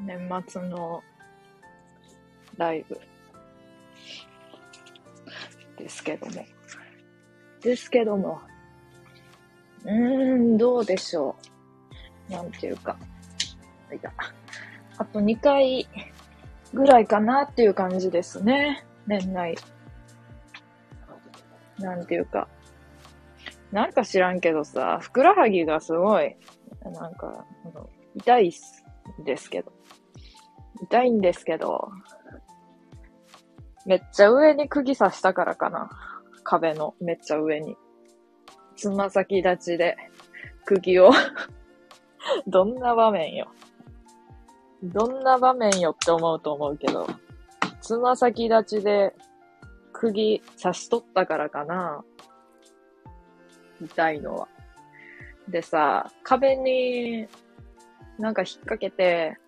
[0.00, 1.02] 年末の
[2.56, 3.00] ライブ
[5.76, 6.32] ですけども。
[7.60, 8.40] ですけども。
[9.84, 11.36] うーん、どうでしょ
[12.28, 12.32] う。
[12.32, 12.96] なんていうか。
[13.92, 14.12] いた。
[14.98, 15.86] あと2回
[16.72, 18.84] ぐらいかなっていう感じですね。
[19.06, 19.54] 年内。
[21.78, 22.48] なんていうか。
[23.72, 26.36] なんか知らんけどさ、ふくらはぎがすごい、
[26.84, 27.44] なんか、
[28.14, 28.52] 痛い
[29.24, 29.72] ですけど。
[30.84, 31.90] 痛いんですけど、
[33.86, 35.90] めっちゃ上に釘刺したからかな。
[36.42, 37.76] 壁のめっちゃ上に。
[38.76, 39.96] つま先立ちで
[40.64, 41.10] 釘を
[42.46, 43.48] どんな場面よ。
[44.82, 47.06] どんな場面よって思うと思うけど、
[47.80, 49.14] つま先立ちで
[49.92, 52.04] 釘刺しとったからかな。
[53.80, 54.48] 痛いのは。
[55.48, 57.26] でさ、壁に
[58.18, 59.38] なんか引っ掛けて、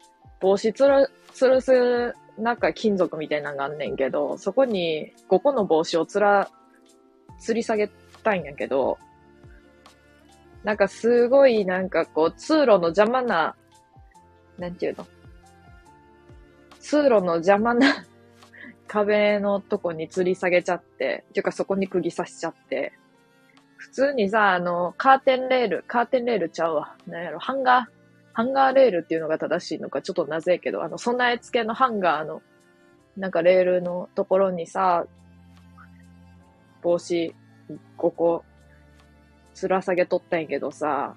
[0.47, 6.49] 帽子つる、つるす、なんか金属みたいなのがあんねんけど、そこに5個の帽子をつら、
[7.45, 7.91] 吊り下げ
[8.23, 8.97] たいんやけど、
[10.63, 13.57] なんかすごいなんかこう通路の邪魔な、
[14.57, 15.05] なんていうの？
[16.79, 18.05] 通路の邪魔な
[18.87, 22.93] 壁のとこに吊り下げちゃって、ていうかそこに釘刺しちゃって、
[23.79, 26.95] 普通にさ、あの、カーテンレール、カーテンレールちゃうわ。
[27.09, 27.96] なんやろ、ハンガー、
[28.37, 32.43] ハンガーレールっていうのが正しいのか、ちょっとなぜやけど、あの、備え付けのハンガーの、
[33.17, 35.07] なんかレールのところにさ、
[36.83, 37.35] 帽子
[37.97, 38.45] 5個、
[39.55, 41.15] つら下げとったんやけどさ、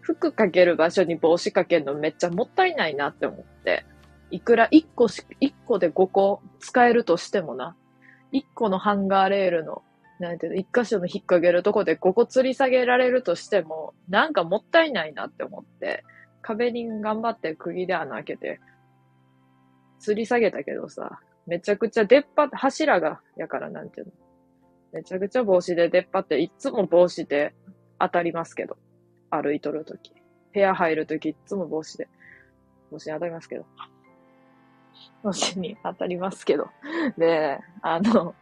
[0.00, 3.84] 服かける場所に帽子かけるのめっちゃもったいないなって思って。
[4.30, 7.74] いくら1個し、1個で5個使えるとしてもな、
[8.32, 9.82] 1個のハンガーレールの、
[10.20, 16.04] なんていうの、1箇所の引っ掛けるとこで5個吊り下げられるとしても、なんかもったいないなって思って、
[16.44, 18.60] 壁に頑張って釘で穴開けて、
[20.06, 24.12] 吊り下げたけどさ、めちゃくちゃ出っ張って、柱が、やからなんていうの。
[24.92, 27.54] めちゃくちゃ帽子で出っ張って、いつも帽子で
[27.98, 28.76] 当たりますけど。
[29.30, 30.12] 歩いとるとき。
[30.52, 32.08] 部屋入るときいつも帽子で。
[32.90, 33.64] 帽子に当たりますけど。
[35.22, 36.68] 帽子に当たりますけど。
[37.16, 38.34] で、あの、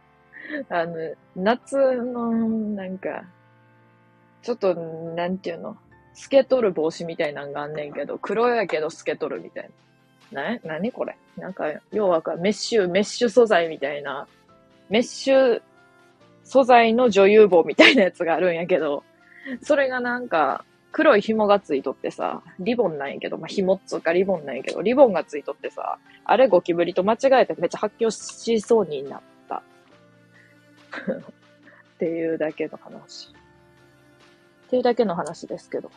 [0.69, 0.95] あの、
[1.35, 3.23] 夏の、なんか、
[4.41, 5.77] ちょっと、なんていうの、
[6.13, 9.69] 透けとる帽子みたいなんがあんねんけど、黒やけど透けとるみたい
[10.31, 10.59] な。
[10.59, 11.15] な、なにこれ？
[11.37, 14.27] なんか、要は、メッシュ、メッシュ素材みたいな、
[14.89, 15.61] メッシュ
[16.43, 19.03] 素材の女優帽みたいなやつがあるんやけど、
[19.61, 29.63] それがなんか、黒い紐がついとってさ、リボンなんやけど、まあ、紐っつうかリボンなんやけど、リボンがついとってさ、あれゴキブリと間違えてめっちゃ発狂しそうになった。
[31.01, 33.33] っていうだけの話。
[34.73, 35.91] っていうだけの話ですけど。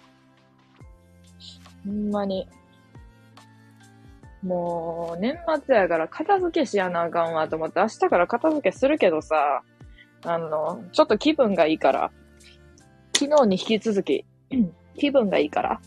[1.87, 2.47] ほんまに。
[4.43, 9.63] もう、年末やから片付けしやなあかんわと思って、明日から片付けするけどさ、
[10.27, 12.13] あの、ちょっと気分がいいから、
[13.19, 14.27] 昨日に引き続き、
[14.99, 15.81] 気分がいいから、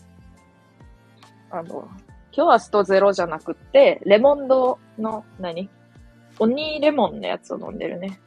[1.52, 1.88] あの、
[2.32, 5.70] 今日はストゼロじゃなくって、レモンドの何、
[6.40, 8.18] 鬼レモンのやつを飲んでるね。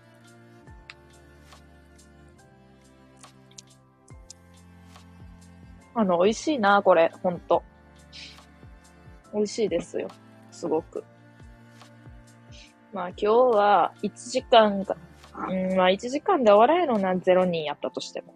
[5.95, 7.63] あの、美味しいな、これ、ほんと。
[9.33, 10.07] 美味しいですよ。
[10.51, 11.03] すごく。
[12.93, 14.95] まあ今日は1時間か、
[15.49, 18.33] うん、まあ1時間で終わらへんのな、0人やったとしても。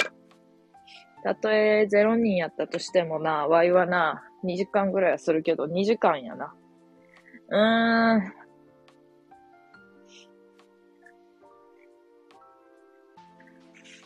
[1.24, 6.56] たとえ0人やったとしてもな、ワイはな、2時間ぐらいはするけど、2時間やな。
[7.50, 8.34] うーん。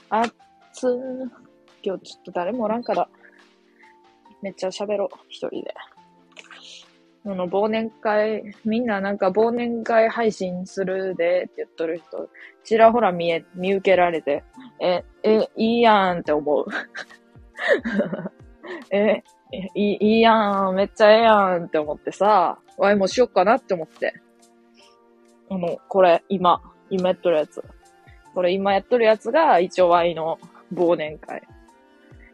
[0.09, 0.33] あっ
[0.73, 1.29] つー。
[1.83, 3.09] 今日ちょっと誰もおらんから、
[4.41, 5.73] めっちゃ喋ろう、一人で。
[7.25, 12.29] あの、忘年会、みんななんか忘年会配信するでって言っとる人、
[12.63, 14.43] ちらほら見え、見受けられて、
[14.79, 16.65] え、え、いいやんって思う。
[18.91, 19.23] え、
[19.75, 24.13] いい、いいやん、めっちゃええやんって思ってさ、わいもしよっかなって思って。
[25.49, 27.63] あの、これ、今、今やっとるやつ。
[28.33, 30.39] これ今やっとるやつが一応ワイの
[30.73, 31.41] 忘年会。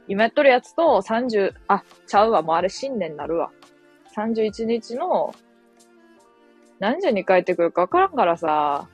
[0.07, 3.51] 今やっとるやつと30、あ、ちゃうわ、もうあれ新年になるわ。
[4.15, 5.33] 31日の、
[6.79, 8.87] 何時に帰ってくるかわからんからさ、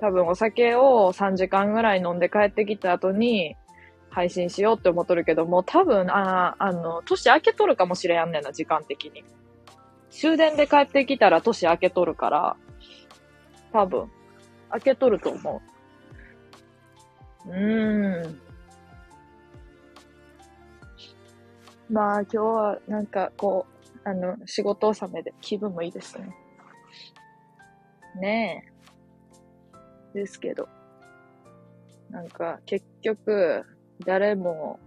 [0.00, 3.56] 多分お酒を3時間ぐらい飲んで帰ってきた後に
[4.10, 9.24] 配信しようって思っとるけども、多分、あ、あの、年明けとるかもしれんねんな、時間的に。
[10.10, 12.56] 終電で帰ってきたら年明けとるから、
[13.72, 14.10] 多分、
[14.72, 15.62] 明けとると思
[17.46, 17.50] う。
[17.50, 18.47] うーん。
[21.90, 23.66] まあ今日はなんかこ
[24.04, 26.36] う、あの、仕事納めで気分もいいですね。
[28.20, 28.64] ね
[30.14, 30.18] え。
[30.18, 30.68] ですけど。
[32.10, 33.64] なんか結局、
[34.04, 34.80] 誰も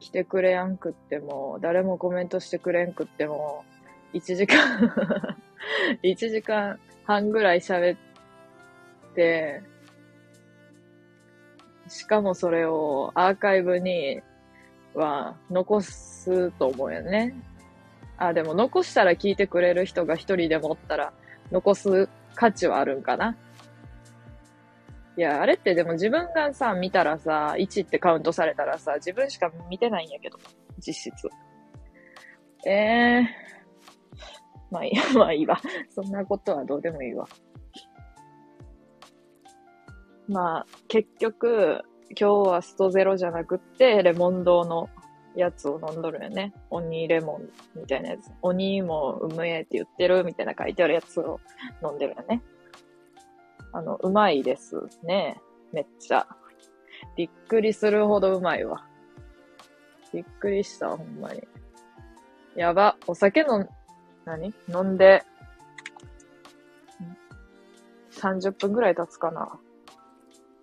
[0.00, 3.64] 来てくれやんくっても、誰もコメントしてくれんくっても、
[4.12, 4.58] 1時間
[6.02, 7.98] 1時間半ぐらい喋っ
[9.14, 9.62] て、
[11.88, 14.22] しかもそれをアーカイブに
[14.94, 17.34] は残すと思うよね。
[18.16, 21.12] あ、でも残したら聞いてくれる人が一人でもおったら
[21.50, 23.36] 残す価値はあるんかな。
[25.16, 30.38] いや、あれってでも自分がさ、見たらさ、1ってカウントされたらさ、自分しか見てないんやけど、
[30.84, 31.28] 実質。
[32.66, 33.24] ええー、
[34.72, 35.60] まあいい、 まあいいわ。
[35.90, 37.28] そんなことはどうでもいいわ。
[40.26, 44.88] まあ、結局、今日はストゼロじゃなくって、レモン堂の
[45.34, 46.52] やつを飲んどるよね。
[46.70, 48.30] 鬼レモンみたいなやつ。
[48.42, 51.40] 鬼もうむえって言ってるみたいな書いてあるやつを
[51.82, 52.42] 飲んでるよね。
[53.72, 55.40] あの、うまいですね。
[55.72, 56.26] めっちゃ。
[57.16, 58.86] びっくりするほどうまいわ。
[60.12, 61.42] びっくりした、ほんまに。
[62.54, 62.96] やば。
[63.08, 63.66] お酒の、
[64.24, 64.54] 何？
[64.68, 65.24] 飲んで、
[68.12, 69.58] 30分ぐらい経つかな。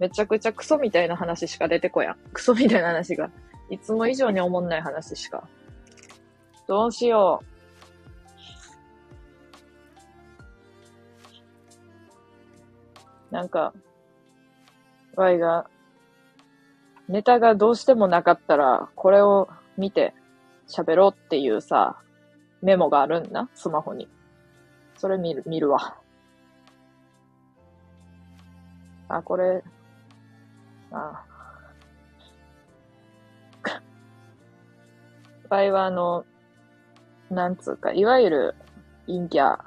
[0.01, 2.15] めちゃくちゃクソみたいな話しか出てこやん。
[2.33, 3.29] クソみたいな話が。
[3.69, 5.47] いつも以上におもんない話しか。
[6.67, 7.43] どうしよ
[13.29, 13.33] う。
[13.33, 13.75] なんか、
[15.15, 15.69] ワイが、
[17.07, 20.15] ネタがどうしてもなかったら、これを見て
[20.67, 21.99] 喋ろうっていうさ、
[22.63, 24.09] メモがあるんだ、スマホに。
[24.97, 25.95] それ見る、見るわ。
[29.07, 29.63] あ、これ、
[30.91, 31.25] あ。
[35.49, 36.25] 場合は、あの、
[37.29, 38.55] なんつうか、いわゆる
[39.07, 39.57] 陰キャ。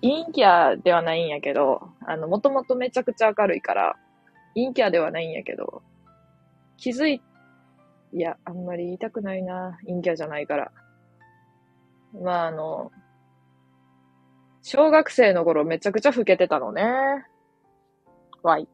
[0.00, 3.96] 陰キャではないんやけど、あの、もともとめちゃくちゃ明るいから、
[4.54, 5.82] 陰キャではないんやけど、
[6.76, 7.20] 気づい、
[8.12, 9.78] いや、あんまり言いたくないな。
[9.86, 10.72] 陰キャじゃないから。
[12.22, 12.92] まあ、あの、
[14.62, 16.84] 小学生の頃めちゃくちゃ老けてたのね。
[18.42, 18.68] わい。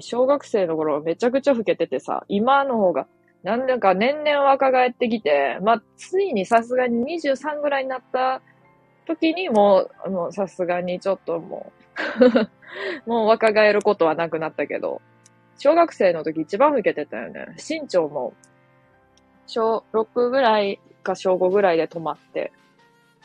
[0.00, 3.06] 小学生の頃めちゃくちゃ老けててさ、今の方が、
[3.42, 8.42] なんだか年々若返ってきて、まあ、ついにさすがに23ぐらいになった
[9.06, 11.72] 時にもう、もうさすがにちょっとも
[13.06, 15.00] う もう若返ることはなくなったけど、
[15.58, 17.46] 小学生の時一番老けてたよね。
[17.56, 18.34] 身長も、
[19.46, 22.52] 小6ぐらいか小5ぐらいで止まって、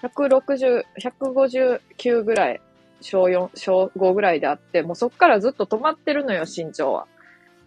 [0.02, 2.62] 160、159ぐらい
[3.02, 7.08] 小4、小5ぐらいであって、もうそっからずっと止まってるのよ、身長は。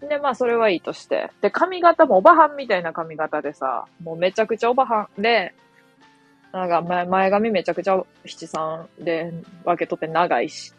[0.00, 1.30] で、まあ、それはいいとして。
[1.40, 5.54] で、髪型もおばはんみたいな髪型でさ、もうめちゃくちゃおばはんで、
[6.52, 9.32] なんか前、前髪めちゃくちゃ七三で
[9.64, 10.72] 分けとって長いし。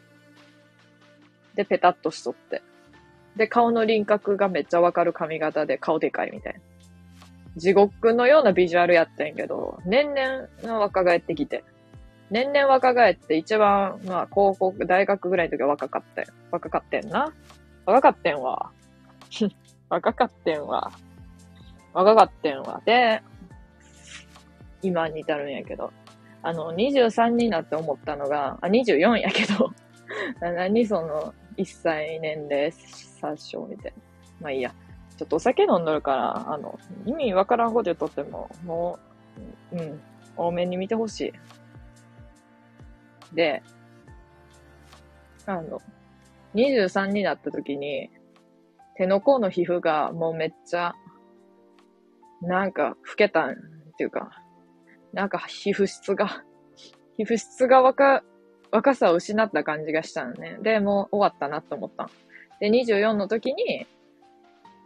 [1.55, 2.61] で、ペタッとしとって。
[3.35, 6.59] で、顔の輪郭がめっちゃわかる髪型で顔でかいみたいな。
[7.57, 11.63] 地獄のようなビジュアルやってんけど、年々若返ってきて。
[12.29, 16.27] 年々若返って一番、まあ、高校、大学ぐらいの時は若かったよ。
[16.51, 17.31] 若かってんな。
[17.85, 18.71] 若かってんわ。
[19.89, 20.91] 若かってんわ。
[21.93, 22.81] 若かってんわ。
[22.85, 23.21] で、
[24.81, 25.91] 今に至るんやけど。
[26.41, 29.71] あの、23になって思ったのが、あ、24やけど、
[30.41, 34.03] 何その、1歳年齢殺傷みたいな。
[34.41, 34.73] まあいいや。
[35.17, 38.99] ちょっとお酒飲んどるから、あの、意味わからんこと言っとっても、も
[39.71, 40.01] う、うん、
[40.35, 41.33] 多めに見てほしい。
[43.35, 43.61] で、
[45.45, 45.81] あの、
[46.55, 48.09] 23になった時に、
[48.95, 50.93] 手の甲の皮膚がもうめっちゃ、
[52.41, 53.55] なんか老けたんっ
[53.97, 54.31] ていうか、
[55.13, 56.43] なんか皮膚質が、
[57.17, 58.23] 皮膚質が若、
[58.71, 60.57] 若さを失った感じがしたのね。
[60.61, 62.09] で、もう終わったなと思った
[62.59, 63.85] で、24の時に、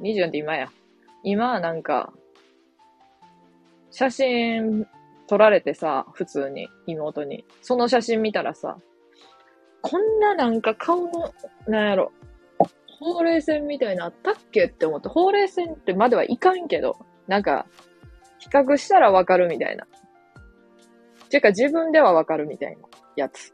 [0.02, 0.70] 24って今や。
[1.24, 2.14] 今はなんか、
[3.92, 4.88] 写真
[5.30, 7.46] 撮られてさ、普通に、妹に。
[7.62, 8.80] その写真見たらさ、
[9.82, 11.32] こんななんか顔の、
[11.68, 12.12] なんやろ、
[13.00, 17.68] ほうれい線みたいなあったっけって思って、ほうれい線ってまではいかんけど、なんか、
[18.40, 19.86] 比較したらわかるみたいな。
[21.30, 22.82] ていうか自分ではわかるみたいな
[23.16, 23.54] やつ。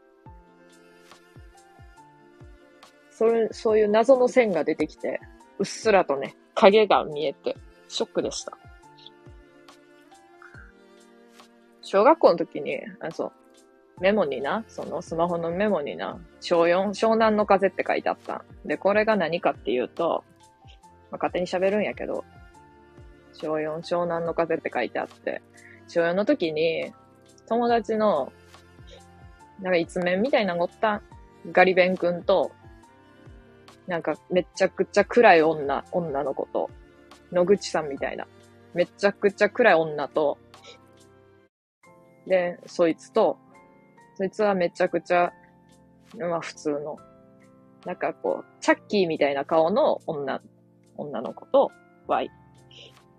[3.10, 5.20] それ、そういう謎の線が出てきて、
[5.58, 7.54] うっすらとね、影が見えて、
[7.88, 8.56] ショックでした。
[11.86, 13.32] 小学校の時に、あ、そう、
[14.00, 18.44] メモにな、そのスマホのメモにな、小4、湘南の風って書いてあった。
[18.64, 20.24] で、これが何かっていうと、
[21.12, 22.24] まあ、勝手に喋るんやけど、
[23.34, 25.42] 小4、湘南の風って書いてあって、
[25.86, 26.92] 小4の時に、
[27.48, 28.32] 友達の、
[29.62, 31.02] なんか一面みたいなのおった
[31.52, 32.50] ガリベン君と、
[33.86, 36.68] なんかめちゃくちゃ暗い女、女の子と、
[37.30, 38.26] 野口さんみたいな、
[38.74, 40.38] めちゃくちゃ暗い女と、
[42.26, 43.38] で、そいつと、
[44.16, 45.32] そいつはめちゃくちゃ、
[46.18, 46.98] まあ普通の、
[47.84, 50.40] なんかこう、チャッキーみたいな顔の女、
[50.96, 51.70] 女の子と、
[52.06, 52.30] Y。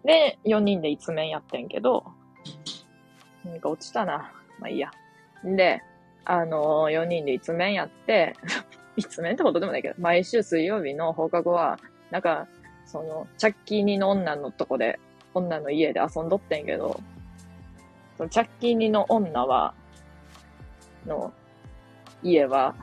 [0.03, 2.05] で、4人で一面やってんけど、
[3.45, 4.31] なんか落ちたな。
[4.59, 4.91] まあいいや。
[5.43, 5.81] で、
[6.25, 8.35] あのー、4人で一面やって、
[8.97, 11.79] 一面ってことでもないけど、毎週水曜日の放課後は、
[12.11, 12.47] なんか、
[12.85, 14.99] その、チャッキーニの女のとこで、
[15.33, 16.99] 女の家で遊んどってんけど、
[18.17, 19.73] そのチャッキーニの女は、
[21.05, 21.31] の
[22.23, 22.75] 家は、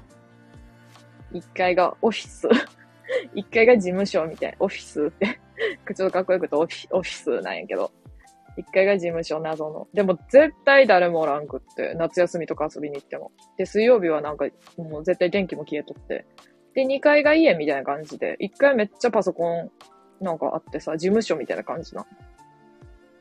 [1.32, 2.48] 1階がオフィス、
[3.34, 5.40] 1階が事務所みたいな、オフィスって、
[5.94, 7.90] ちょっとかっこよくてオフィオフィスなんやけど、
[8.56, 9.88] 1階が事務所謎の。
[9.92, 13.32] でも絶対誰もおらんくって、夏休みとか遊びに行っても。
[13.58, 16.24] で、水曜日はなんか、もう絶対電気も消えとって。
[16.74, 19.70] で、2階が家みたいな感じで、1階めっちゃパソコン
[20.20, 22.06] なんかあってさ、事務所みたいな感じな。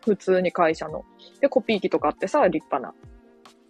[0.06, 1.06] 普通に会社の。
[1.40, 2.94] で、コピー機とかってさ、立派な。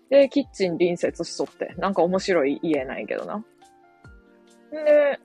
[0.09, 1.73] で、キッチン隣接しとって。
[1.77, 3.35] なんか面白い家なんやけどな。
[3.37, 3.45] ん
[4.71, 5.19] で、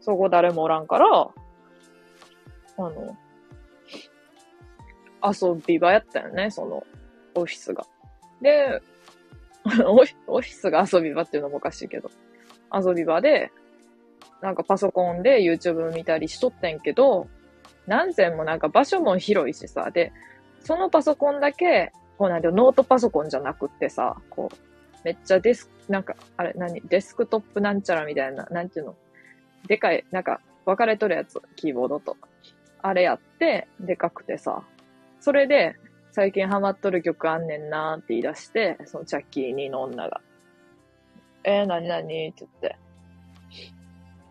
[0.00, 1.30] そこ誰もおらんから、あ
[2.78, 3.16] の、
[5.24, 6.84] 遊び場やったよね、その、
[7.34, 7.86] オフィスが。
[8.40, 8.80] で、
[9.86, 12.10] オフィスが遊び場っていうのもおかしいけど、
[12.72, 13.52] 遊び場で、
[14.40, 17.28] なんかパソコンで YouTube 見たりしとってんけど、
[17.86, 20.12] 何千もなんか場所も広いしさ、で、
[20.60, 24.56] そのパソコンだけ、こうなんていうのノートパソコンじゃなくってさ、こう、
[25.04, 26.80] めっちゃデスク、なんか、あれ、何？
[26.82, 28.94] デスクトップなんちゃらみたいな、なんていうの？
[29.66, 32.16] でかい、なんか、分かれとるやつ、キーボードと。
[32.82, 34.62] あれやって、でかくてさ。
[35.20, 35.74] それで、
[36.12, 40.20] 最近ハマっとる曲あんねんなーって言い出して、そのチャッキーニの女が。
[41.42, 42.76] えー、なになにって言って。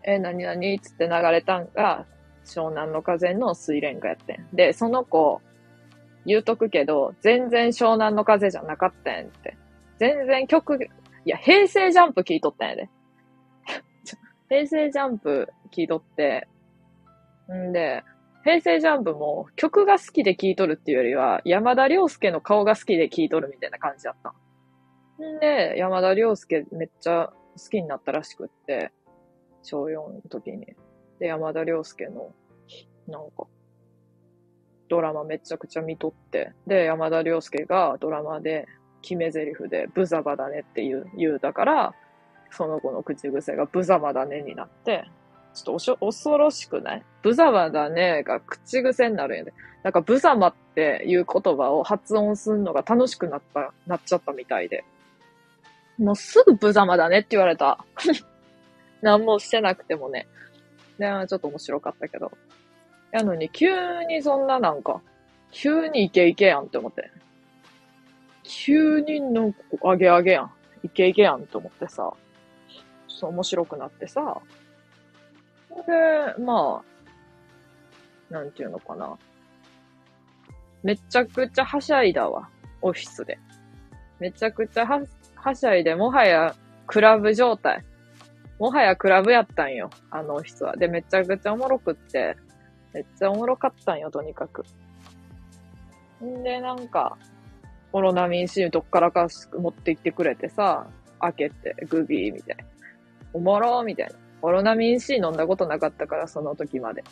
[0.04, 2.06] えー、なになにっつって流れたんが、
[2.44, 4.48] 湘南の風の水蓮花やってん。
[4.52, 5.40] で、その子、
[6.24, 9.56] 言うとくけど、全然湘南の風じゃなかったんって。
[9.98, 10.78] 全然曲、
[11.24, 12.90] いや、平成ジャンプ聞いとったんやで。
[14.48, 16.48] 平成ジャンプ聞いとって、
[17.52, 18.02] んで、
[18.44, 24.34] 平成ジャンプも曲が好きで聴いとるっていうよりは、山田涼介の顔が好きで聴いとるみたいな感じだった。
[25.24, 28.90] んで、山田涼介めっちゃ好きになったらしくって、
[29.62, 30.74] 小4の時に。
[31.22, 32.34] で、山田涼介の、
[33.06, 33.46] なんか、
[34.88, 38.66] ドラマめちゃくちゃ見とって、で、山田涼介がドラマで
[39.02, 41.94] 決め台詞で、ブザバだねって言う、言うだから、
[42.50, 45.08] その子の口癖がブザバだねになって、
[45.54, 47.04] ちょっとおし恐ろしくない？
[47.22, 49.52] ブザバだねが口癖になるんやで。
[49.84, 54.84] なんかブザマっていう言葉を発音するのが楽しくなった、なっちゃったみたいで。
[55.98, 57.84] もうすぐブザマだねって言われた。
[59.02, 60.26] 何もしてなくてもね。
[61.02, 62.30] で、ちょっと面白かったけど。
[63.10, 65.02] やのに、急にそんななんか、
[65.50, 67.10] 急にイケイケやんって思って。
[68.44, 70.52] 急になんか上げ上げやん。
[70.84, 72.12] イケイケやんって思ってさ。
[73.08, 74.40] ちょっと面白くなってさ。
[75.70, 76.82] で、ま
[78.30, 79.18] あ、なんていうのかな。
[80.84, 82.48] めちゃくちゃはしゃいだわ。
[82.80, 83.40] オフィスで。
[84.20, 85.02] めちゃくちゃは、
[85.34, 86.54] はしゃいで、もはや
[86.86, 87.84] クラブ状態。
[88.62, 89.90] もはやクラブやったんよ。
[90.08, 90.76] あのオフィスは。
[90.76, 92.36] で、めちゃくちゃおもろくって。
[92.92, 94.64] めっちゃおもろかったんよ、とにかく。
[96.24, 97.18] んで、なんか、
[97.92, 99.26] オロナミン C どっからか
[99.58, 100.86] 持ってきてくれてさ、
[101.18, 102.64] 開けて、グビーみたいな。
[103.32, 104.12] おもろーみたいな。
[104.42, 107.02] オロナミン C 飲んだことなかったから、その時まで。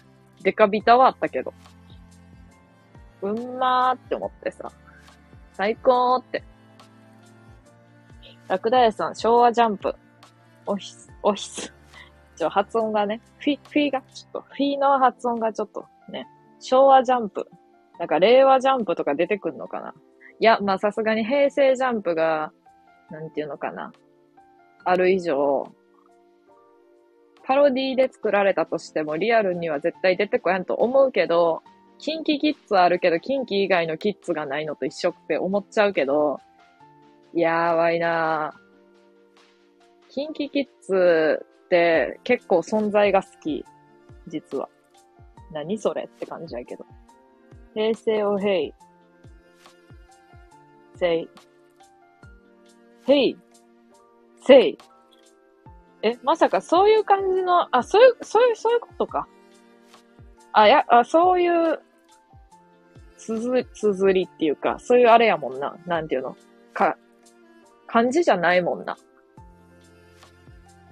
[0.43, 1.53] デカビタはあったけど。
[3.23, 4.71] うんまーって思ってさ。
[5.55, 6.45] 最高ーって。
[8.47, 9.97] ラクダ屋さん、昭和ジャンプ。
[10.67, 11.73] オフィス、オフィス。
[12.37, 16.27] ちょ、発音がね、フィ、フィが、ちょっと、フィの発音がちょっとね、
[16.59, 17.49] 昭和ジャンプ。
[17.99, 19.95] なんか、令和ジャンプとか出てくんのかな？
[20.39, 22.53] いや、まあ、さすがに平成ジャンプが、
[23.11, 23.93] なんていうのかな。
[24.85, 25.71] ある以上、
[27.45, 31.63] パロディで作られたとしても、リアルには絶対出てこやんと思うけど、
[31.99, 36.39] キンキキッズあるけど、キンキ以外のキッズがないのと一緒って思っちゃうけど、
[37.35, 38.60] やばいなぁ。
[40.11, 43.65] キンキキッズって結構存在が好き。
[44.27, 44.69] 実は。
[45.53, 46.85] 何それって感じやけど。
[47.75, 48.75] 平成をヘイ。
[50.97, 51.29] せい。
[53.07, 53.37] ヘイ。
[54.45, 54.79] せい。
[56.03, 59.29] え、まさかそういう感じの、あ、そういう、そういう、そういうことか。
[60.53, 61.81] あ、や、あ、そういう、
[63.17, 65.77] つづ、つづりっていうか、そういうあれやもんな。
[65.87, 66.37] なんていうの。
[66.73, 66.97] か、
[67.87, 68.97] 漢字じゃないもんな。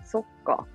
[0.09, 0.67] そっか。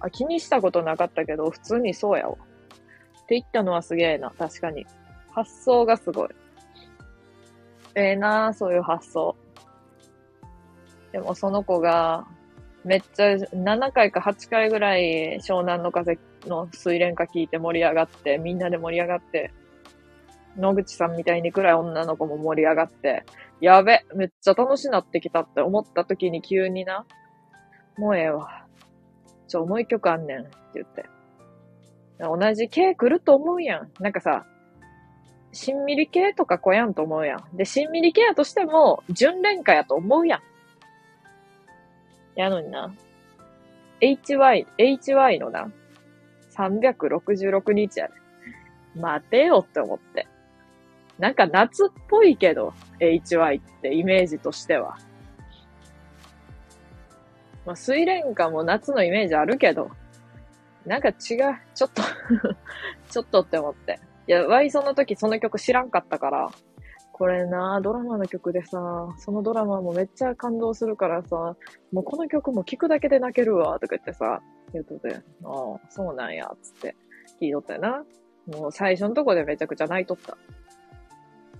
[0.00, 2.34] あ、気にしたことなかったけど、普通にそうやわ。
[2.34, 4.30] って言ったのはすげえな。
[4.30, 4.84] 確かに。
[5.30, 6.28] 発想がすごい。
[7.94, 9.36] ええー、なそういう発想。
[11.12, 12.26] でもその子が、
[12.84, 19.52] めっちゃ7回か8回ぐらい湘南の風の水蓮歌聞いて盛り上がって、みんなで盛り上がって、
[20.56, 23.24] 野口さんみたいにくらい女の子も盛り上がって、
[23.60, 27.06] やべ、めっちゃ楽しなってきたって思った時に急にな、
[27.96, 28.64] もうええわ。
[29.48, 31.04] ちょ、もう一曲あんねんって言って。
[32.18, 33.90] 同じ系来ると思うやん。
[34.00, 34.46] なんかさ、
[35.52, 37.56] しんみり系とか来やんと思うやん。
[37.56, 40.40] で、しんみり系やとしても、純恋歌やと思うやん。
[42.34, 42.92] やのにな。
[44.00, 45.70] HY、HY のな、
[46.56, 48.14] 366日やで。
[49.00, 50.26] 待てよって思って。
[51.18, 54.98] なんか夏っぽいけど、HY ってイメージとしては。
[57.66, 59.90] まあ、水蓮花も夏のイメージあるけど、
[60.86, 61.14] なんか違う、
[61.74, 62.02] ちょっと
[63.10, 63.98] ちょっとって思って。
[64.26, 66.50] いや、ワイその時その曲知らんかったから、
[67.12, 71.56] これな、ドラマの曲でさ、そのドラマもめっちゃ感動するからさ、
[71.92, 74.42] もうこの曲も聴くだけで泣けるわ、とか言ってさ、
[74.72, 76.96] 言うとて、ああ、そうなんや、つって
[77.40, 78.04] 聞いとったよな。
[78.46, 80.36] もう最初のとこでめちゃくちゃ泣いとった。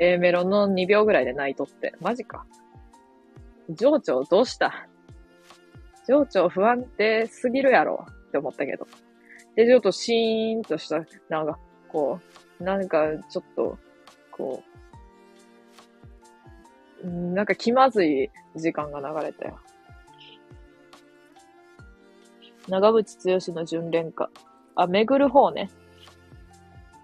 [0.00, 1.94] A メロの2秒ぐらいで泣いとって。
[2.00, 2.44] マジか。
[3.70, 4.88] 情緒どうした？
[6.06, 8.86] 情緒不安定すぎるやろって思ったけど。
[9.56, 11.58] で、ちょっとシーンとした、なんか、
[11.88, 12.20] こ
[12.60, 13.78] う、なんかちょっと、
[14.30, 14.62] こ
[17.02, 19.58] う、なんか気まずい時間が流れたよ。
[22.68, 24.30] 長渕剛の純恋歌。
[24.74, 25.70] あ、巡る方ね。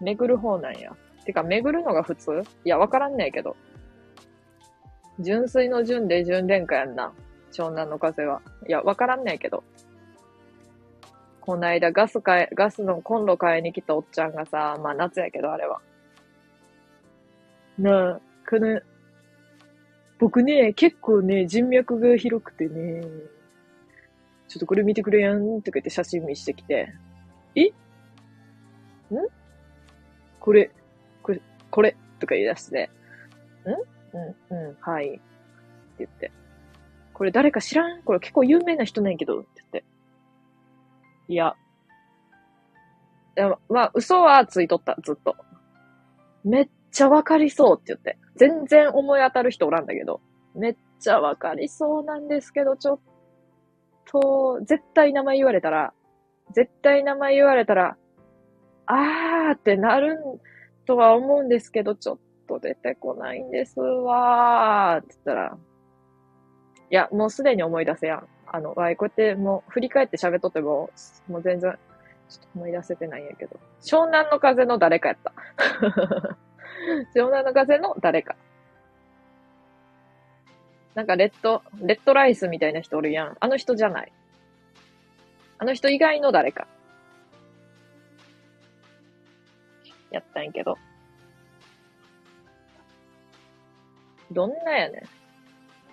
[0.00, 0.96] 巡る方なんや。
[1.24, 2.42] てか、巡るのが普通？
[2.64, 3.56] いや、わからんねえけど。
[5.18, 7.12] 純粋の純で純恋歌やんな。
[7.52, 8.42] 湘南の風は。
[8.68, 9.64] いや、わからんねえけど。
[11.40, 15.80] こないだガス買い、ガスのコンロ買いに来たおっちゃんがさ、まあ夏やけどあれは。
[17.78, 18.80] なあ、この、
[20.18, 23.02] 僕ね、結構ね、人脈が広くてね、
[24.48, 26.92] ちょっとこれ見てくれやんとか言って写真見してきて、
[27.54, 27.64] え？
[27.66, 27.72] ん？
[30.38, 30.70] これ、
[31.22, 31.96] これ、これ？
[32.18, 32.90] とか言い出して、
[33.64, 33.70] ん？
[34.50, 35.08] うん、うん、はい。
[35.08, 35.20] って
[35.98, 36.30] 言って。
[37.20, 38.02] これ誰か知らん？
[38.02, 39.84] これ結構有名な人なんやけど、って言って。
[41.28, 41.54] いや。
[43.34, 45.36] でも、まあ、嘘はついとった、ずっと。
[46.44, 48.16] めっちゃわかりそうって言って。
[48.36, 50.22] 全然思い当たる人おらんだけど、
[50.54, 53.00] めっちゃわかりそうなんですけど、ちょっ
[54.10, 55.92] と、絶対名前言われたら、
[56.54, 57.98] 絶対名前言われたら、
[58.86, 60.18] あーってなる
[60.86, 65.58] とは思うんですけど、ちょっと出てこないんですわーって言ったら、
[66.90, 68.28] いや、もうすでに思い出せやん。
[68.46, 70.90] あの、わい、こうやってもう振り返って喋っとっても、
[71.28, 71.78] もう全然、
[72.28, 73.60] ちょっと思い出せてないんやけど。
[73.80, 75.32] 湘南の風の誰かやった。
[77.14, 78.34] 湘南の風の誰か。
[80.94, 83.36] なんかレッド、レッドライスみたいな人おるやん。
[83.38, 84.12] あの人じゃない。
[85.58, 86.66] あの人以外の誰か。
[90.10, 90.76] やったんやけど。
[94.32, 95.19] どんなやねん。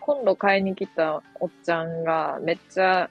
[0.07, 3.09] 今度買いに来たおっちゃんがめっちゃ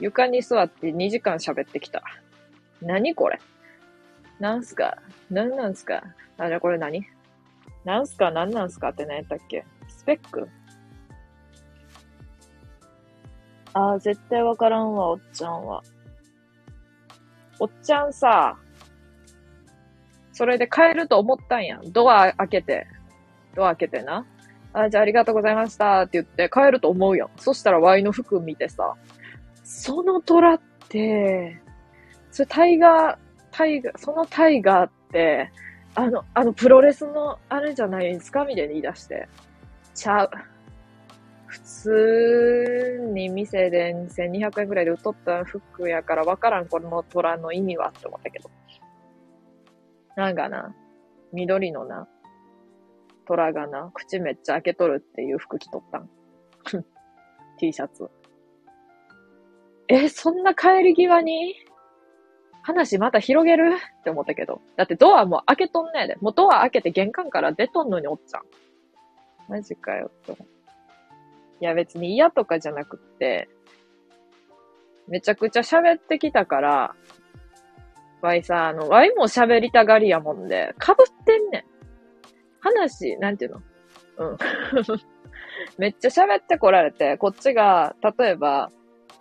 [0.00, 2.02] 床に座って2時間喋ってきた。
[2.82, 3.38] 何これ？
[4.40, 4.98] なんすか？
[5.30, 6.02] 何なんすか？
[6.36, 7.06] あ、じゃあこれ何？
[7.84, 8.32] なんすか？
[8.32, 8.88] 何なんすか？
[8.88, 9.64] って何やったっけ？
[9.86, 10.48] スペック？
[13.74, 15.84] ああ、絶対わからんわ、おっちゃんは。
[17.60, 18.56] おっちゃんさ、
[20.32, 21.80] それで帰ると思ったんや。
[21.92, 22.88] ドア開けて。
[23.54, 24.26] ドア開けてな。
[24.72, 27.28] あ、じゃあありがとうございましたって言って帰ると思うやん。
[27.36, 28.94] そしたらワイの服見てさ、
[29.64, 31.60] その虎って、
[32.30, 33.16] それタイガー、
[33.50, 35.50] タイガー、そのタイガーって、
[35.94, 39.28] あの、あの、プロレスのあれじゃないですかみたいに言い出して。
[39.94, 40.30] ちゃう。
[41.46, 48.50] 普通に店で1200円くらいで売っとった服やからわからん、この虎の意味はって思ったけど。
[50.14, 50.74] なんかな、
[51.32, 52.06] 緑のな、
[53.28, 56.08] 虎がな、口めっちゃ開けとるっていう服着とったん。
[57.60, 58.08] T シャツ。
[59.88, 61.54] え、そんな帰り際に？
[62.62, 63.76] 話また広げる？
[64.00, 64.62] って思ったけど。
[64.76, 66.16] だってドアも開けとんねえで。
[66.20, 68.42] もうドア開けて玄関から出とんのにおっちゃん。
[69.48, 70.42] マジかよって。
[71.60, 73.48] いや別に嫌とかじゃなくって、
[75.06, 76.94] めちゃくちゃ喋ってきたから、
[78.20, 81.77] わいさ、あの、わいも喋りたがりやもんで、被ってんねん。
[82.60, 83.62] 話、なんていうの？
[84.18, 84.38] うん。
[85.78, 88.70] めっちゃ喋ってこられて、こっちが、例えば、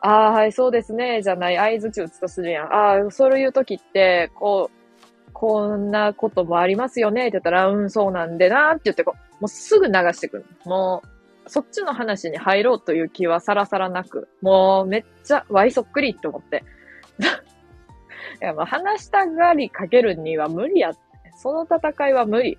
[0.01, 2.73] ああ、はい、そうですね、じゃない、合図値打つとするやん。
[2.73, 10.45] ああ、そういう時って、こう、こんなこともありますよねって言ったら、うん、そうなんでなって言ってこう、もうすぐ流してくる。
[10.65, 11.01] も
[11.45, 16.63] う、そっちの話に入ろうという気はさらさらなく、もうめっちゃワイそっくりって思って。
[18.41, 20.99] いや、もう話したがりかけるには無理やって。
[21.37, 22.57] その戦いは無理。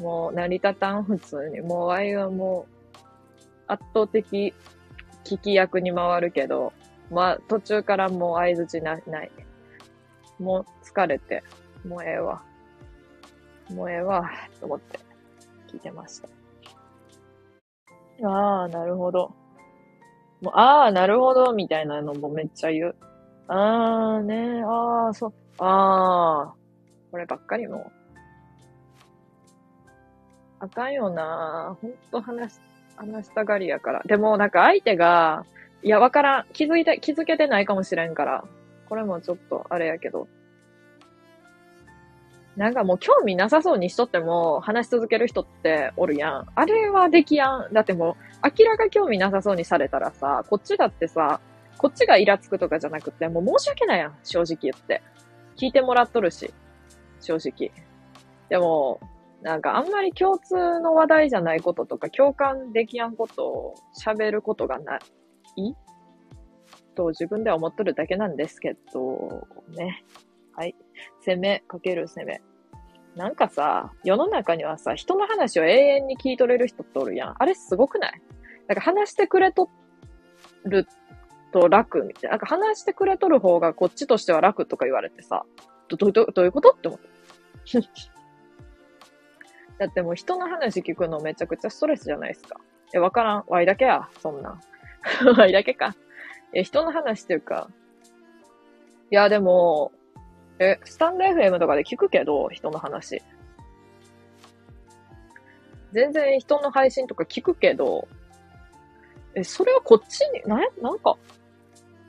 [0.00, 1.60] もう成り立たん、普通に。
[1.60, 2.92] もうワイはもう、
[3.66, 4.54] 圧倒的
[5.24, 6.72] 聞き役に回るけど、
[7.10, 9.30] まあ、途中からもう合図な、ない。
[10.38, 11.42] もう疲れて、
[11.86, 12.42] もうええわ。
[13.70, 14.98] もうええわ、と思って
[15.70, 16.28] 聞いてました。
[18.26, 19.34] ああ、なるほど。
[20.40, 22.96] もう、ああ、なるほど、みたいなのもめっちゃ言う。
[23.48, 26.54] ああ、ねああ、そう、ああ、
[27.10, 27.90] こればっかりも
[30.60, 32.60] あかんよなほんと話、
[32.96, 34.02] 話したがりやから。
[34.04, 35.44] でも、なんか相手が、
[35.82, 36.46] いや、わからん。
[36.52, 38.44] 気づいて、気づけてないかもしれんから。
[38.88, 40.28] これもちょっと、あれやけど。
[42.56, 46.46] なんかもう興味なさそうにしとっても話し続ける人っておるやん。
[46.54, 47.72] あれはできやん。
[47.72, 51.40] だってもう明らか興味なさそうにされたらさ、こっちだってさ、
[51.78, 54.14] こっちがイラつくとかじゃなくて、もう申し訳ないやん。
[54.24, 55.00] 正直言って。
[55.56, 56.52] 聞いてもらっとるし。
[57.20, 57.72] 正直。
[58.50, 59.00] でも、
[59.42, 64.98] なんかあんまり共通の話題じゃないこととか共感できやんことを喋ることがな
[65.56, 65.72] い？
[66.94, 70.04] と自分では思っとるだけなんですけど、ね。
[70.54, 70.74] はい。
[71.24, 72.42] 攻めかける攻め。
[73.16, 77.34] なんかさ、世の中にはさ、人の話を永遠に聞い取れる人っておるやん。
[77.38, 78.22] あれすごくない？
[78.68, 79.70] なんか話してくれと
[80.64, 80.86] る
[81.52, 82.30] と楽みたいな。
[82.30, 85.44] なんか話してくれとる方がこっちとしては楽とか言われてさ、
[85.88, 86.70] ど、ど、どどういうこと？
[86.70, 87.08] って思って。
[89.80, 92.60] だってもう人の話聞くのめちゃくちゃストレスじゃないですか。
[92.94, 93.44] え、わからん。
[93.48, 94.10] ワイだけや。
[94.20, 94.60] そんな。
[95.38, 95.96] ワイだけか。
[96.52, 97.70] え、人の話っていうか。
[99.10, 99.90] いや、でも、
[100.58, 103.22] え、スタンド FM とかで聞くけど、人の話。
[105.92, 108.06] 全然人の配信とか聞くけど、
[109.34, 111.16] え、それはこっちに、な、なんか、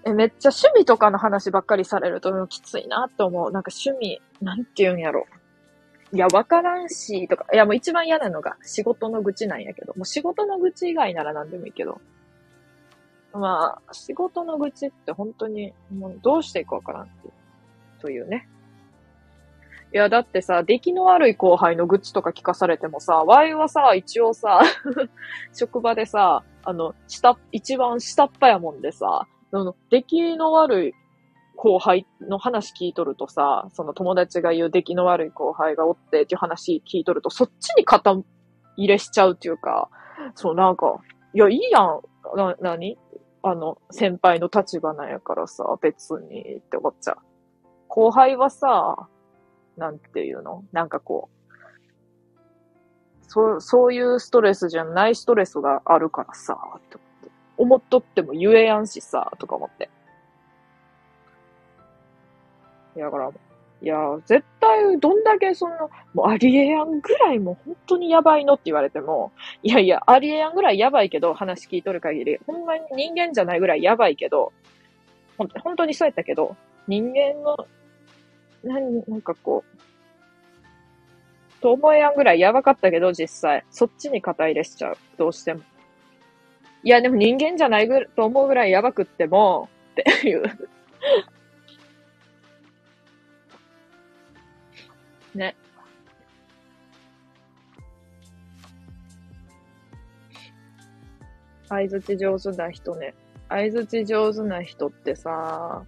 [0.06, 3.50] え、めっちゃ趣味とかの話ばっかりされるときついなって思う。
[3.54, 5.26] なんか趣味、なんて言うんやろ。
[6.14, 12.02] いや、わからんし、とか、いや、もう一番嫌なのが仕事の愚痴なんやけど、もう仕事の愚痴以外なら何でもいいけど、
[13.34, 17.34] まあ、仕事の愚痴って本当に、もうどうしていくわからんっていう
[18.02, 18.48] というね。
[19.94, 24.62] いや、だってさ、出来の悪い後輩の愚痴とか聞かされてもさ、ワイはさ、一応さ、
[25.54, 30.94] 職場でさ、あの、下、一番下っ端やもんでさ、あの、出来の悪い
[31.56, 38.16] 後輩の話聞いとるとさ、その友達が言う出来の悪い後輩がおってっていう話聞いとると、そっちに肩
[38.78, 39.90] 入れしちゃうっていうか、
[40.36, 41.00] そうなんか、
[41.34, 42.02] いや、いいやん。
[42.36, 42.98] な、なに
[43.44, 47.18] あの、先輩の立場なんやからさ、別にって思っちゃう。
[47.88, 49.08] 後輩はさ、
[49.78, 50.64] なんていうの？
[50.72, 51.52] なんかこう、
[53.28, 56.98] そう、そういうストレスじゃないストレスがあるからさ、って
[57.58, 59.90] 思っとっても言えやんしさ、とか思って。
[62.96, 63.32] いや、だから、
[63.82, 69.32] いや、絶対、どんだけその、もうありえやんぐらいもう本当にやばいのって言われても、
[69.64, 74.54] いやいや、ありえやんぐらいやばいけど、話聞いとる限り、ほんまに人間じゃないぐらいやばいけど、
[75.38, 76.56] ほん本当にそうやったけど、
[76.88, 77.68] 人間の、
[78.64, 79.82] なん、なんかこう、
[81.62, 83.64] と思えやんぐらいやばかったけど、実際。
[83.70, 84.98] そっちに肩入れしちゃう。
[85.18, 85.62] どうしても。
[86.84, 90.44] いや、でも人間じゃないぐと思うぐらいやばくっても、っていう
[95.36, 95.56] ね。
[101.70, 103.14] 相づち上手な人ね。
[103.48, 105.84] 相づち上手な人ってさ、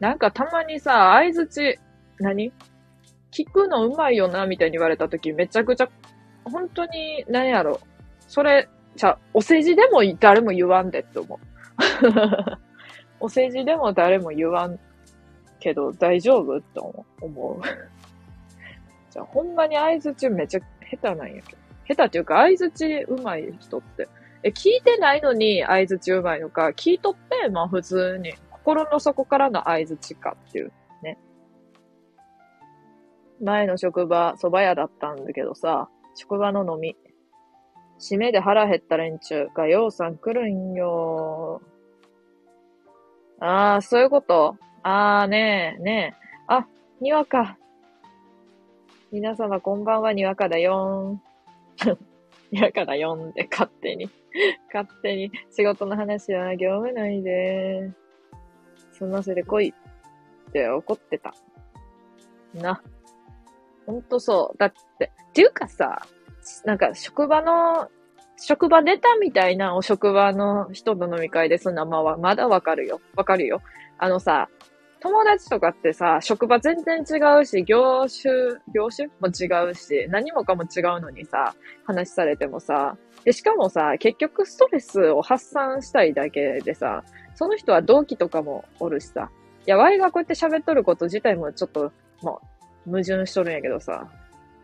[0.00, 1.78] なんかたまにさ、相づち、
[2.18, 2.52] 何？
[3.30, 5.88] 聞くのうまいよな、みたいに言われたとき、めちゃくちゃ、
[6.44, 7.80] 本当に、何やろ。
[8.26, 11.38] それ、じゃお世辞でも誰も言わんでって思う。
[13.20, 14.78] お世辞でも誰も言わん
[15.58, 16.80] けど大丈夫って
[17.20, 17.62] 思う。
[19.10, 21.58] じゃあ、ほんまに合図中めちゃ下手なんやけど。
[21.88, 24.08] 下手っていうか、合図値上手い人って。
[24.42, 31.18] え、聞いてないのに合図値上手いのか、聞いとって、まあ普通に、心の底からの合図値かっていうね。
[33.42, 36.96] 前の職場、蕎麦屋だったんだけどさ、職場の飲み。
[37.98, 41.62] 締めで腹減った連中が、ようさん来るんよ。
[43.40, 46.26] ああ、そういうことああ、ねえ、ねえ。
[46.46, 46.66] あ、
[47.00, 47.56] にわか。
[49.10, 51.98] 皆様こんばんは、にわかだよーん。
[52.52, 54.08] にわかだよんって勝手に。
[54.72, 57.90] 勝手に仕事の話は業務内で、
[58.92, 59.74] 済ませてこい
[60.48, 61.34] って怒ってた。
[62.54, 62.82] な。
[63.86, 64.58] ほんとそう。
[64.58, 66.02] だって、っていうかさ、
[66.64, 67.88] なんか職場の、
[68.36, 73.00] 職場ネタみたいなお職場の人の飲み会ですんなまあ、まだわかるよ。
[73.16, 73.60] わかるよ。
[73.98, 74.48] あのさ、
[75.00, 79.08] 友達とかってさ、職場全然違うし、業種、業種？
[79.20, 89.30] も違うし、何もかも違うのにさ、話されてもさ、で、しかもさ、結局ストレスを発散したいだけでさ、その人は同期とかもおるしさ、
[89.66, 92.40] いや、ワイがこうやって喋っとること自体もちょっと、も
[92.86, 94.08] う、矛盾しとるんやけどさ、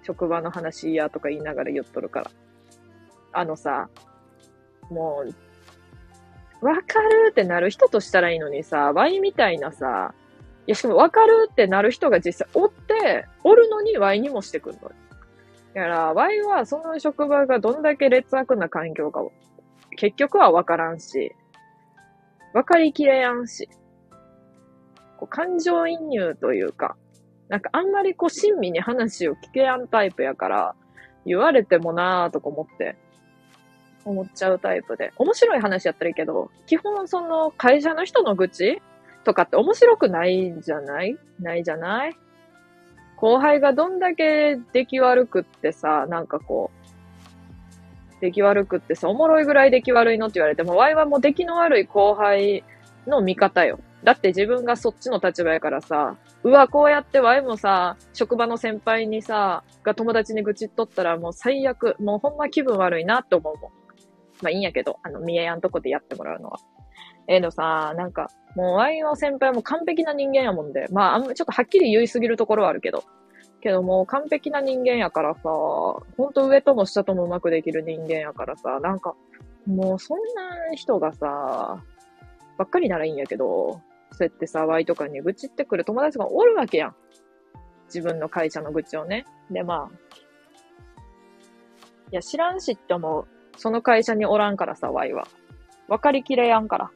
[0.03, 2.31] 職場の話やとか言いながら言っとるから。
[3.33, 3.89] あのさ、
[4.91, 5.25] も
[6.61, 10.15] う、わかるってなる人としたらいいのにさ、ワイみたいなさ、
[10.67, 14.81] いや、しかも分かるってなる人が実際おって、おるのに Y にもしてくんの。
[14.81, 14.89] だ
[15.83, 19.33] から、Y はその職場がどんだけ劣悪な環境かを、
[19.97, 21.35] 結局は分からんし、
[22.53, 23.69] 分かりきれやんし、
[25.19, 26.97] こう感情移入というか、
[27.49, 30.75] なんかあんまりこう親身に話を聞けやんタイプやから、
[31.27, 32.97] 言われてもなーとか思って、
[34.05, 35.13] 思っちゃうタイプで。
[35.17, 38.83] 面白い話やったらいいけど、基本その会社の人の愚痴
[39.25, 41.19] とかって面白くないんじゃない？
[41.41, 42.17] ないじゃない？
[43.17, 52.65] 後輩がどんだけ出来悪くってさ、なんかこう、出来悪くってさ、おもろいぐらい出来悪いのって言われても、ワイはもう出来の悪い後輩
[53.07, 53.81] の味方よ。
[54.03, 63.71] だって自分がそっちの立場やからさ、うわ、こうやってワイもさ、職場の先輩にさ、が友達に愚痴っとったらもう最悪、もうほんま気分悪いなって思うもん。
[64.43, 66.59] まあいいんやけど、あの、見えやんとこでやってもらうのは。
[67.29, 73.05] ええのさ、なんか、もう、ワイの先輩も完璧な人間やもんで、まあ、あんまちょっとはっきり言いすぎるところはあるけど、
[73.65, 79.15] けどもう完璧な人間やからさ、ほんと上とも下ともうまくできる人間やからさ、なんか、
[79.67, 81.83] もうそんな人がさ、
[82.59, 83.81] ばっかりならいいんやけど、
[84.13, 86.95] そうやってさ、ワイとかに愚痴ってくる友達がおるわけやん。
[87.87, 89.25] 自分の会社の愚痴をね。
[89.51, 90.15] で、まあ、
[92.13, 93.27] いや、知らんしって思う。
[93.57, 95.27] その会社におらんからさ、ワイは。
[95.89, 96.91] わかりきれやんから。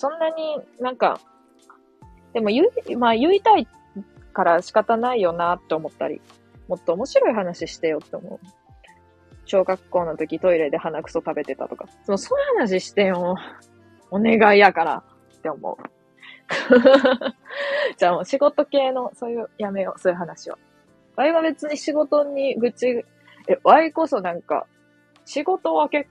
[0.00, 1.20] そんなになんか、
[2.32, 3.68] でも言う、まあ言いたい
[4.32, 6.22] から仕方ないよなって思ったり、
[6.68, 8.46] もっと面白い話してよって思う。
[9.44, 11.84] 小学校の時トイレで鼻くそ食べてたとか。
[12.06, 13.36] その、そういう話してよ。
[14.10, 15.02] お願いやから
[15.36, 15.76] って思う。
[17.98, 20.56] じゃあもう仕事系の、そういう、やめよう、そういう話は。
[21.16, 23.04] ワイは別に仕事に愚痴、
[23.48, 24.66] え、ワイこそなんか、
[25.26, 26.08] 仕事は結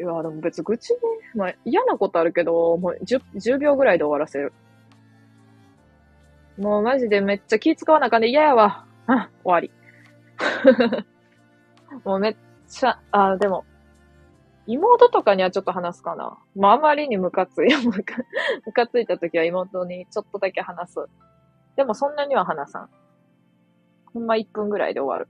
[0.00, 0.98] いや、でも別に愚痴ね。
[1.34, 4.54] まあ嫌なことあるけど、もう 10, 10秒ぐらいで終わらせる。
[6.56, 8.86] もうマジでめっちゃ気使わなあかんで嫌やわ。
[9.06, 9.70] あ、終わり。
[12.04, 12.36] もうめっ
[12.68, 13.64] ちゃ、あ、でも、
[14.66, 16.38] 妹とかにはちょっと話すかな。
[16.54, 18.16] まああまりにムカつい、 ムカ、
[18.66, 21.06] ムカついた時は妹にちょっとだけ話す。
[21.76, 22.90] でもそんなには話さん。
[24.14, 25.28] ほんま1分ぐらいで終わる。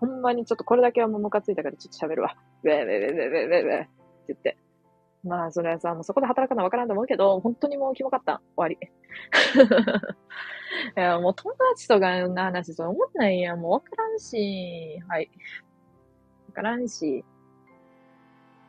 [0.00, 2.36] ほんまにちょっとこれだけはもうムカついたからちょっと喋るわ。
[2.62, 4.34] ウェーウェーウェーウェーウェーウェーウェー。
[4.34, 4.58] 言って。
[5.24, 8.40] まあ、それはさ、もうそこで働かなわからんと思うけど、本当にもうキモかった。
[8.56, 8.78] 終わり。
[10.96, 13.60] いや、もう友達とかの話と思ってないやん。
[13.60, 15.28] もうわからんし、はい。
[16.48, 17.24] わからんし、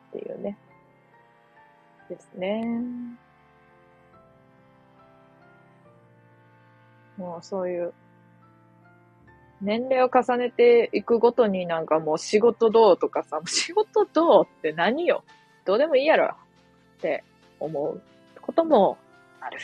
[0.08, 0.58] っていうね。
[2.08, 2.82] ですね。
[7.16, 7.94] もうそういう、
[9.60, 15.22] 年齢を重ねていくごとになんかもう仕事どうとかさ、仕事どうって何よ
[15.64, 17.24] どうでもいいやろって
[17.58, 18.00] 思う
[18.40, 18.98] ことも
[19.40, 19.58] ある。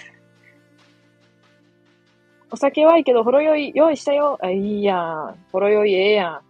[2.50, 4.38] お酒はいいけど、ほろ酔い用意したよ。
[4.40, 5.36] あ、いいやん。
[5.50, 6.40] ほろ酔いええやん。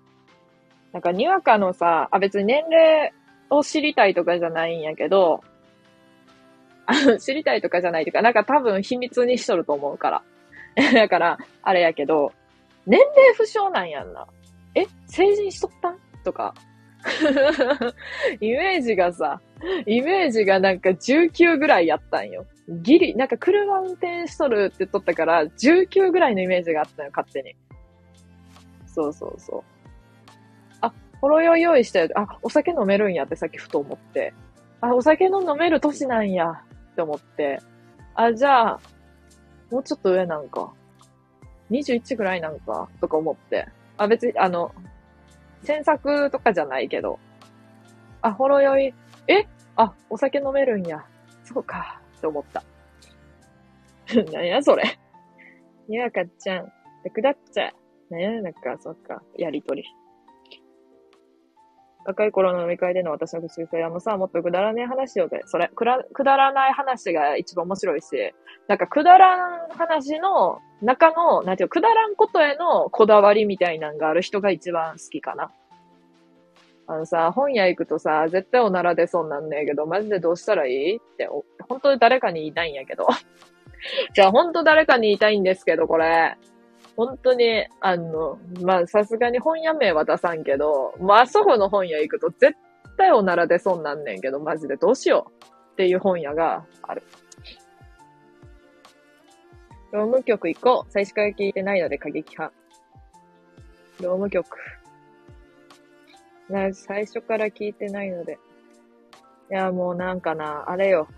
[0.92, 3.12] なんか、にわかのさ、あ、別に年齢
[3.50, 5.42] を知りたいとかじゃないんやけど、
[7.18, 10.22] 知りたいとかじゃないとか、なんか多分秘密にしとると思うから。
[10.92, 12.32] だから、あれやけど、
[12.86, 14.26] 年齢不詳なんやんな。
[14.74, 15.98] え成人しとったん？
[16.22, 16.54] とか。
[18.40, 19.40] イメージがさ、
[19.86, 22.46] イメージがなんか19ぐらいやったんよ。
[22.68, 27.54] ギリ、なんか車運転しとるって言っとったから、19ぐらいのイメージがあったよ、勝手に。
[28.86, 29.62] そうそうそう。
[30.80, 32.08] あ、ほろ酔い用意したよ。
[32.14, 34.34] あ、お酒飲めるんやってさっきふと思って。
[34.80, 37.60] あ、お酒の飲める年なんやって思って。
[38.14, 38.80] あ、じゃあ、
[39.70, 40.72] もうちょっと上なんか。
[41.70, 43.68] 21ぐらいなんか、とか思って。
[43.96, 44.72] あ、別に、あの、
[45.62, 47.18] 詮索とかじゃないけど。
[48.22, 48.94] あ、ほろ酔い、
[49.28, 49.46] え？
[49.76, 51.04] あ、お酒飲めるんや。
[51.44, 52.62] そうか、って思った。
[54.32, 54.98] なんやそれ。
[55.88, 56.72] にわ、かっちゃん。
[57.12, 57.72] くだっちゃ。
[58.10, 59.84] なんや、なんか、そっか、やりとり。
[62.06, 68.32] 若い頃の飲み会での私の口癖あのさ、もっとくだらねえ話をで、それ、くら、くだらない話が一番面白いし、
[68.68, 75.50] なんかくだらん話の中の、なんていうくだらんことへのこだわりみたいなのがある人が一番好きかな。
[76.88, 81.28] あのさ、本屋行くとさ、絶対おなら出そうなんねえけど、マジでどうしたらいいって、
[81.68, 83.08] 本当に誰かに言いたいんやけど。
[84.14, 86.36] じゃあ本当誰かに言いたいんですけど、これ。
[86.96, 92.54] 本当に、あの、まあ、さすがに本屋名は出さんけど、まあ、そこの本屋行くと絶
[92.96, 97.02] 対おなら出そうなんねんけど、マジでどうしようっていう本屋がある。
[99.92, 100.90] 業務局行こう。
[100.90, 102.54] 最初から聞いてないので過激派。
[104.00, 104.46] 業務局。
[106.48, 108.38] な、最初から聞いてないので。
[109.50, 111.08] いや、もうなんかな、あれよ。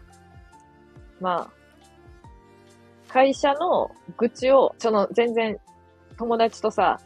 [1.21, 1.59] まあ、
[3.09, 5.59] 会社の愚痴を、その全然
[6.19, 7.01] 友達とさ、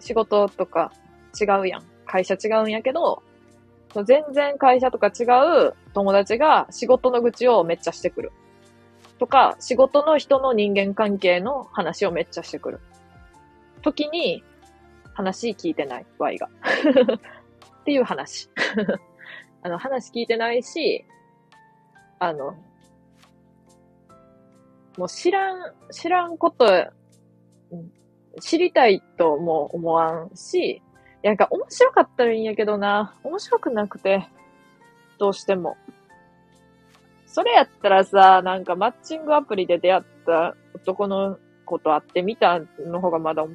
[0.00, 0.92] 仕事とか
[1.40, 1.82] 違うやん。
[2.04, 3.22] 会社違うんやけど、
[4.04, 5.24] 全然会社とか違
[5.68, 8.32] う友達が仕事の愚痴をめっちゃしてくる。
[9.18, 12.80] とか、仕事の人の人間関係の話をめっちゃしてくる。
[13.82, 14.42] 時に、
[15.14, 16.48] 話聞いてない、Y が。
[17.80, 18.50] っていう話。
[19.62, 21.04] あの、話聞いてないし、
[22.18, 22.56] あの、
[24.96, 26.66] もう知らん、知らんこと、
[28.40, 30.82] 知りたいとも思わんし、
[31.22, 34.28] なんか面白かったらいいんやけどな、面白くなくて、
[35.18, 35.76] どうしても。
[37.26, 43.46] それやったらさ、なんかマッチングアプリで出会った男の子と会ってみたの方がまだ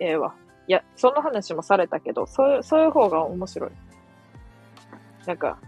[0.00, 0.34] ええわ。
[0.66, 3.70] いや、その話もされたけど、そういう、そういう方が面白い。
[5.26, 5.58] なんか、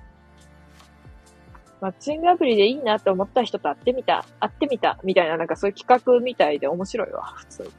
[1.81, 7.71] マッチングアプリでいいなって思った人と会ってみた、会ってみた、みたいな、なんかそういう企画みたいで面白いわ、普通。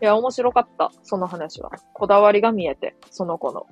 [0.00, 1.70] いや、面白かった、その話は。
[1.92, 3.66] こだわりが見えて、その子の。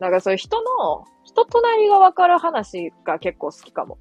[0.00, 3.98] なんかそういう人の、人となりがわかる話が結構好きかも。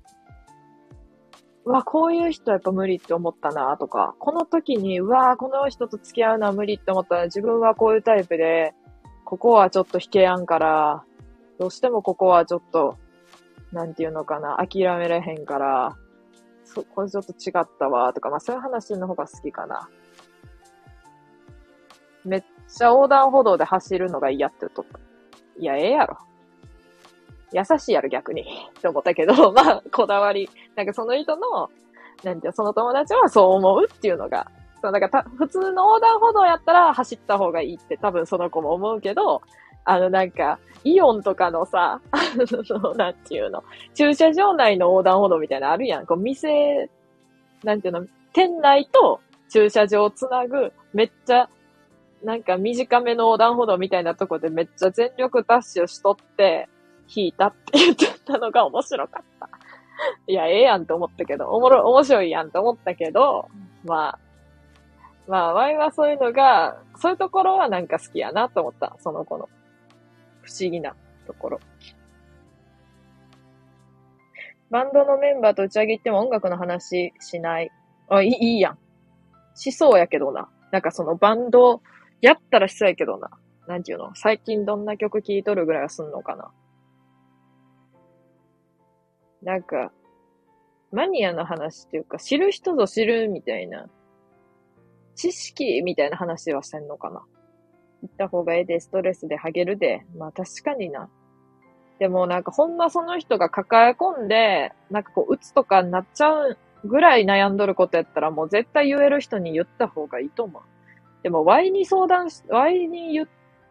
[1.65, 8.73] うわ、こういう人やっぱ無理って思ったなとか、この時に、うわ、この人と付き合うのは無理って思ったら自分はこういうタイプで、
[9.23, 11.03] ここはちょっと引けやんから、
[11.59, 12.97] どうしてもここはちょっと
[13.73, 15.97] なんていうのかな、諦めれへんから、
[16.63, 19.89] そこれちょっと違ったわ、とか、まあそういう話の方が好きかな。
[22.25, 24.99] めっちゃ横断歩道で走るのが嫌って言っとった。
[25.59, 26.17] いや、ええやろ。
[27.53, 28.41] 優しいやろ、逆に。
[28.77, 30.49] って思ったけど、 まあ、こだわり。
[30.75, 31.69] なんかその人の、
[32.23, 34.47] なんていう、その友達はそう思うっていうのが、
[34.81, 39.41] そう、だから普通の横断歩道やったら走った方がいいって多分その子も思うけど、
[39.85, 46.05] あのなんか、イオンとかのさ、 あの、なんていうの、駐車場内の横断歩道みたいなのあるやん。
[46.05, 46.89] こう、店、
[47.63, 51.49] なんていうの、店内と駐車場をつなぐ、めっちゃ、
[52.23, 56.69] なんか短めの横断歩道みたいなとこでめっちゃ全力ダッシュしとって、
[57.15, 59.49] 引いたって言ってたのが面白かった。
[60.27, 63.49] いや、ええやんと思ったけど、おもろ、面白いやんと思ったけど、
[63.83, 64.19] まあ、
[65.27, 69.49] まあ、ワイはそういうのが、そういうところはなんか好きやなと思った、その子の。
[70.41, 71.59] 不思議なところ。
[74.69, 77.71] バンドのメンバーと打ち上げ行っても音楽の話しない。
[78.09, 78.77] あ、いい、いいやん。
[79.55, 80.49] しそうやけどな。
[80.71, 81.81] なんかそのバンド、
[82.23, 83.29] やったらしそうやけどな。
[83.67, 84.15] なんていうの？
[84.15, 86.51] 最近どんな曲聴いとるぐらいはすんのかな？
[89.41, 89.91] なんか、
[90.93, 93.87] マニアの話っていうか、知る人ぞ知るみたいな、
[95.15, 97.23] 知識みたいな話はしてんのかな？
[98.03, 100.05] 行った方がええで、ストレスでハゲるで。
[100.17, 101.09] まあ確かにな。
[101.99, 110.61] でもなんかほんまその人が抱え込んで、なんかこう、鬱とかになっちゃうぐらい悩んどることやったらもう絶対言える人に言った方がいいと思う。
[111.23, 113.29] でも Y に相談し、Y に言う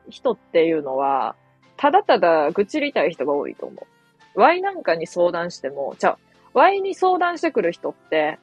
[0.09, 1.37] 人っていうのは、
[1.77, 3.87] ただただ愚痴りたい人が多いと思
[4.35, 4.41] う。
[4.41, 6.19] Y なんかに相談しても、じゃあ、
[6.55, 8.39] Y に相談してくる人って、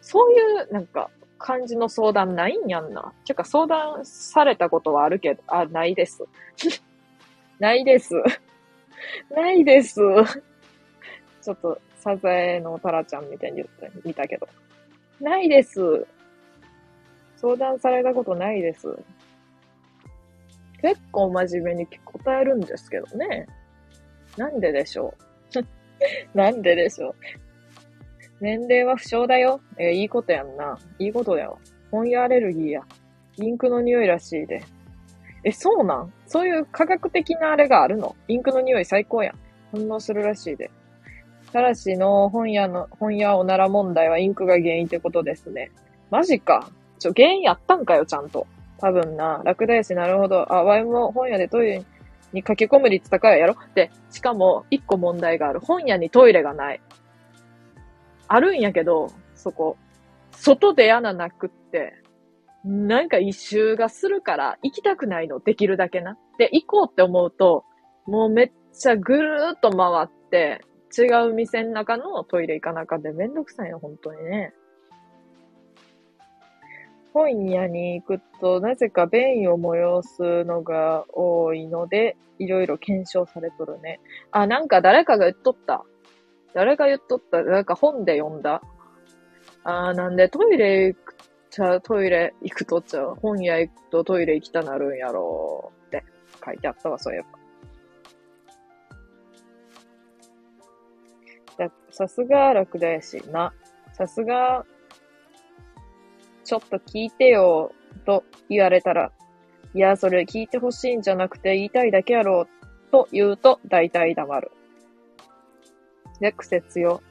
[0.00, 0.38] そうい
[0.68, 3.12] うなんか感じの相談ないんやんな。
[3.24, 6.24] てか相談されたことはあるけど、あ、ないです。
[7.58, 8.14] ないです。
[9.30, 10.00] ないです。
[11.42, 14.48] ちょっと、サザエのタラちゃんみたいに言ってみたけど。
[15.20, 16.06] ないです。
[17.42, 18.86] 相談されたことないです。
[20.80, 23.46] 結構真面目に答えるんですけどね。
[24.36, 25.14] なんででしょ
[25.54, 25.64] う？
[26.36, 27.14] なんででしょう？
[28.40, 29.60] 年齢は不詳だよ。
[29.78, 30.78] えいいことやんな。
[30.98, 31.58] いいことだよ。
[31.90, 32.82] 本屋アレルギーや。
[33.36, 34.62] インクの匂いらしいで。
[35.44, 36.12] え、そうなん？
[36.26, 38.16] そういう科学的なあれがあるの？
[38.28, 39.38] インクの匂い最高やん。
[39.72, 40.70] 反応するらしいで。
[41.52, 45.70] らしの本屋の、本屋おなら問題はインクが原因ってことですね。
[46.10, 46.70] マジか。
[47.02, 48.46] ちょ、原因やったんかよ、ちゃんと。
[48.78, 49.42] 多分な。
[49.44, 50.52] 楽だよし、なるほど。
[50.52, 51.84] あ、ワイも本屋でトイレ
[52.32, 53.56] に駆け込む率高いやろ？
[53.74, 55.60] で、しかも、一個問題がある。
[55.60, 56.80] 本屋にトイレがない。
[58.28, 59.76] あるんやけど、そこ。
[60.32, 61.94] 外で穴なくって、
[62.64, 66.16] なんか一周がするから行きたくないの、できるだけな。
[66.38, 67.64] で、行こうって思うと、
[68.06, 70.60] もうめっちゃぐるーっと回って、
[70.96, 74.54] 違う店の中のトイレ行かなかでめんどくさいよ、本当にね。
[77.12, 84.00] 本屋に行くと、なぜか便意を催すのが多いので、いろいろ検証されとるね。
[84.30, 85.84] あ、なんか誰かが言っとった。
[86.54, 87.42] 誰が言っとった？
[87.42, 88.62] なんか本で読んだ。
[89.64, 91.14] あー、なんでトイレ行く
[91.50, 96.04] ちゃ、トイレ行くとちゃ、本屋行くとトイレ行きたなるんやろうって
[96.44, 97.26] 書いてあったわ、そういえば。
[101.90, 103.52] さすが楽だやしな。
[103.92, 104.64] さすが、
[106.44, 107.72] ちょっと聞いてよ、
[108.04, 109.12] と言われたら、
[109.74, 112.46] いや、それ聞いてほしいんじゃなくて言いたいだけやろ、
[112.90, 114.50] と言うと大体黙る。
[116.20, 117.02] で、苦節よ。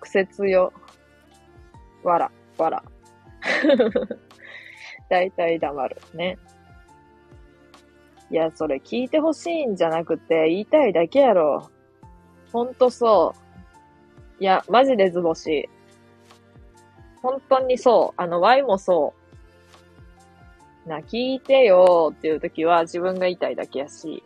[0.00, 0.72] 苦節よ。
[2.02, 2.82] わら、わら。
[5.10, 6.38] 大体黙るね。
[8.30, 11.70] いや、それ聞いてほしいんじゃなくて言いたいだけやろ。
[12.52, 13.34] ほんとそ
[14.38, 14.42] う。
[14.42, 15.68] いや、マジで図星。
[17.22, 18.20] 本当にそう。
[18.20, 19.14] あの、Y もそ
[20.86, 20.88] う。
[20.88, 24.22] な、聞いてよっていう時は自分が言いたいだけやし。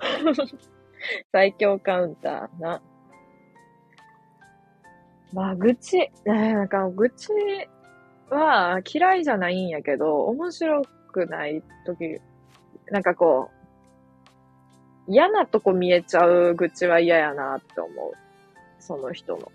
[1.32, 2.82] 最強カウンターな。
[5.32, 7.32] まあ、愚痴、なんか、愚痴
[8.30, 10.82] は嫌いじゃないんやけど、面白
[11.12, 12.20] くない時、
[12.90, 13.50] なんかこ
[15.08, 18.12] う、嫌なとこ見えちゃう愚痴は嫌やなって思う。
[18.80, 19.52] その人の。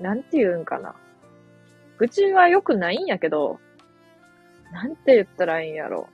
[0.00, 0.94] なんて言うんかな。
[2.00, 3.60] 愚痴は良くないんやけど、
[4.72, 6.08] なんて言ったらいいんやろ。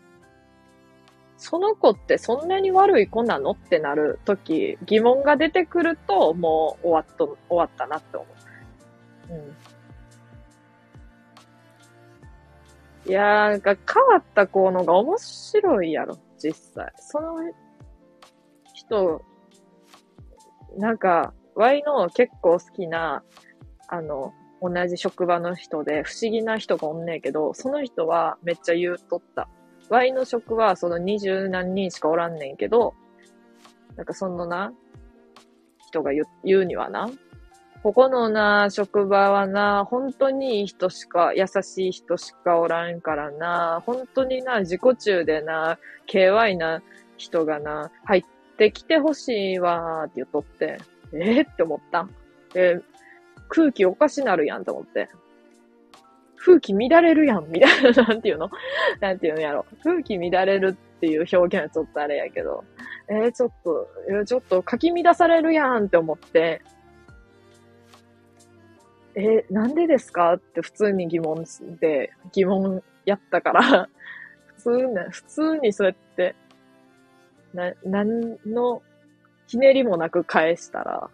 [1.36, 8.26] その子ってそんなに悪い子なのってなるとき、疑問が出てくると、もう終わっと、終わったなって思
[9.30, 9.34] う。
[9.34, 9.56] うん。
[13.08, 16.92] いやー、なんか変わった子のが面白いやろ、実際。
[16.96, 17.36] その
[18.74, 19.22] 人、
[20.78, 23.22] なんか、ワイの結構好きな、
[23.86, 24.34] あの、
[24.68, 29.48] 同じ職場の人で不思議な人がおんねえけど、その人はめっちゃ言うとった。
[29.88, 32.94] Y の職はその二十何人しかおらんねんけど、
[33.96, 34.72] なんかそのな、
[35.88, 37.08] 人が言う言うにはな、
[37.82, 46.82] ここのな、職場はな、本当にいい人しか、優しい人しかおらんからな、本当にな、自己中でな、KY な
[47.16, 48.24] 人がな、入っ
[48.56, 50.78] てきてほしいわって言っとって、
[51.12, 52.08] えー、って思った。
[52.56, 52.80] え
[53.48, 55.08] 空気おかしなるやんと思って。
[56.36, 58.50] 空気乱れるやん、みたいな、なんていうの？
[59.00, 59.66] なんていうのやろ？
[59.82, 62.64] 空気乱れるっていう表現はちょっとあれやけど、
[63.08, 66.62] えー、ちょっと、えちょっと書き乱されるやんって思って、
[69.16, 71.44] えー、なんでですかって普通に疑問
[71.80, 73.88] で、疑問やったから。
[74.56, 76.34] 普通ね、普通にそうやって、
[77.54, 78.82] な、なんの
[79.46, 81.10] ひねりもなく返したら、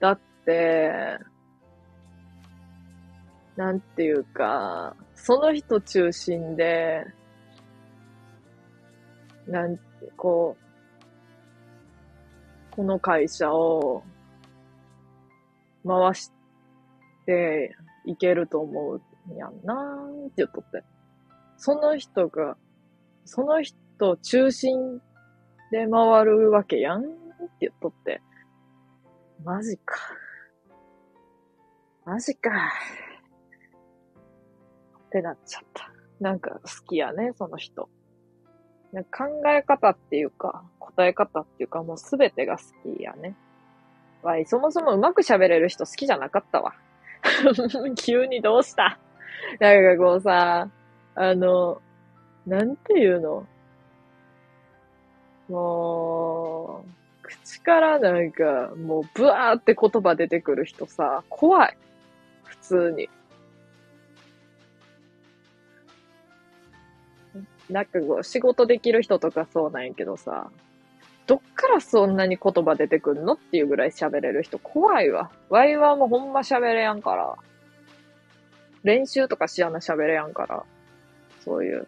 [0.00, 0.18] だっ、
[3.56, 7.04] なんていうか、その人中心で、
[9.46, 9.82] なんて、
[10.16, 10.62] こう、
[12.74, 14.02] この会社を
[15.86, 16.32] 回し
[17.26, 17.76] て
[18.06, 19.02] いけると思う
[19.36, 20.82] やんなーって言っとって。
[21.58, 22.56] その人が、
[23.24, 25.00] その人中心
[25.70, 27.10] で回るわけやんって
[27.60, 28.22] 言っとって。
[29.44, 29.96] マジか。
[32.04, 32.50] マジか。
[35.06, 35.90] ってなっちゃった。
[36.20, 37.88] なんか好きやね、その人。
[38.92, 42.64] な考え方っていうか、答え方っていうか、もうすべてが好
[42.96, 43.34] きやね。
[44.22, 46.74] わい、そもそもうまく喋れる人好きじゃなかったわ。
[47.96, 48.98] 急にどうした？
[49.60, 50.68] なんかこうさ、
[51.14, 51.80] あの、
[52.46, 53.46] なんていうの？
[55.48, 56.88] もう、
[57.22, 61.76] 口からなんか、もうブワーって言葉出てくる人さ、怖い。
[62.72, 63.10] 通に。
[67.68, 70.50] なんかこう、仕事できる人とかそうなんやけどさ、
[71.26, 75.30] どっからそんなに言葉出てくんのっていうぐらい喋れる人怖いわ。
[75.48, 77.36] ワイはもうほんま喋れやんから。
[78.82, 80.64] 練習とかしやな喋れやんから。
[81.44, 81.86] そういう。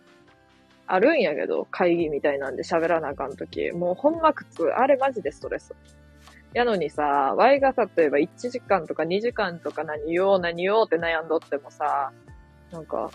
[0.87, 3.70] あるんやけど、会議みたいなんで喋らなあかんとき。
[3.72, 4.64] もうほんま苦痛。
[4.66, 5.74] あれマジでストレス。
[6.55, 12.12] やのにさ、Y がさ例えば1時間とか2時間とか何言おう何言おうって悩んどってもさ、
[12.70, 13.11] なんか、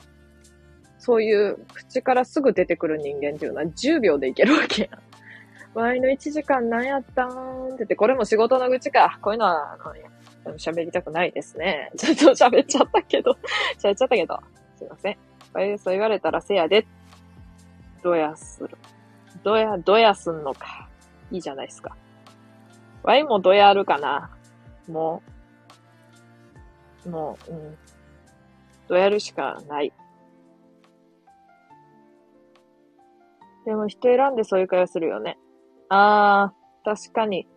[0.98, 5.02] そういう口からすぐ出てくる人間っていうのは10秒でいけるわけやん。
[5.74, 7.34] ワイの1時間何やったんっ
[7.70, 9.18] て言って、これも仕事の愚痴か。
[9.22, 11.92] こういうのは、あの、喋りたくないですね。
[11.96, 13.38] ちょっと喋っちゃったけど、
[13.78, 14.40] 喋っちゃったけど、
[14.78, 15.18] すいません。
[15.54, 16.86] ワイそう言われたらせやで。
[18.04, 18.78] どやする。
[19.44, 20.88] どや、どやすんのか。
[21.32, 21.96] いいじゃないですか。
[23.04, 24.30] ワイもどやるかな？
[24.88, 25.24] も
[27.06, 27.78] う、もう、うん。
[28.88, 29.94] どやるしかない。
[33.66, 35.38] でも人選んでそういう会話するよね。
[35.90, 37.48] あー、確かに。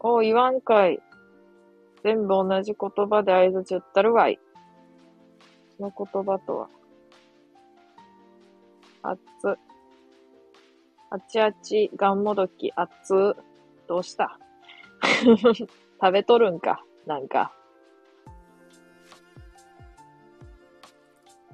[0.00, 1.00] おう言わんかい。
[2.02, 4.38] 全部同じ言葉で合図ちゃったるわい。
[5.76, 6.68] その言葉とは。
[9.02, 9.58] あっつ。
[11.10, 13.34] あちあち、がんもどき、あっつ。
[13.86, 14.38] どうした？
[16.00, 16.82] 食べとるんか？
[17.06, 17.52] なんか。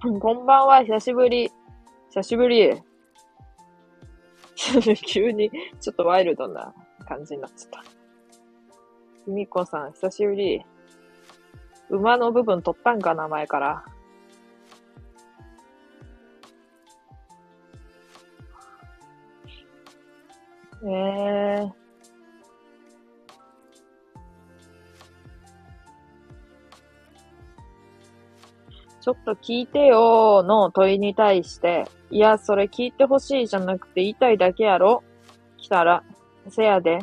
[0.20, 1.50] こんばんは、久しぶり。
[2.08, 2.82] 久しぶり。
[5.06, 5.50] 急に、
[5.80, 6.72] ちょっとワイルドな
[7.06, 7.82] 感じになっちゃった。
[9.24, 10.64] ひみこさん、久しぶり。
[11.88, 13.84] 馬の部分取ったんかな、前から？
[20.82, 21.79] えー。
[29.01, 35.03] ちょっと聞いてよーの問いに対して、いや、それ聞いてほしいじゃなくて言いたいだけやろ
[35.57, 36.05] 来たら、
[36.48, 36.98] せやで。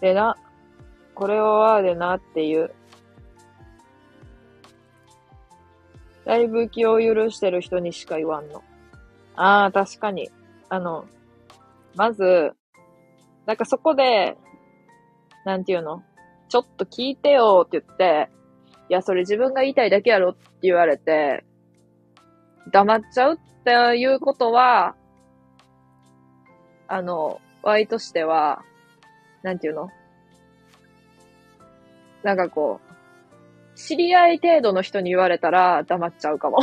[0.00, 0.36] でな、
[1.14, 2.74] これをああでなっていう。
[6.24, 8.62] だいぶ気を許してる人にしか言わんの。
[9.36, 10.30] ああ、確かに。
[10.68, 11.06] あの、
[11.94, 12.52] まず、
[13.46, 14.36] なんかそこで、
[15.44, 16.02] なんていうの？
[16.48, 18.28] ちょっと聞いてよって言って、
[18.88, 21.44] いや、それ自分が言いたいだけやろって言われて、
[22.70, 24.94] 黙っちゃうっていうことは、
[26.86, 28.62] あの、ワイとしては、
[29.42, 29.90] なんていうの？
[32.22, 36.58] なんかこう、知り合い程度の人に言われたら黙っちゃうかも。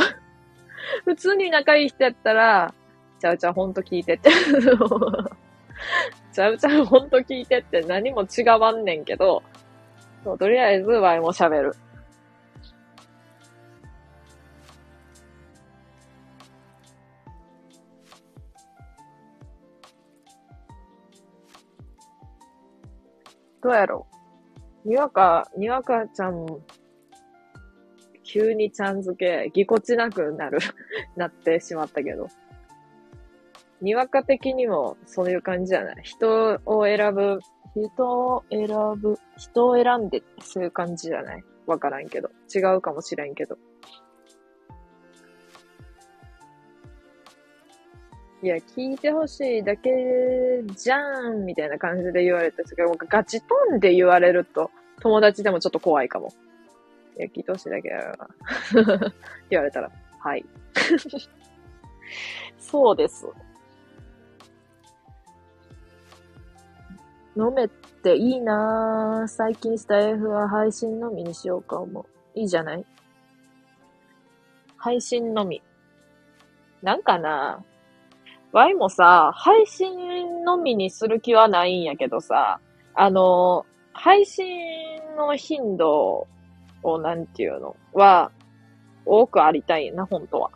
[1.04, 2.74] 普通に仲いい人やったら、
[3.20, 4.30] ちゃうちゃうほんと聞いてって。
[6.32, 9.42] ちゃうちゃうほんと聞いてって何も違わんねんけど、
[10.24, 11.76] そうとりあえずワイも喋る。
[23.66, 24.06] どうやろ
[24.84, 24.88] う。
[24.88, 26.46] にわか、にわかちゃん、
[28.22, 30.58] 急にちゃん付け、ぎこちなくなる
[31.16, 32.28] なってしまったけど。
[33.80, 35.96] にわか的にもそういう感じじゃない？
[36.04, 37.40] 人を選ぶ、
[37.74, 38.68] 人を選
[39.00, 41.44] ぶ、人を選んでそういう感じじゃない？
[41.66, 42.30] わからんけど。
[42.54, 43.58] 違うかもしれんけど。
[48.42, 49.90] いや、聞いてほしいだけ
[50.74, 54.70] じゃんみたいな感じで言われたんですけど、ガチトーンで言われると、
[55.00, 56.32] 友達でもちょっと怖いかも。
[57.18, 58.28] いや、聞いてほしいだけやな。
[59.48, 60.44] 言われたら、はい。
[62.60, 63.26] そうです。
[67.36, 69.28] 飲めっていいなぁ。
[69.28, 72.06] 最近スタイフは配信のみにしようかも。
[72.34, 72.84] いいじゃない？
[74.76, 75.62] 配信のみ。
[76.82, 77.75] なんかなぁ。
[78.52, 82.60] ワイもさ、配信のみにする気はないんやけどさ、
[82.94, 84.46] あの、配信
[85.16, 86.26] の頻度
[86.82, 87.76] をなんていうの？
[87.92, 88.30] は、
[89.04, 90.50] 多くありたいな、本当は。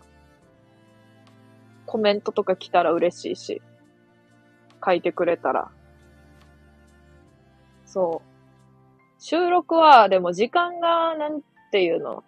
[1.86, 3.60] コメントとか来たら嬉しいし、
[4.84, 5.70] 書いてくれたら。
[7.84, 9.22] そう。
[9.22, 12.24] 収録は、でも時間が、なんていうの？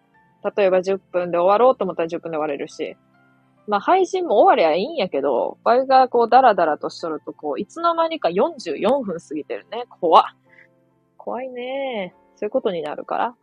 [0.56, 2.96] 例えば10分で終わろうと思ったら10分で終われるし、
[3.66, 9.84] まあ配信も終わりゃいいんやけど、場合がこうダラダラとしとるとこう、いつの間にか44分過ぎてるね。
[10.00, 10.24] 怖
[11.16, 13.34] 怖いねそういうことになるから。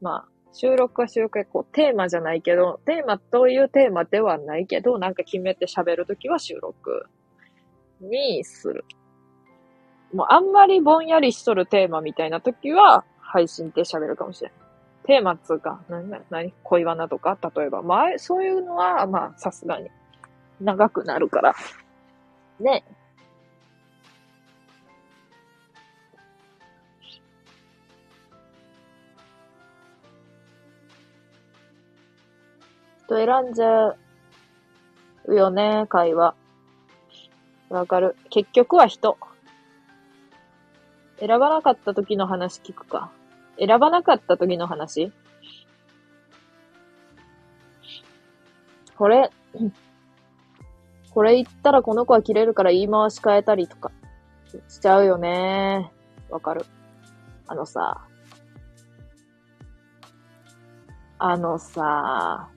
[0.00, 7.06] まあ、収録は収録でこう、テーマじゃないけど、テーマというテーマではないけど、なんか決めて喋るときは収録
[8.00, 8.84] にする。
[10.12, 14.63] もうあんまりぼんやりしとるテーマみたいなときは、配信で喋るかもしれない。
[15.06, 17.82] テーマっつうか、何、何恋バナとか、例えば。
[17.82, 19.90] まあ、そういうのは、まあ、さすがに、
[20.60, 21.54] 長くなるから。
[22.58, 22.84] ね。
[33.06, 33.88] と選んじゃ
[35.26, 36.34] うよね、会話。
[37.68, 38.16] わかる。
[38.30, 39.18] 結局は人。
[41.18, 43.10] 選ばなかった時の話聞くか。
[43.58, 45.12] 選ばなかった時の話？
[48.96, 49.30] これ、
[51.12, 53.90] これ言ったらこの子は切れるから言い回し変えたりとか
[54.68, 55.92] しちゃうよね。
[56.30, 56.64] わかる。
[57.46, 58.06] あのさ、
[61.18, 62.48] あのさ、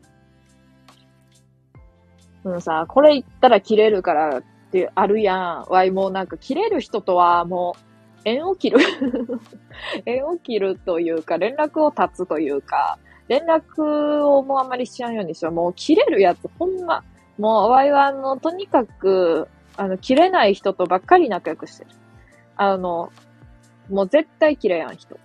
[2.43, 5.71] うんさ、これ言ったら切れるからってあるやん。
[5.71, 7.86] わいもうなんか切れる人とはもう
[8.27, 8.79] 縁を切る
[10.05, 12.99] 縁を切るというか、連絡を断つというか、
[13.29, 15.53] 連絡をもうあんまりしちゃうようにしよう。
[15.53, 17.03] もう切れるやつ、ほんま。
[17.37, 19.47] もう、わいはあの、とにかく、
[19.77, 21.91] あの、切れない人とばっかり仲良くしてる。
[22.57, 23.11] あの、
[23.89, 25.17] もう絶対切れやん人。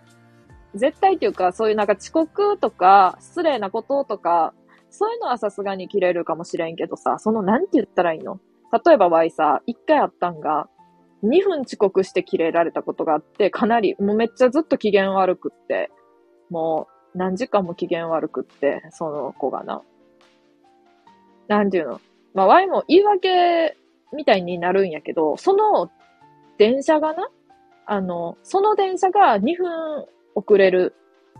[0.74, 4.54] 絶対っていうか、そういうなんか遅刻とか、失礼なこととか、
[4.90, 8.38] そういうのはさすがに切れるかもしれんけどさ、その、なんて言ったらいいの？
[8.84, 10.68] 例えばわいさ、一回あったんが、
[11.22, 15.90] 2分遅刻して切れられたことがあって、かなり、もうめっちゃずっと機嫌悪くって、
[16.50, 19.82] もう何時間も機嫌悪くって、その子がな。
[21.48, 22.00] なんていうの
[22.34, 23.76] まあ、ワイも言い訳
[24.14, 25.90] みたいになるんやけど、その
[26.58, 27.28] 電車がな、
[27.86, 30.94] あの、その電車が2分遅れる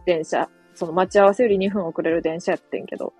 [0.07, 3.13] 電車、その待ち合わせより2分遅れる電車やってんけど。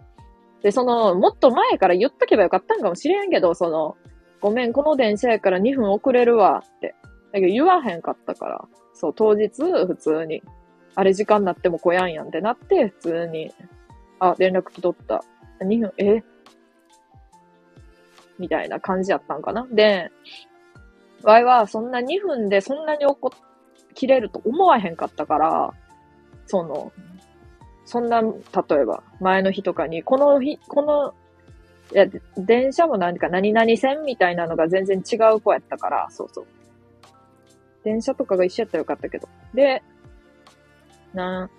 [0.63, 3.97] で、その、もっと前から言っとけばよかったんかもしれんけど、その、
[4.43, 6.95] ごめん、この電車やから2分遅れるわって。
[7.33, 10.43] だけど言わへんかったから、そう、当日、普通に、
[10.95, 13.55] あれ時間になっても来やんやんってなって、普通に、
[14.19, 15.25] あ、連絡来とった。
[15.61, 16.23] 2分、え？
[18.39, 19.67] みたいな感じやったんかな。
[19.71, 20.11] で、
[21.23, 23.33] わいはそんな2分でそんなに怒
[23.95, 25.73] 切れると思わへんかったから、
[26.47, 26.93] その、
[27.85, 28.33] そんな、例
[28.83, 31.15] えば、前の日とかに、この日、この
[31.93, 36.47] いや、電車も何か何々線みたいなのが全然違う子やったから、そうそう。
[37.85, 39.29] 電車とかが一緒やったらよかったけど。
[39.55, 39.83] で、
[41.13, 41.51] な、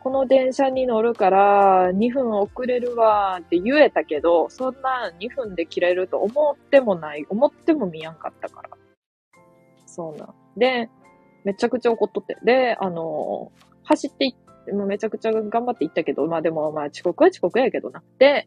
[0.00, 8.70] この電車に乗るから2分遅れるわって言えたけど、そんな2分で切れると思ってもない、思っても見やんかったから。
[9.86, 10.34] そうなん。
[10.56, 10.88] で、
[11.44, 12.36] めちゃくちゃ怒っとって。
[12.44, 13.50] で、あの
[13.82, 18.02] 走っていって、もうめちゃくちゃ頑張って行ったけど、まあでもまあ遅刻は遅刻やけどな。
[18.18, 18.46] で、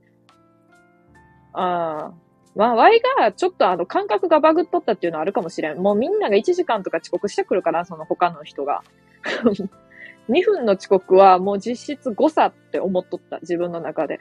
[1.53, 2.13] ああ。
[2.55, 5.77] まあ、Y がちょっとあの感覚がバグっとったっていうのはあるかもしれん。
[5.77, 8.83] もうみんなが1時間とか遅刻してくるから、その他の人が。
[10.29, 14.19] 2分の遅刻はもう実質誤差って思っとった、自分の中で。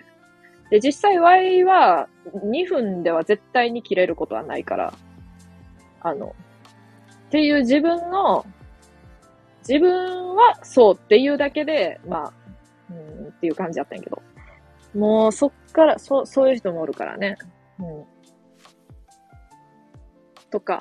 [0.71, 4.95] で、実際 Y は2分では絶対に切れることはないから、
[6.01, 6.35] あの、
[7.27, 8.47] っていう自分の、
[9.69, 12.33] 自分はそうっていうだけで、まあ、
[12.91, 14.23] うん、っていう感じだったんやけど。
[14.95, 17.37] もうそっから、そう、そういう人もおるからね。
[17.79, 18.05] うん。
[20.51, 20.81] とか。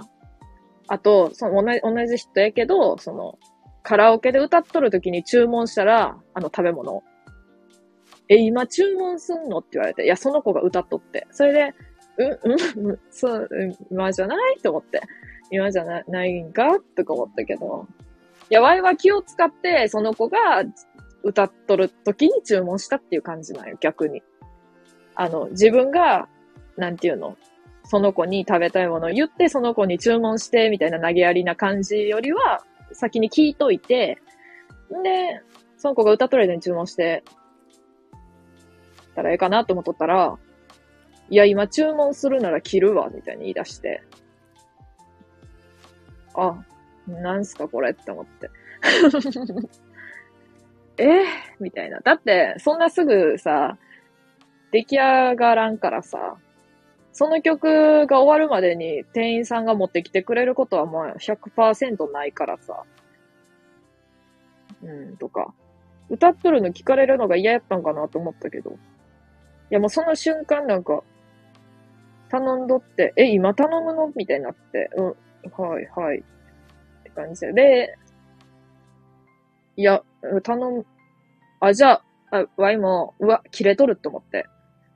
[0.87, 3.37] あと、その同じ、同じ人やけど、その、
[3.83, 7.03] カラオケで歌っとる時に注文したら、あの食べ物。
[8.27, 9.59] え、今注文すんの？
[9.59, 11.27] って言われて、いや、その子が歌っとって。
[11.31, 11.73] それで、
[12.17, 13.49] うん、うん、そう、
[13.89, 14.57] 今じゃない？
[14.61, 15.01] と思って。
[15.51, 16.79] 今じゃなないんか？
[16.95, 17.87] とか思ったけど。
[18.51, 20.63] いや、ワイは気を使って、その子が
[21.23, 24.23] 歌っとる時に注文したっていう感じなんよ、逆に。
[25.15, 26.27] あの、自分が、
[26.77, 27.37] なんていうの、
[27.83, 32.63] その子に食べたいものを言って、その子に注文して、みたいな投げやりな感じよりは、
[32.93, 34.21] 先に聞いといて、
[34.95, 35.41] んで、
[35.77, 37.23] その子が歌っとる間に注文して、
[39.15, 40.37] たらええかなと思っとったら、
[41.29, 44.03] いや、今注文するなら切るわ、みたいに言い出して。
[46.35, 46.63] あ、
[47.07, 48.49] なんすかこれって思って。
[50.99, 51.25] え
[51.59, 51.99] みたいな。
[51.99, 53.77] だって、そんなすぐさ、
[54.71, 56.37] 出来上がらんからさ、
[57.11, 62.83] その曲が終わるまでに店員さんが持ってきてくれることはもう100%ないからさ。
[64.83, 65.53] うん、とか。
[66.09, 68.71] 歌っとるの聞かれるのが嫌やったんかなと思ったけど。
[68.71, 68.73] い
[69.69, 71.03] やもうその瞬間なんか、
[72.29, 74.11] 頼んどって、え、今頼むの？
[74.15, 75.05] みたいになって、うん、
[75.63, 76.19] はい、はい。
[76.19, 76.23] っ
[77.03, 77.53] て感じで。
[77.53, 77.97] で、
[79.79, 80.03] いや、
[80.43, 80.85] 頼む、
[81.61, 84.45] あ、じゃあ、あ、ワイも、うわ、切れとるって思って。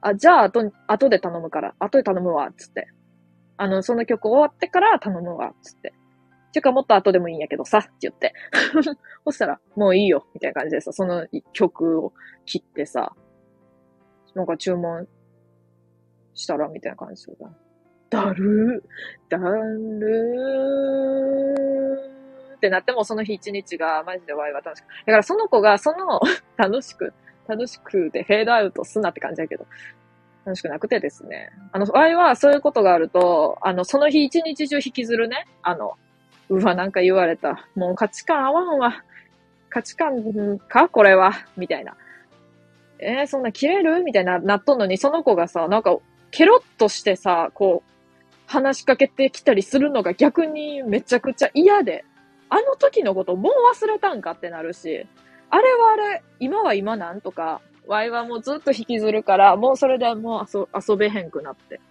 [0.01, 2.89] あ、じゃあ、後、後で頼むから、後で頼むわ、つって。
[3.55, 5.93] あの、その曲終わってから頼むわ、つって。
[6.51, 8.33] ていうか、もっと後でもいいんやけどさ、って言って。
[9.23, 12.11] そしたら、もういいよ、みたいな感じでさ、その曲を
[12.43, 13.15] 切ってさ、
[14.35, 15.07] なんか注文
[16.33, 17.49] したら、みたいな感じでさ、
[18.09, 22.22] だるー、だるー、
[22.63, 24.85] ってなっても、その日一日がマジでワイは楽しく。
[25.05, 26.21] だからその子がその
[26.55, 27.13] 楽しく、
[27.45, 29.65] 楽しくでフェードアウトすなって感じだけど、
[30.45, 31.49] 楽しくなくてですね。
[31.73, 35.45] あの、ワイはそういうことがあると、あの、その日一日中引きずるね。
[35.61, 35.97] あの、
[36.47, 37.67] うわ、なんか言われた。
[37.75, 39.03] もう価値観合わんわ。
[39.69, 41.33] 価値観かこれは。
[41.57, 41.97] みたいな。
[42.99, 44.03] えー、そんな切れる？
[44.03, 45.97] みたいな、なっとんのに、その子がさ、なんか、
[46.31, 47.93] ケロッとしてさ、こう、
[48.45, 52.05] 話しかけてきたりするのが逆にめちゃくちゃ嫌で、
[52.53, 55.07] あの時のこともう忘れたんかってなるし、
[55.49, 61.81] あれはあれ、今は今なんとか、ワイはもうずっと引きずるから、もうそれでもう遊べへんくなって。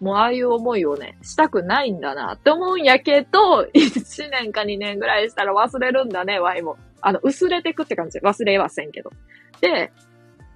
[0.00, 6.78] もうああいう思いをね、したくないんだなって思うんやけど、 1年か2年ぐらいしたら忘れるんだね、ワイも。
[7.02, 8.18] あの、薄れてくって感じ。
[8.20, 9.10] 忘れはせんけど。
[9.60, 9.92] で、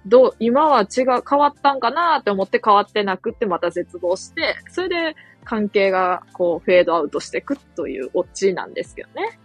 [0.07, 9.39] どう、今は違う、変わったんかなって思って変わってなくってまた絶望して、それで関係がこうフェードアウトしていくというオチなんですけどね。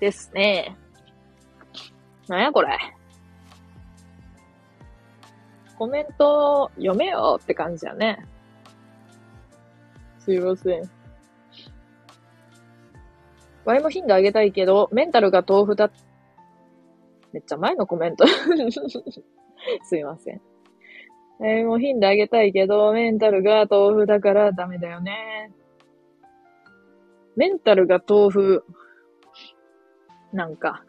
[0.00, 0.76] ですね。
[2.28, 2.78] なんやこれ。
[5.78, 8.26] コメント読めよって感じやね。
[10.18, 10.90] すいません。
[13.64, 15.90] ワイも頻度上げたいけど、メンタルが豆腐だ。
[17.32, 18.26] めっちゃ前のコメント。
[19.84, 20.40] すいません。
[21.40, 25.52] えー、もう頻度上げたいけど、メンタルが豆腐だからダメだよね。
[27.36, 28.64] メンタルが豆腐。
[30.32, 30.84] なんか。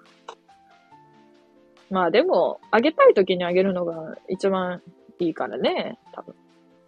[1.92, 4.82] まあでも、あげたい時にあげるのが一番
[5.20, 6.00] いいからね。
[6.14, 6.36] 多分。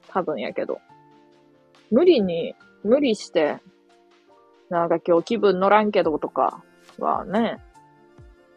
[0.07, 0.79] 多分やけど。
[1.91, 3.59] 無理に、無理して、
[4.69, 6.63] なんか今日気分乗らんけどとか
[6.97, 7.59] はね、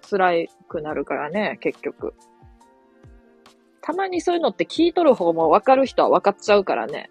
[0.09, 2.15] 辛くなるからね、結局。
[3.87, 7.11] たまにそういうのって聞いとる方も分かる人は分かっちゃうからね。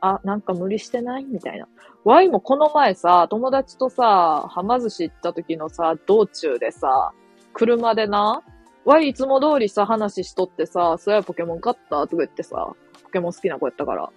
[0.00, 1.24] あ、なんか無理してない？
[1.24, 1.68] みたいな。
[2.02, 7.12] ワイもこの前さ、友達とさ、はま寿司行った時のさ、道中でさ、
[7.52, 8.42] 車でな、
[8.84, 12.08] ワイいつも通りさ、話しとってさ、そうやポケモン買った？
[12.08, 14.10] とか言ってさ、ポケモン好きな子やったから。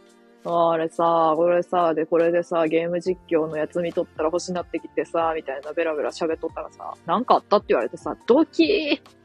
[0.44, 9.21] あれさ、これさ、で、これでさ、ゲーム実況のやつ見とったら欲しなってきてさ、みたいなベラベラ喋っとったらさ、なんかあったって言われてさ、ドキー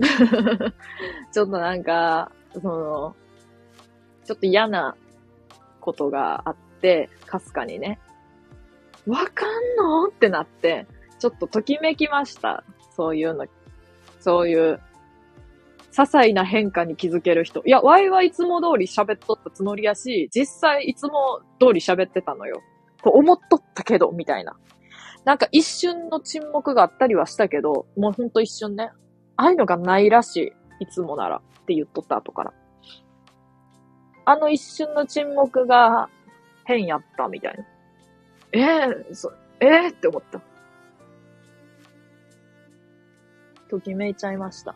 [1.32, 3.16] ちょっとなんか、その、
[4.24, 4.96] ちょっと嫌な
[5.80, 7.98] ことがあって、かすかにね。
[9.06, 10.06] わかんの？
[10.06, 10.86] ってなって、
[11.18, 12.64] ちょっとときめきました。
[12.96, 13.46] そういうの。
[14.20, 14.80] そういう、
[15.92, 17.62] 些細な変化に気づける人。
[17.64, 22.60] いや、ワイはいつも通り喋っとったつもりやし、実際いつも通り喋ってたのよ。
[23.02, 24.56] と思っとったけど、みたいな。
[25.24, 28.92] なんか一瞬の沈黙があったりはしたけど、もうほんと一瞬ね。
[29.40, 30.84] ああいうのがないらしい。
[30.84, 31.36] いつもなら。
[31.36, 32.52] って言っとった後から。
[34.26, 36.10] あの一瞬の沈黙が
[36.64, 37.64] 変やったみたいな。
[38.52, 40.42] ええー、そ、ええー、って思った。
[43.70, 44.74] ときめいちゃいました。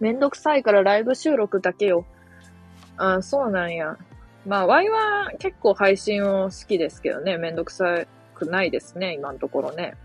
[0.00, 2.06] めんどくさいからライブ収録だけよ。
[2.96, 3.98] あそうなんや。
[4.46, 7.36] まあ、ワイは結構配信を好きですけどね。
[7.36, 9.98] めんどくさくないですね、今のところね。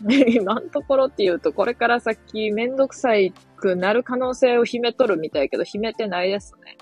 [0.28, 6.76] 今のところって言うと、これから先めんどくさいくなる可能性を秘めとるみたいけど、秘めてないですね。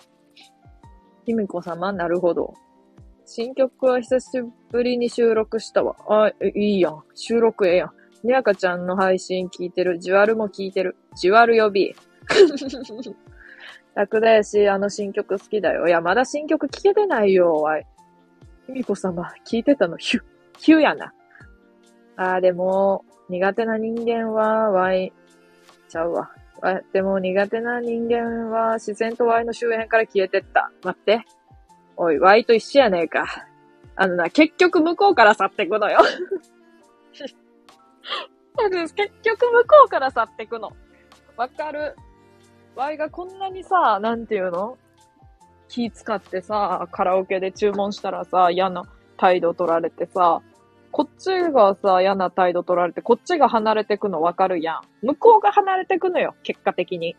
[1.24, 2.54] ひみこ様、なるほど。
[3.24, 4.28] 新曲は久し
[4.70, 5.96] ぶりに収録したわ。
[6.08, 7.02] あ、いいやん。
[7.14, 7.92] 収録ええやん。
[8.26, 9.98] にゃかちゃんの配信聞いてる。
[9.98, 10.96] じわるも聞いてる。
[11.16, 11.94] じわる呼び。
[13.94, 15.86] 楽だし、あの新曲好きだよ。
[15.86, 17.86] いや、まだ新曲聞けてないよ、わい。
[18.66, 20.22] ひみこ様、聞いてたの、ヒュ、
[20.58, 21.12] ヒュやな。
[22.16, 25.12] あー、でも、苦手な人間は、わい、
[25.88, 26.30] ちゃうわ。
[26.92, 30.70] でも苦手な人間は自然と Y の周辺から消えてった。
[30.82, 31.24] 待って。
[31.96, 33.26] おい、Y と一緒やねえか。
[33.96, 36.00] あのな、結局向こうから去ってくのよ。
[38.56, 40.72] 結局向こうから去ってくの。
[41.36, 41.96] わかる。
[42.74, 44.78] Y がこんなにさ、なんていうの？
[45.68, 48.84] 気使ってさ、カラオケで注文したらさ、嫌な
[49.16, 50.42] 態度取られてさ、
[50.96, 55.06] こっちがさ、嫌な態度取られて、こっちが離れてくのわかるやん。
[55.06, 57.16] 向こうが離れてくのよ、結果的に。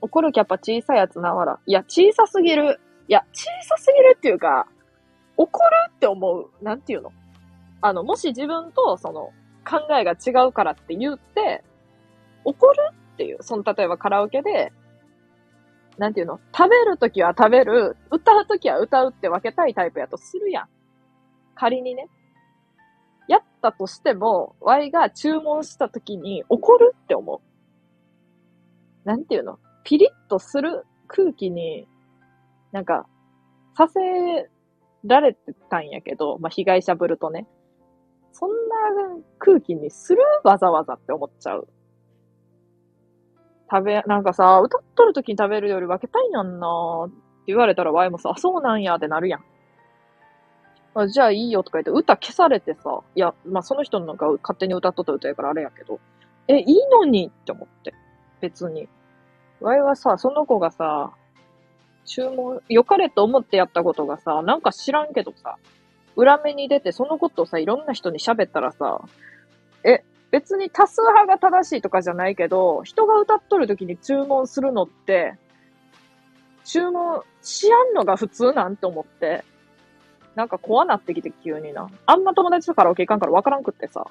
[0.00, 1.60] 怒るキャパ小さいやつなわら。
[1.64, 2.80] いや、小さすぎる。
[3.06, 4.66] いや、小さすぎるっていうか、
[5.36, 6.50] 怒るって思う。
[6.62, 7.12] なんていうの？
[7.80, 9.30] あの、もし自分と、その、
[9.64, 11.62] 考えが違うからって言って、
[12.42, 12.76] 怒る
[13.14, 13.36] っていう。
[13.42, 14.72] その、例えばカラオケで、
[15.96, 16.40] なんていうの？
[16.52, 20.68] 食べるときは食べる、歌うときは歌うって分けたいタイプやとするやん。
[21.56, 22.08] 仮にね、
[23.26, 27.42] やったとしても、Y が注文した時に怒るって思
[29.04, 29.08] う。
[29.08, 29.58] なんていうの？
[29.82, 31.88] ピリッとする空気に、
[32.72, 33.06] なんか、
[33.76, 34.00] させ
[35.04, 37.46] られてたんやけど、まあ、被害者ぶるとね。
[38.32, 38.54] そんな
[39.38, 41.68] 空気にするわざわざって思っちゃう。
[43.70, 47.16] 食べ、なんかさ、歌っとる時に食べるより分けたいやんなって
[47.48, 49.44] 言われたらワイもさ、あ、そうなんやってなるやん。
[50.98, 56.00] あじゃあいいよとか言って歌消されてさ、いや、まあその人のが勝手に歌っとった歌やからあれやけど、
[56.48, 57.92] え、いいのにって思って。
[58.40, 58.88] 別に。
[59.60, 61.12] ワイはさ、その子がさ、
[62.06, 65.56] 注文、良かれと思ってやったことがさ、なんか知らんけどさ、
[66.14, 69.02] 裏目に出てそのことをさ、いろんな人に喋ったらさ、
[69.84, 75.34] え、別に多数派が正しいとかじゃないけど、人が歌っとる時に注文するのって、
[76.64, 79.44] 注文しやんのが普通なんて思って、
[80.36, 81.90] なんか怖なってきて急にな。
[82.04, 84.04] あんま友達とカラオケ行かんからわからんくってさ。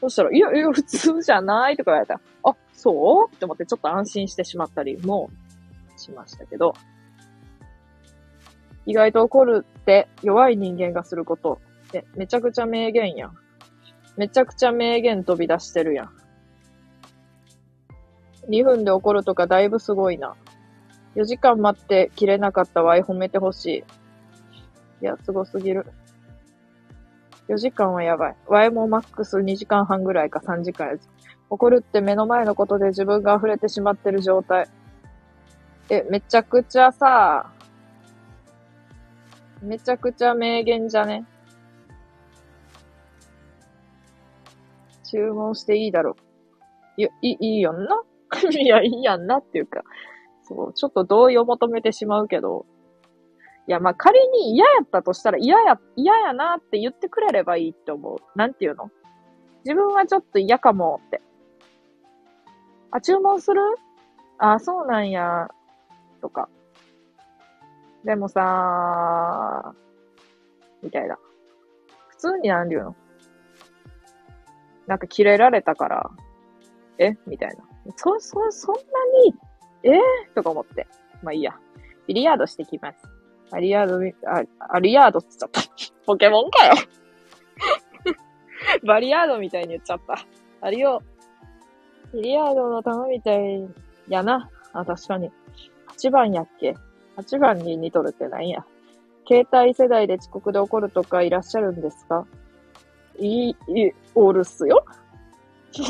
[0.00, 3.34] そしたら、いや、いや、普通じゃないとか言われたら、あ、そう？
[3.34, 5.30] って思ってちょっと安心してしまったりも
[5.96, 6.74] しましたけど、
[8.86, 13.34] 意外と怒るって弱い人間がすることってめちゃくちゃ名言やん。
[14.16, 16.10] めちゃくちゃ名言飛び出してるやん。
[18.48, 20.36] 2分で怒るとかだいぶすごいな。
[21.16, 23.84] 4時間待って切れなかったワイ褒めてほしい。
[25.00, 25.86] いや、すごすぎる。
[27.48, 28.36] 4時間はやばい。
[28.46, 31.08] ワイもマックス2時間半ぐらいか3時間やつ
[31.48, 34.68] 怒るって目の前のことで自分が溢れてしまってる状態。
[35.88, 37.52] え、めちゃくちゃさ、
[39.62, 41.24] めちゃくちゃ名言じゃね？
[45.04, 46.16] 注文していいだろ
[46.98, 47.00] う。
[47.00, 48.02] いや、いい、いいやんな？
[48.50, 49.82] いや、いいやんなっていうか、
[50.42, 52.66] そう、ちょっと同意を求めてしまうけど、
[53.68, 58.18] いや、まあ、仮に嫌やったとしたら嫌や、嫌やなって言ってくれればいいって思う。
[58.38, 58.90] なんていうの？
[59.64, 61.20] 自分はちょっと嫌かもって。
[62.92, 63.60] あ、注文する？
[64.38, 65.48] あ、そうなんや、
[66.22, 66.48] とか。
[68.04, 69.74] でもさ
[70.80, 71.18] みたいな。
[72.10, 72.96] 普通になんていうの？
[74.86, 76.10] なんかキレられたから、
[76.98, 77.16] え？
[77.26, 77.56] みたいな。
[77.96, 78.80] そ、そ、そんな
[79.24, 79.34] に、
[79.82, 79.98] え、
[80.36, 80.86] とか思って。
[81.24, 81.58] まあいいや。
[82.06, 82.98] ビリヤードしてきます。
[83.52, 84.42] アリヤードあ、
[84.74, 85.60] アリヤードって言っちゃった。
[86.06, 86.74] ポケモンかよ
[88.86, 90.16] バリヤードみたいに言っちゃった。
[90.60, 91.00] アリオ、
[92.12, 93.68] ビリヤードの玉みたい
[94.08, 94.50] やな。
[94.72, 95.30] あ、確かに。
[95.96, 96.76] 8番やっけ
[97.16, 98.64] ?8 番に似とるってなんや？
[99.28, 102.26] 携帯世代で遅刻で怒るとかいらっしゃるんですか？
[103.18, 104.84] いい、い、おるっすよ。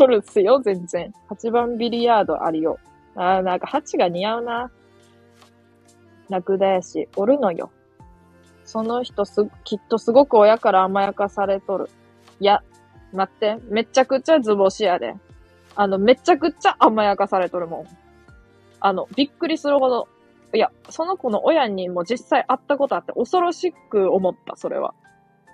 [0.00, 1.12] おるっすよ、全然。
[1.30, 2.78] 8番ビリヤードあるよ。
[3.14, 4.70] あー、なんか8が似合うな。
[6.28, 7.70] 楽だやし、おるのよ。
[8.64, 11.88] その人す、きっとすごく親から甘やかされとる。
[12.40, 12.62] いや、
[13.12, 15.14] 待って、めちゃくちゃ図星やで。
[15.74, 17.86] あの、めちゃくちゃ甘やかされとるもん。
[18.80, 20.08] あの、びっくりするほど。
[20.52, 24.94] いや、その子の親にも実際会ったことあって恐ろしく思った、それは。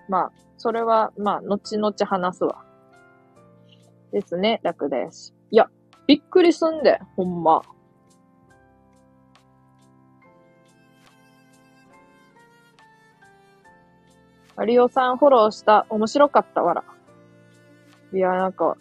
[0.09, 2.65] まあ、それは、まあ、後々話すわ。
[4.13, 5.35] ですね、楽だやし。
[5.51, 5.69] いや、
[6.07, 7.63] びっくりすんで、ほんま。
[14.65, 15.87] 有オさんフォローした。
[15.89, 16.85] 面白かったわら。
[18.13, 18.77] いや、なんか、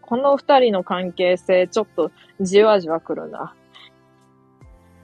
[0.00, 2.10] この二人の関係性、ちょっと
[2.40, 3.54] じわじわくるな。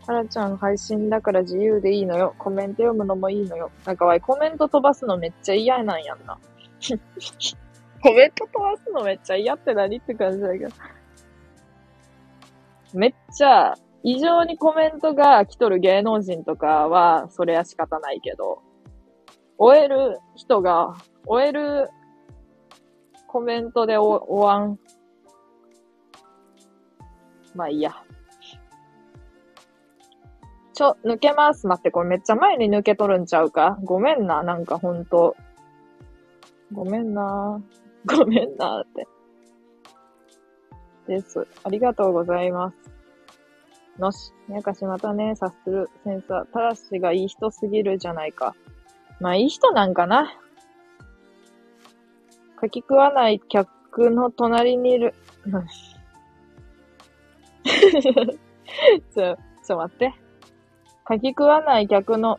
[0.06, 2.34] はらちゃん配信だから自由でいいのよ。
[2.38, 3.70] コメント読むのもいいのよ。
[3.84, 6.38] なんかわい、コメント飛ばすのめっちゃ嫌なんやんな。
[8.02, 10.70] コメント飛ばすのめっちゃ嫌って何って感じだけど。
[12.94, 13.74] めっちゃ、
[14.04, 18.62] 異常にコメントが来とる芸能人とかは、それは仕方ないけど、
[19.58, 20.94] 終える人が、
[21.26, 21.90] 終える
[23.26, 24.78] コメントで終わん。
[27.54, 27.94] まあいいや。
[30.74, 31.66] ちょ、抜けます。
[31.66, 33.78] 待って、これめっちゃ前に抜けとるんちゃうか？
[33.82, 35.34] ごめんな、なんかほんと。
[36.72, 37.62] ごめんな。
[38.04, 39.08] ごめんなって。
[41.06, 41.46] です。
[41.64, 42.76] ありがとうございます。
[43.98, 46.44] のし、やかしまたね、察するセンサー。
[46.46, 48.54] ただしがいい人すぎるじゃないか。
[49.20, 50.32] まあいい人なんかな。
[52.60, 55.14] 書き食わない客の隣にいる。
[59.14, 60.14] ちょ、ちょ待って。
[61.08, 62.38] 書き食わない客の、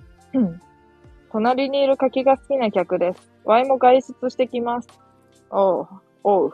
[1.32, 3.32] 隣にいる柿が好きな客です。
[3.44, 4.88] ワイも外出してきます。
[5.50, 5.88] おう、
[6.24, 6.54] おう、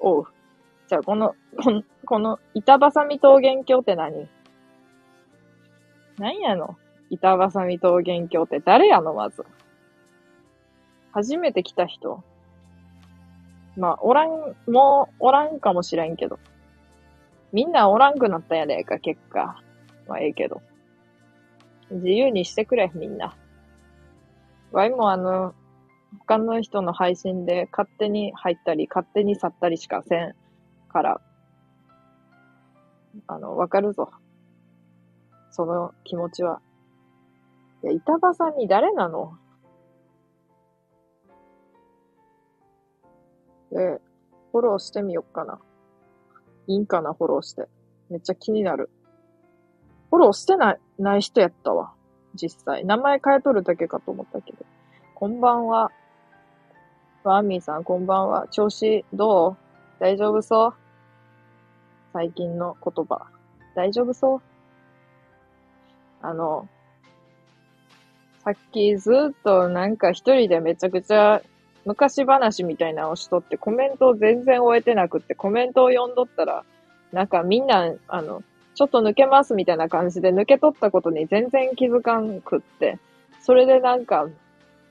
[0.00, 0.26] おう。
[0.88, 4.28] じゃあ、この、この、この板挟み桃源郷って何？
[6.18, 6.76] 何やの？
[7.10, 9.44] 板挟み桃源郷って誰やのまず。
[11.12, 12.22] 初めて来た人。
[13.76, 16.38] まあ、おらん、もう、おらんかもしれんけど。
[17.52, 19.62] みんなおらんくなったんやねえか、結果。
[20.06, 20.60] まあ、ええけど。
[21.90, 23.36] 自由にしてくれ、みんな。
[24.72, 25.54] わいもあの、
[26.20, 30.34] 他の人の配信で勝手に入ったり、勝手に去ったりしかせん
[30.88, 31.20] から、
[33.26, 34.10] あの、わかるぞ。
[35.50, 36.60] その気持ちは。
[37.82, 39.38] いや、板場さんに誰なの？
[43.72, 44.00] え、
[44.52, 45.60] フォローしてみよっかな。
[46.66, 47.68] いいんかな、フォローして。
[48.10, 48.90] めっちゃ気になる。
[50.10, 51.92] フォローしてない、ない人やったわ。
[52.34, 52.84] 実際。
[52.84, 54.64] 名前変えとるだけかと思ったけど。
[55.14, 55.90] こんばんは。
[57.24, 58.48] ワーミーさん、こんばんは。
[58.48, 59.56] 調子どう？
[60.00, 60.74] 大丈夫そう？
[62.12, 63.26] 最近の言葉。
[63.74, 64.40] 大丈夫そう？
[66.22, 66.68] あの、
[68.48, 71.42] さっきずっとなんか一人でめちゃくちゃ
[71.84, 76.64] 昔話みたいなのをしとってコメントを全然終えてなくってコメントを読んどったら、
[77.12, 78.42] なんかみんな、あの、
[78.74, 82.98] ちょっと抜けますみたいな感じで抜け取ったことに全然気づかんくって、
[83.42, 84.26] それでなんか、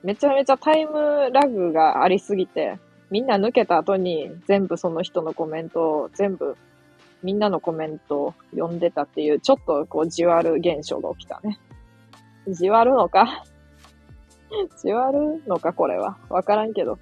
[0.04, 2.78] めちゃめちゃタイムラグがありすぎて、
[3.10, 6.56] みんな抜けた後に全部その人のコメントを全部
[7.24, 11.58] みんなのコメントを読んでたっていう、ちょっとこうじわる現象が起きたね。
[12.50, 13.44] じわるのか？
[14.82, 16.18] じわるのかこれは。
[16.28, 16.98] わからんけど。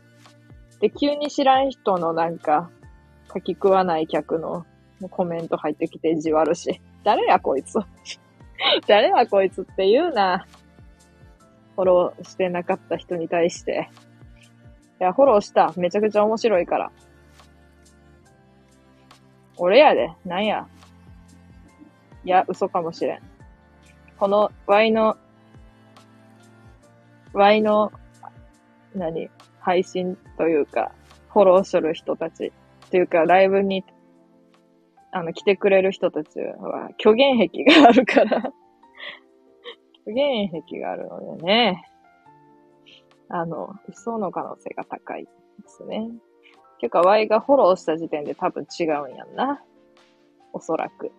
[0.81, 2.71] で、急に知らん人のなんか、
[3.33, 4.67] 書き食わない客の
[5.11, 6.81] コメント入ってきてじわるし。
[7.05, 7.79] 誰やこいつ
[8.87, 10.47] 誰やこいつって言うな。
[11.77, 13.91] フォローしてなかった人に対して。
[15.01, 15.73] いや、フォローした。
[15.77, 16.91] めちゃくちゃ面白いから。
[19.59, 20.11] 俺やで。
[20.25, 20.67] なんや。
[22.25, 23.21] いや、嘘かもしれん。
[24.19, 25.17] この Y の、
[27.37, 27.93] Y の、
[28.95, 29.29] 何
[29.61, 30.93] 配信というか、
[31.33, 32.51] フォローする人たち、
[32.91, 33.85] というか、ライブに、
[35.13, 38.41] あの、来てくれる人たちは、虚言癖があるから
[40.07, 41.85] 虚言癖があるのでね、
[43.29, 45.31] あの、嘘の可能性が高いで
[45.67, 46.09] すね。
[46.81, 49.63] ていうか、Y がフォローした時点で多分違うんやんな。
[50.55, 51.13] おそらく。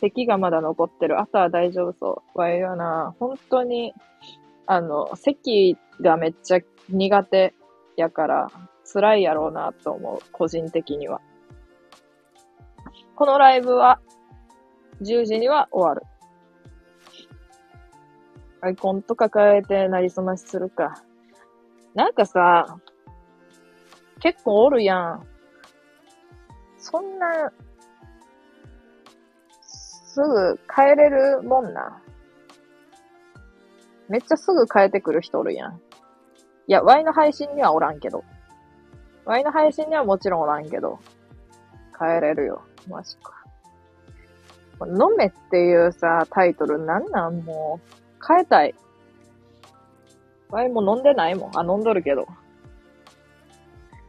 [0.00, 1.20] 咳がまだ残ってる。
[1.20, 2.38] あとは大丈夫そう。
[2.38, 3.92] Y はな、本当に、
[4.66, 7.54] あの、咳がめっちゃ苦手
[7.96, 8.48] やから、
[8.92, 10.18] 辛いやろうなと思う。
[10.32, 11.20] 個人的には。
[13.14, 14.00] このライブは、
[15.02, 16.02] 10時には終わる。
[18.62, 21.02] アイコンとか変えてなりすましするか。
[21.94, 22.78] なんかさ、
[24.20, 25.26] 結構おるやん。
[26.78, 27.52] そんな、
[29.62, 32.02] すぐ変えれるもんな。
[34.10, 35.76] めっちゃすぐ変えてくる人おるやん。
[35.76, 35.78] い
[36.66, 38.24] や、Y の配信にはおらんけど。
[39.24, 40.98] Y の配信にはもちろんおらんけど。
[41.98, 42.62] 変えれるよ。
[42.88, 43.34] マジか。
[44.80, 47.40] 飲めっていうさ、タイトルなんなん？
[47.42, 48.74] もう、変えたい。
[50.48, 51.50] ワイも飲んでないもん。
[51.56, 52.26] あ、飲んどるけど。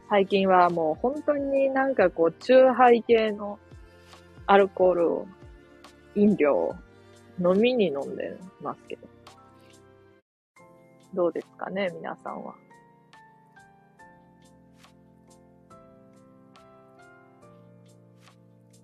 [0.08, 3.60] 最近はもう本当になんかこう、チューハイ系の
[4.46, 5.26] アルコールを、
[6.16, 6.74] 飲料を
[7.38, 9.11] 飲みに飲んでますけど。
[11.14, 12.54] どうですかね、皆さんは。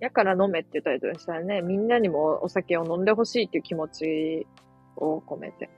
[0.01, 4.47] やから飲めっていうタイトルにしたらね、みんなにもお酒を飲んでほしいっていう気持ち
[4.97, 5.69] を込めて。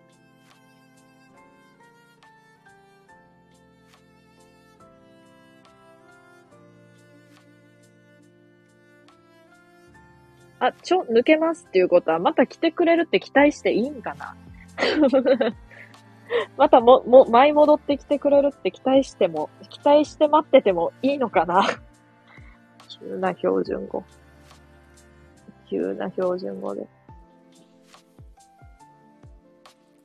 [10.63, 14.37] あ、ちょ、抜けますっていうことは、また来てくれるって期待していいんかな？
[16.57, 21.63] またも、も、舞い戻ってきてくれるって期待しても、期待して待っててもいいのかな？
[23.01, 24.05] 急な標準語。
[25.69, 26.87] 急な標準語で。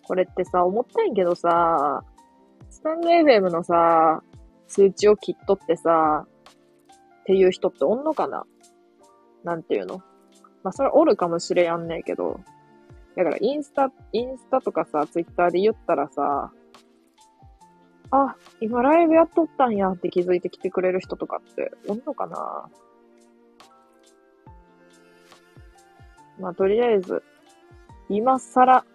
[0.08, 2.04] これってさ、思ったんやけどさ、
[2.70, 4.22] スタンド FM のさ、
[4.68, 6.26] 通知を切っとってさ、
[7.22, 8.46] っていう人っておんのかな？
[9.44, 9.98] なんていうの？
[10.64, 12.40] まあ、それおるかもしれやんねえけど、
[13.16, 16.52] だからインスタ、インスタとかさ、ツイッターで言ったらさ、
[18.12, 22.70] あ、今ライブやっとったんやって気づいてきてくれる人とかっておんのかな？
[26.40, 27.24] まあ、とりあえず、
[28.10, 28.86] 今更、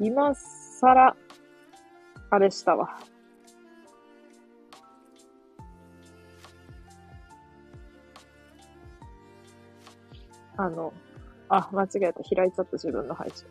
[0.00, 1.16] 今更、
[2.30, 2.98] あれしたわ。
[10.56, 10.92] あの、
[11.48, 12.22] あ、間違えた。
[12.34, 13.46] 開いちゃった自分の配信。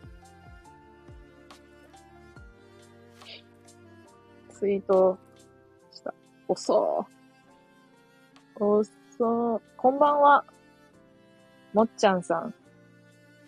[4.49, 5.17] ツイート
[5.91, 6.13] した。
[6.47, 7.05] 遅
[8.59, 10.45] 遅こんばんは。
[11.73, 12.53] もっちゃんさん。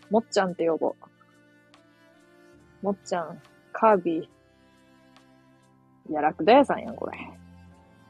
[0.09, 2.85] もっちゃんって呼ぼう。
[2.85, 3.41] もっちゃん、
[3.73, 4.23] カービィ。
[6.09, 7.17] いや、ラクダ屋さんやん、これ。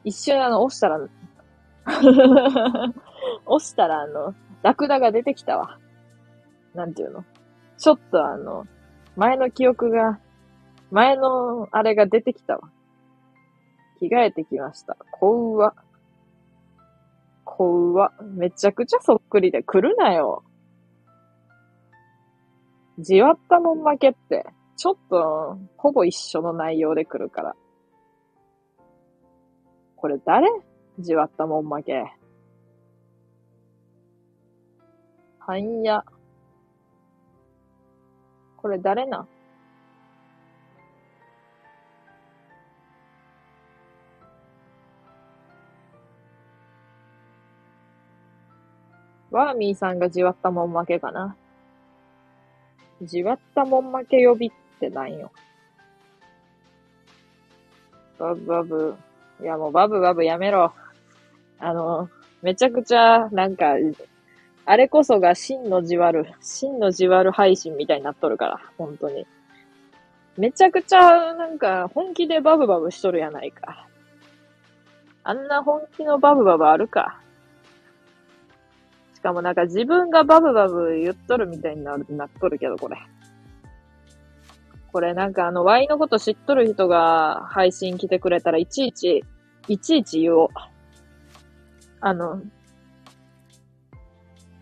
[0.03, 0.99] 一瞬あの、押したら、
[3.45, 4.35] 押したらあの、
[4.67, 5.79] ラクダが出てきたわ。
[6.75, 7.23] なんていうの？
[7.77, 8.65] ちょっとあの、
[9.15, 10.19] 前の記憶が、
[10.91, 12.69] 前のあれが出てきたわ。
[13.97, 14.97] 着替えてきました。
[15.09, 15.73] こうわ。
[17.45, 18.11] こうわ。
[18.35, 20.43] めちゃくちゃそっくりで来るなよ。
[22.99, 24.45] じわったもん負けって、
[24.75, 27.55] ちょっと、ほぼ一緒の内容で来るから。
[29.95, 30.45] これ誰？
[30.99, 32.16] じわったもん負け。
[35.47, 36.03] はんや。
[38.57, 39.25] これ誰な
[49.31, 51.37] ワーミーさんがじわったもん負けかな。
[53.01, 55.31] じわったもん負け呼びってなんよ。
[58.19, 58.95] バブバブ。
[59.41, 60.73] いやもうバブバブやめろ。
[61.59, 62.09] あの、
[62.41, 63.75] めちゃくちゃ、なんか、
[64.69, 69.25] あれこそが真のじわる、真のじわる配信みたいになっとるから、本当に。
[70.37, 73.87] めちゃくちゃ、なんか、本気でバブバブしとるやないか。
[75.23, 77.21] あんな本気のバブバブあるか。
[79.15, 82.97] しかもなんか自分がバブバブ言っとるみたいになる、なっとるけど、これ。
[84.91, 89.23] これなんかあの、Y のこと知っとる人が配信来てくれたらいちいち、
[89.69, 90.49] いちいち言おう。
[92.01, 92.41] あの、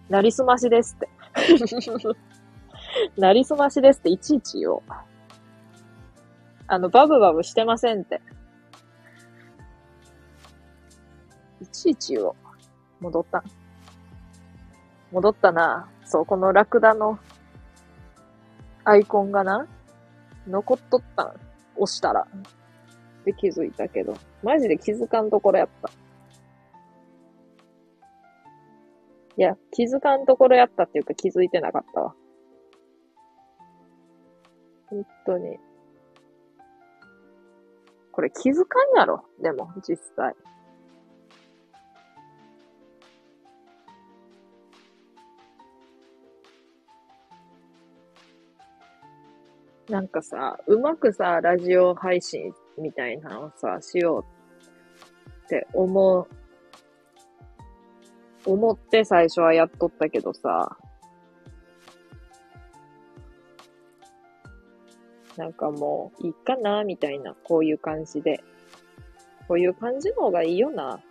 [0.10, 1.10] なりすましですって。
[3.18, 4.82] なりすましですっていちいち言おう。
[6.68, 8.22] あの、バブバブしてませんって。
[11.62, 12.36] いちいち言おう。
[13.02, 13.44] 戻った。
[15.12, 15.90] 戻ったな。
[16.06, 17.20] そう、このラクダの
[18.84, 19.68] アイコンがな、
[20.48, 21.34] 残っとったん。
[21.78, 22.28] 押したら。
[23.26, 24.16] で気づいたけど。
[24.44, 25.90] マジで気づかんところやった。
[29.38, 32.16] いや、気づかんところやったっていうか気づいてなかったわ。
[34.88, 35.58] 本当に。
[38.12, 39.26] これ気づかんやろ。
[39.42, 40.34] でも、実際。
[49.90, 56.28] なんかさ、うまくさ、ラジオ配信みたいなのをさ、しようって思う、
[58.46, 60.78] 思って最初はやっとったけどさ、
[65.38, 68.42] なんかもう、いいかな、みたいな、こういう感じで。
[69.48, 71.02] こういう感じの方がいいよな。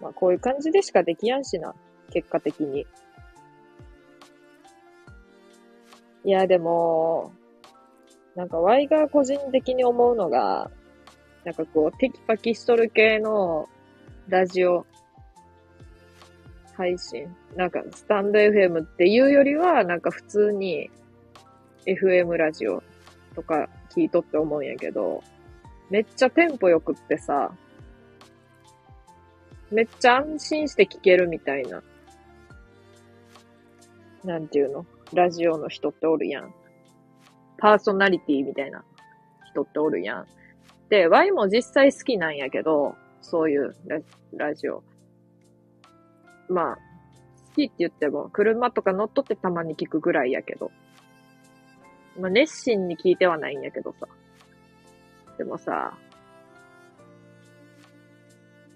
[0.00, 1.74] まあ、こういう感じでしかできやんしな、
[2.10, 2.86] 結果的に。
[6.24, 7.32] いや、でも、
[8.34, 10.70] なんか、ワイが個人的に思うのが、
[11.44, 13.68] なんかこう、テキパキしとる系の
[14.28, 14.84] ラジオ
[16.76, 17.34] 配信。
[17.56, 20.90] なんか、スタンド FM っていうよりは、なんか普通に
[21.86, 22.82] FM ラジオ
[23.34, 25.22] とか聞いとって思うんやけど、
[25.90, 27.52] めっちゃテンポよくってさ、
[29.70, 31.82] めっちゃ安心して聞けるみたいな。
[34.24, 34.86] なんていうの？
[35.12, 36.52] ラジオの人っておるやん。
[37.58, 38.84] パーソナリティみたいな
[39.50, 40.26] 人っておるやん。
[40.88, 44.00] で、Y も実際好きなんやけど、そういうラ
[44.36, 44.82] ラジオ。
[46.48, 46.80] まあ、好
[47.54, 50.70] きって言っても、車とか乗っとってたまに聞くぐらいやけど。
[52.18, 54.06] まあ、熱心に聞いてはないんやけどさ。
[55.38, 55.96] でもさ、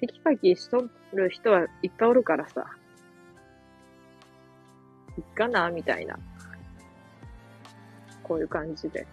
[0.01, 2.67] テキパキしとる人はいっぱいおるからさ。
[5.19, 6.19] いっかなみたいな。
[8.23, 9.07] こういう感じで。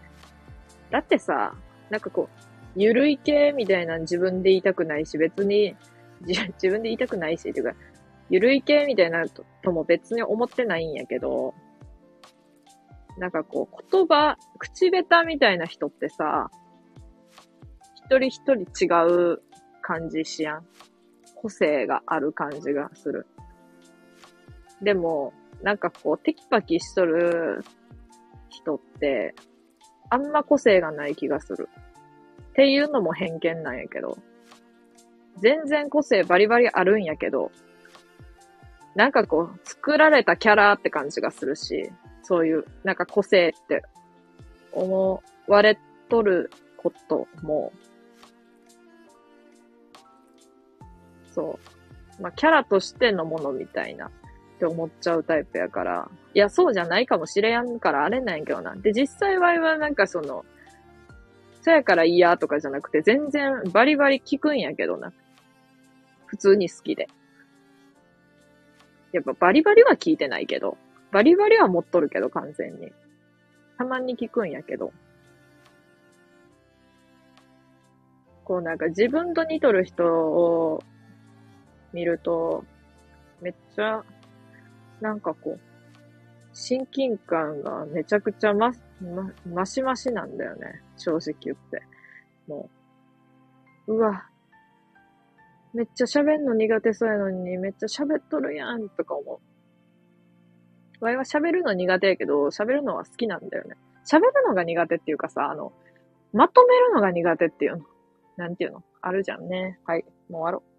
[0.91, 1.53] だってさ、
[1.89, 5.75] なんかこう、ゆるい系みたいな自分で言いたくないし、別に、
[6.21, 7.73] 自分で言いたくないし、っていうか、
[8.29, 11.53] ゆるい系みたいなととも別に思ってないんやけど、
[13.17, 16.51] なんかこう、言葉、口下手みたいな人ってさ、
[17.95, 19.41] 一人一人違う
[19.81, 20.65] 感じしやん。
[21.35, 23.27] 個性がある感じがする。
[24.81, 27.63] でも、なんかこう、テキパキしとる
[28.49, 29.33] 人って、
[30.09, 31.69] あんま個性がない気がする。
[32.51, 34.17] っていうのも偏見なんやけど。
[35.39, 37.51] 全然個性バリバリあるんやけど、
[38.97, 41.91] なんかこう、作られたキャラって感じがするし、
[42.23, 43.83] そういう、なんか個性って
[44.73, 45.77] 思われ
[46.09, 47.71] とることも、
[51.29, 51.59] そ
[52.19, 52.21] う。
[52.23, 54.09] まあ、キャラとしてのものみたいなっ
[54.57, 56.09] て思っちゃうタイプやから。
[56.33, 58.75] いや、そうじゃないかもしれんからあれなんやけどな。
[58.75, 60.43] で、実際ははなんかその、
[61.61, 65.13] そやから嫌とかじゃなくて、全然バリバリ聞くんやけどな。
[66.25, 67.07] 普通に好きで。
[69.17, 70.77] やっぱバリバリは聞いてないけど、
[71.11, 72.91] バリバリは持っとるけど、完全に。
[73.77, 74.91] たまに聞くんやけど。
[78.43, 80.81] こうなんか自分と似とる人を
[81.93, 82.63] 見ると、
[83.41, 84.03] めっちゃ、
[85.01, 85.59] なんかこう、
[86.53, 88.71] 親近感がめちゃくちゃま、
[89.01, 90.81] ま、ましましなんだよね。
[90.97, 91.81] 正直言って。
[92.47, 92.69] も
[93.87, 94.27] う、うわ、
[95.73, 99.39] めっちゃ喋んの苦手そうやのに、めっちゃ喋っとるやん、とか思
[101.01, 101.05] う。
[101.05, 103.75] わいは喋るの苦手やけど、喋るのは好きなんだよね。
[104.09, 105.73] 喋るのが苦手っていうかさ、あの、
[106.33, 107.85] まとめるのが苦手っていうの。
[108.37, 108.83] なんていうの？
[109.01, 109.79] あるじゃんね。
[109.85, 110.77] はい、もう終わろう。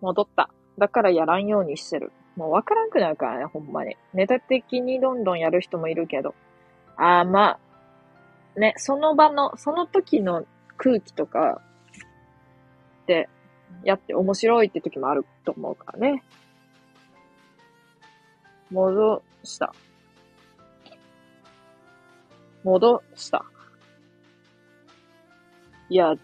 [0.00, 0.50] 戻った。
[0.78, 2.10] だからやらんようにしてる。
[2.36, 3.96] もうわからんくなるからね、ほんまに。
[4.14, 6.34] ネタ的にどんどんやる人もいるけど。
[6.96, 7.60] ああ、まあ、
[8.56, 10.44] ね、その場の、その時の
[10.76, 11.62] 空気とか、
[13.06, 13.28] で、
[13.84, 16.22] やって面白いって時もあると思うからね。
[18.70, 19.74] 戻した。
[22.64, 23.44] 戻した。
[25.88, 26.18] いや、い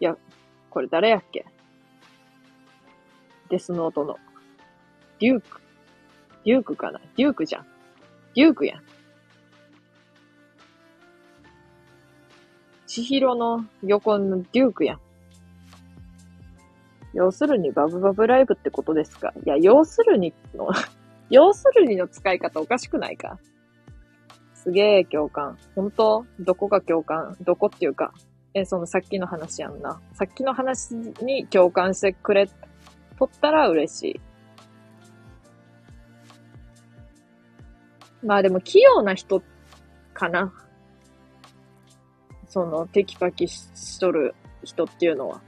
[0.00, 0.16] や、
[0.70, 1.44] これ誰やっけ？
[3.50, 4.18] デスノートの。
[5.18, 5.60] デューク。
[6.44, 7.00] デュークかな？
[7.16, 7.66] デュークじゃん。
[8.34, 8.82] デュークやん。
[12.94, 15.00] 千尋の横のデュークやん。
[17.14, 19.32] 要するにバブバブライブってことですか？
[19.46, 20.68] いや、要するにの、
[21.30, 23.38] 要するにの使い方おかしくないか？
[24.52, 25.56] すげえ共感。
[25.74, 26.26] 本当？
[26.38, 27.34] どこが共感？
[27.40, 28.12] どこっていうか。
[28.52, 29.98] え、そのさっきの話やんな。
[30.12, 32.46] さっきの話に共感してくれ、
[33.18, 34.20] とったら嬉しい。
[38.22, 39.42] まあでも器用な人
[40.12, 40.52] かな。
[42.52, 45.40] そのテキパキしとる人っていうのは。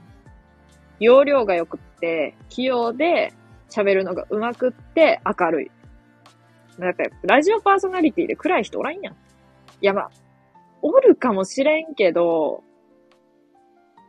[0.99, 3.31] 容量が良くって、器用で
[3.69, 5.71] 喋るのが上手くって明るい。
[6.79, 9.13] なんか、ラジオパーソナリティで暗い人おらんやん。
[9.13, 9.17] い
[9.81, 10.11] や、まあ、
[10.81, 12.63] おるかもしれんけど、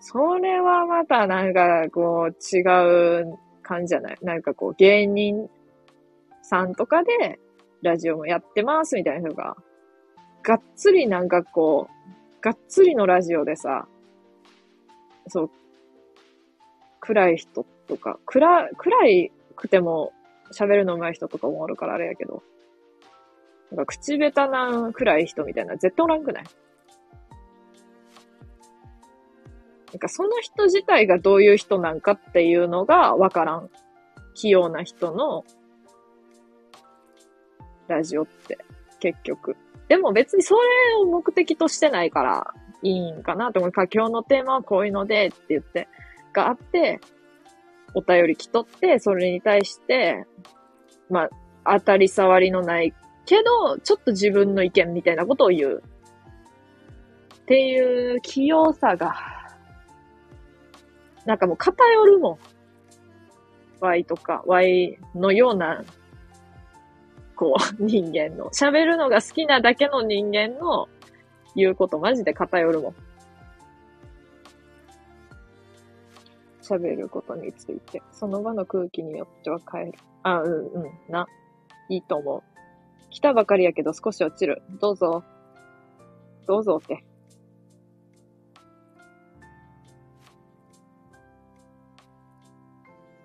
[0.01, 2.63] それはまたなんか、こう、違
[3.21, 5.51] う感じじゃないなんかこう、芸人
[6.41, 7.39] さんとかで、
[7.83, 9.55] ラジオもやってますみたいな人が、
[10.43, 11.96] がっつりなんかこう、
[12.47, 13.89] がっつりのラジオでさ、
[15.27, 15.51] そう、
[17.01, 20.13] 暗い人とか、暗、暗いくても
[20.53, 22.45] 喋るの上手い人とかもおるからあれやけど、
[23.73, 26.45] なんか口下手な暗い人みたいな絶対おらんくない？
[29.89, 33.71] なんかその人自体がどういう人なんかっていうのがわからん。
[34.35, 35.45] 器用な人の
[37.89, 38.59] ラジオって、
[39.01, 39.57] 結局。
[39.89, 40.61] でも別にそれ
[41.03, 45.89] を目的としてないからいいんかなと思うか、今日のテーマはこういうのでって言って、
[46.33, 47.01] があって、
[47.95, 50.25] お便り来とって、それに対して、
[51.09, 51.29] ま
[51.65, 52.95] あ、当たり障りのない
[53.25, 55.83] けど、ちょっと自分の意見みたいなことを言う。
[57.35, 59.15] っていう器用さが、
[61.25, 62.39] なんかもう偏るもん。
[63.81, 65.85] Y とか Y のような、
[67.37, 68.51] こう、 人間の。
[68.51, 70.89] 喋るのが好きなだけの人間の
[71.55, 72.95] 言うことマジで偏るもん。
[76.63, 78.03] 喋ることについて。
[78.11, 79.99] その場の空気によっては変える。
[80.25, 81.29] あ、うん、うん、な。
[81.89, 82.43] いいと思う。
[83.11, 84.63] 来たばかりやけど少し落ちる。
[84.81, 85.23] どうぞ。
[86.47, 87.05] どうぞって。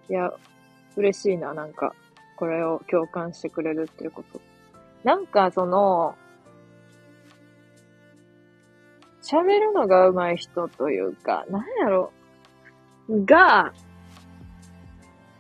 [0.10, 0.32] いや、
[0.98, 1.96] 嬉しいな、なんか、
[2.42, 4.42] これを共感してくれるっていうこと。
[5.04, 6.16] なんか、その、
[9.22, 12.12] 喋るのが上手い人というか、なんやろ、
[13.26, 13.74] が、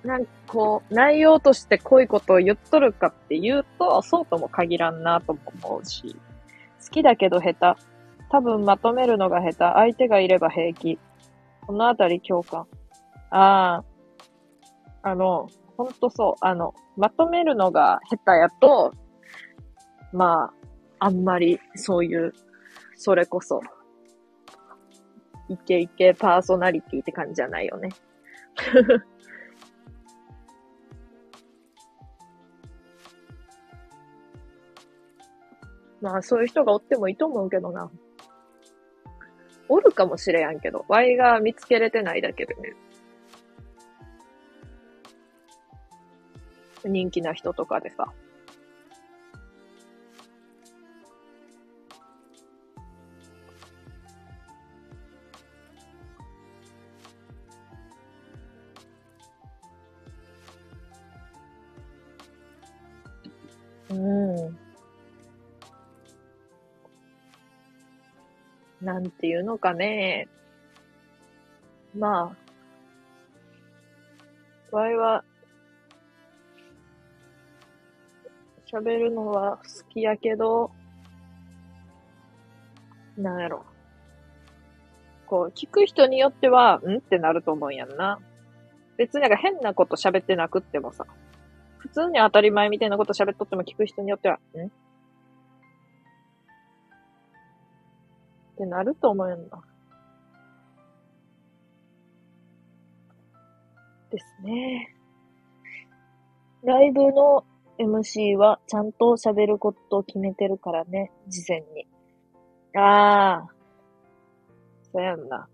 [0.03, 6.15] なんかこう、内容としてこういうことを言っとるかっていうと、そうとも限らんなとも思うし、
[6.85, 7.81] 好きだけど下手。
[8.29, 9.55] 多分まとめるのが下手。
[9.57, 10.99] 相手がいれば平気。
[11.65, 12.67] このあたり共感。
[13.31, 13.81] あ
[15.01, 15.49] あ、あの、
[15.83, 16.35] ほんとそう。
[16.41, 18.93] あの、まとめるのが下手やと、
[20.13, 20.53] ま
[20.99, 22.33] あ、あんまりそういう、
[22.95, 23.61] それこそ、
[25.49, 27.89] イケイケパーソナリティって感じじゃないよね。
[36.01, 37.91] まあ、そういう人がおってもいいと思うけどな。
[39.69, 42.73] おるかもしれやんけど、ワイが見つけれてないだけでね。
[46.85, 48.11] 人気な人とかでさ。
[63.89, 64.57] うん。
[68.81, 70.27] なんていうのかね。
[71.95, 72.33] ま
[74.71, 75.23] あ、わいは、
[78.72, 80.72] 喋るのは好きやけど、
[83.18, 83.65] なんやろ。
[85.27, 86.98] こう、聞く人によっては、ん？
[86.98, 88.19] ってなると思うんやんな。
[88.98, 91.06] 別になんか変なこと喋ってなくってもさ、
[91.80, 94.38] 普通に当たり前みたいなこと喋っとっても聞く人によっては、ん？
[94.68, 94.69] っ
[98.57, 99.61] てなると思うんだ。
[104.11, 104.95] ですね。
[106.64, 107.43] ライブの
[107.81, 111.87] MC はちゃんと喋ることを決めてるからね、事前に。
[112.79, 113.47] ああ。
[114.91, 115.47] そうやんな。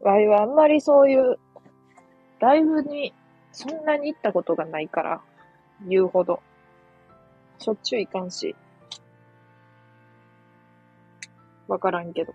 [0.00, 1.38] わいはあんまりそういう、
[2.40, 3.14] ライブに
[3.52, 5.22] そんなに行ったことがないから、
[5.86, 6.40] 言うほど。
[7.58, 8.56] しょっちゅう行かんし。
[11.68, 12.34] わからんけど。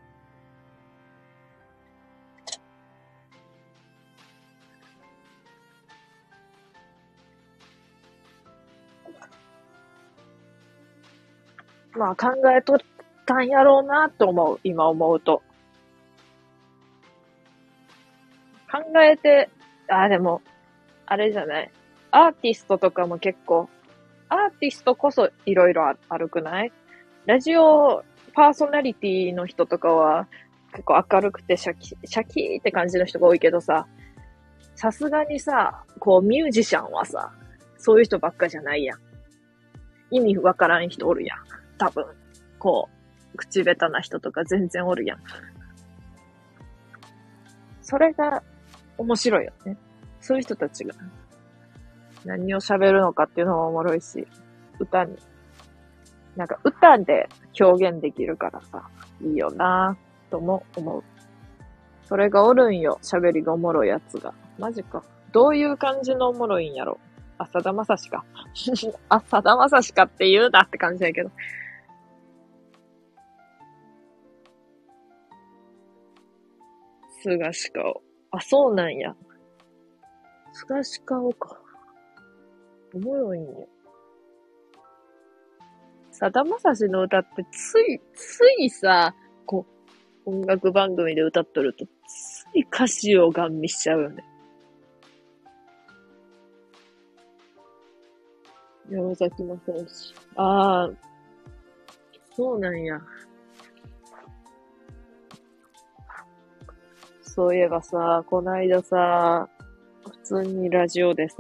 [11.98, 12.78] まあ考えとっ
[13.26, 15.41] たんやろうなと思う、今思うと。
[18.72, 19.49] 考えて、
[19.90, 20.41] あ、でも、
[21.06, 21.72] あれじゃない。
[22.11, 23.69] アーティストとかも結構、
[24.30, 26.72] アーティストこそいろいろあるくない？
[27.26, 28.03] ラジオ
[28.34, 30.28] パーソナリティの人とかは
[30.72, 33.88] 結構明るくてシャキ、シャキーって感じの人が多いけどさ、
[34.76, 37.32] さすがにさ、こうミュージシャンはさ、
[37.78, 38.99] そういう人ばっかじゃないやん。
[40.11, 41.38] 意味わからん人おるやん。
[41.77, 42.05] 多分。
[42.59, 42.89] こ
[43.33, 45.19] う、口下手な人とか全然おるやん。
[47.81, 48.43] それが
[48.97, 49.77] 面白いよね。
[50.19, 50.93] そういう人たちが
[52.25, 54.27] 何を喋るのかっていうのもおもろいし、
[54.79, 55.15] 歌に
[56.35, 57.29] なんか歌で
[57.59, 58.87] 表現できるからさ、
[59.21, 61.03] いいよなぁ、とも思う。
[62.03, 64.33] それがおるんよ、喋りがおもろいやつが。
[64.59, 65.03] マジか。
[65.31, 66.99] どういう感じのおもろいんやろ。
[67.39, 68.23] 浅田正しか。
[69.09, 71.31] 浅田正しかって言うなって感じやけど。
[77.27, 78.01] 菅氏顔。
[78.31, 79.13] あ、そうなんや。
[80.53, 81.59] 菅氏顔か。
[82.93, 83.67] おもろいんよ。
[86.11, 89.13] さだまさしの歌ってつい、ついさ、
[89.45, 89.65] こ
[90.25, 94.23] う、音楽番組で歌っとると、つい歌詞をガン見しちゃうよね。
[98.89, 100.13] 山崎まさし。
[100.37, 100.89] ああ、
[102.37, 103.01] そうなんや。
[107.38, 109.47] そういえばさ、こないださ、
[110.03, 111.35] 普通にラジオでさ、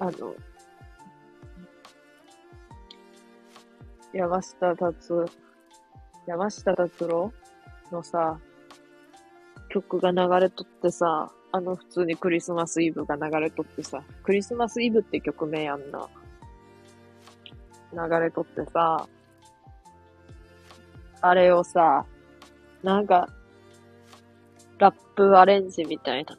[0.00, 0.34] あの、
[4.12, 5.12] 山下達、
[6.26, 7.32] 山下達郎
[7.92, 8.40] のさ、
[9.68, 16.08] 曲が流れとってさ、あの普通にクリスマスイブが流れとってさ、クリスマスイブって曲名やんな。
[17.92, 19.06] 流れとってさ、
[21.20, 22.04] あれをさ、
[22.82, 23.28] なんか、
[25.26, 26.36] ップアレンジみたいな、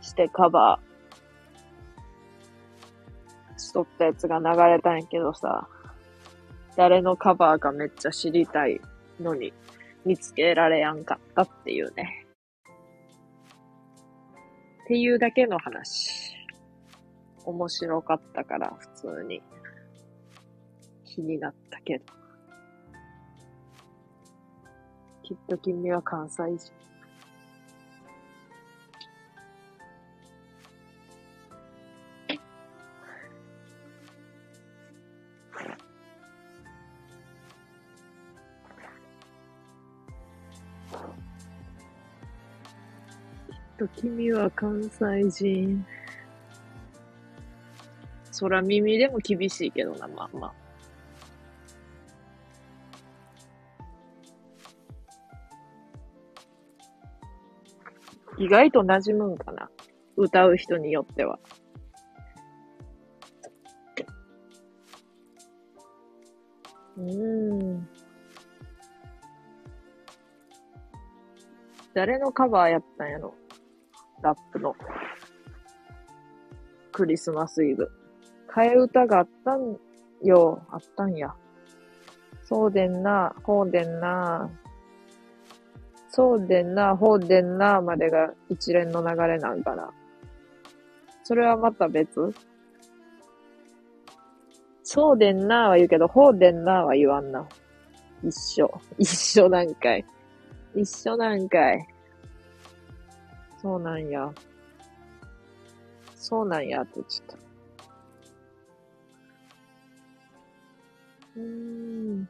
[0.00, 5.68] してカバーしとったやつが流れたんやけどさ、
[6.76, 8.80] 誰のカバーかめっちゃ知りたい
[9.20, 9.52] のに
[10.04, 12.26] 見つけられやんかったっていうね。
[14.84, 16.36] っていうだけの話。
[17.44, 18.88] 面白かったから普
[19.18, 19.40] 通に
[21.04, 22.04] 気になったけど。
[25.22, 26.75] きっと君は関西人。
[43.88, 45.86] 君は関西人。
[48.38, 50.54] 空耳でも厳しいけどな、まあまあ。
[58.38, 59.70] 意外と馴染むんかな。
[60.16, 61.38] 歌う人によっては。
[66.98, 67.88] うん。
[71.94, 73.34] 誰のカバーやったんやろ？
[74.26, 74.74] ラップの。
[76.90, 77.88] クリスマスイブ。
[78.48, 79.78] 替え歌があったん
[80.22, 80.62] よ。
[80.70, 81.32] あったんや。
[82.42, 84.50] そうでんな、ほうでんな。
[86.08, 89.90] そうでんな、ほうでんなまでが一連の流れなんかな。
[91.22, 92.34] それはまた別？
[94.82, 97.46] そうでんなは言うけど、ほうでんなは言わんな。
[98.24, 98.80] 一緒。
[98.98, 100.04] 一緒なんかい。
[100.74, 101.86] 一緒なんかい。
[103.66, 104.32] そうなんや。
[106.14, 107.38] そうなんやって言っちゃった。
[111.34, 112.28] うーん。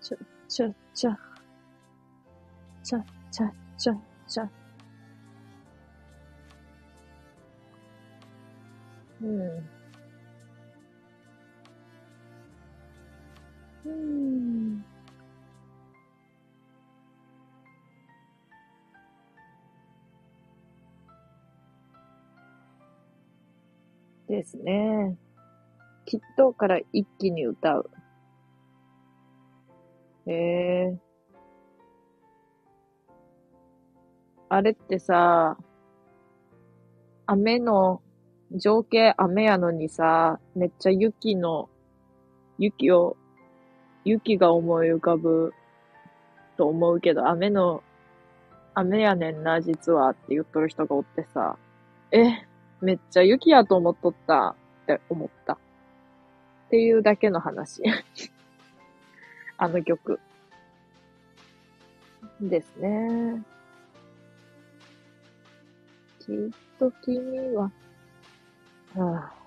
[0.00, 0.16] ちゃ、
[0.48, 1.18] ちゃ、ちゃ。
[2.82, 3.94] ちゃ、ちゃ、ちゃ、
[4.26, 4.50] ちゃ。
[9.20, 9.71] うん。
[13.84, 14.84] うん。
[24.28, 25.16] ですね。
[26.06, 27.90] きっとから一気に歌う。
[30.26, 30.98] へえ。
[34.48, 35.56] あれってさ、
[37.26, 38.02] 雨の、
[38.54, 41.70] 情景雨やのにさ、めっちゃ雪の、
[42.58, 43.16] 雪を、
[44.04, 45.52] 雪が思い浮かぶ
[46.56, 47.82] と思うけど、雨の、
[48.74, 51.56] 雨やねんな、実はって言っとる人がおってさ、
[52.10, 52.46] え、
[52.80, 55.54] めっちゃ雪やと思っとったって思った。
[55.54, 55.56] っ
[56.70, 57.82] ていうだけの話。
[59.56, 60.18] あの曲。
[62.40, 63.42] ですね。
[66.18, 67.70] きっと君は、
[68.94, 69.41] はあ、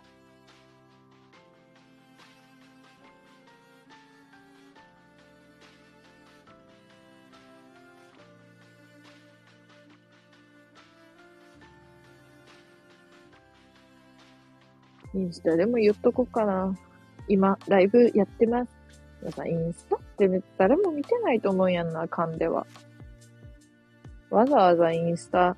[15.16, 16.76] インスタでも言っとこうかな。
[17.30, 18.72] 今、ライブやってます。
[19.22, 22.68] 皆さん、インスタってね誰も見てないと思うやんな、勘では。
[24.30, 25.56] わざわざインスタ、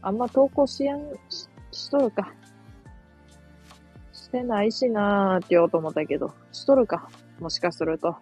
[0.00, 2.32] あんま投稿しやん、し、しとるか。
[4.12, 7.08] してないしなーって言おうと思ったけど、しとるか。
[7.40, 8.16] もしかすると。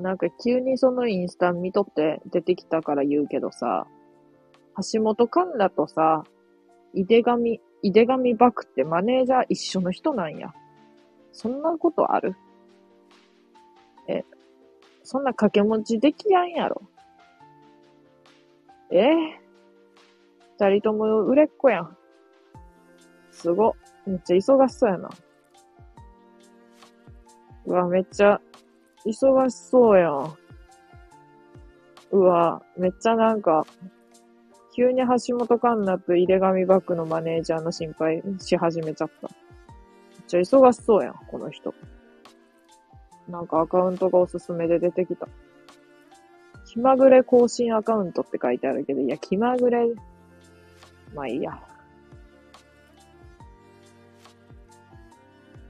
[0.00, 3.86] なんか急にそのインスタ見とって出てきたから言うけどさ、
[4.92, 6.24] 橋本環奈とさ、
[6.94, 10.52] 井手上、井手上漠ってマネージャー一緒の人なんや。
[11.32, 12.36] そんなことある？
[14.08, 14.24] え、
[15.02, 16.82] そんな掛け持ちできやんやろ。
[18.90, 19.04] え？
[20.58, 21.96] 二人とも売れっ子やん。
[23.30, 23.76] すご。
[24.06, 25.08] めっちゃ忙しそうやな。
[27.66, 28.40] うわ、めっちゃ
[29.06, 30.36] 忙しそうやん。
[32.10, 33.64] うわ、めっちゃなんか、
[34.74, 39.28] 急に橋本環奈と井手上バックのマネージャーの心配し始めちゃった。
[39.28, 39.34] め
[40.22, 41.74] っちゃ忙しそうやん、この人。
[43.28, 45.28] なんかアカウントがおすすめで出てきた。
[46.64, 49.86] 気まぐれ更新アカウントって書いてあるけど、いや、気まぐれ、
[51.14, 51.58] まあいいや。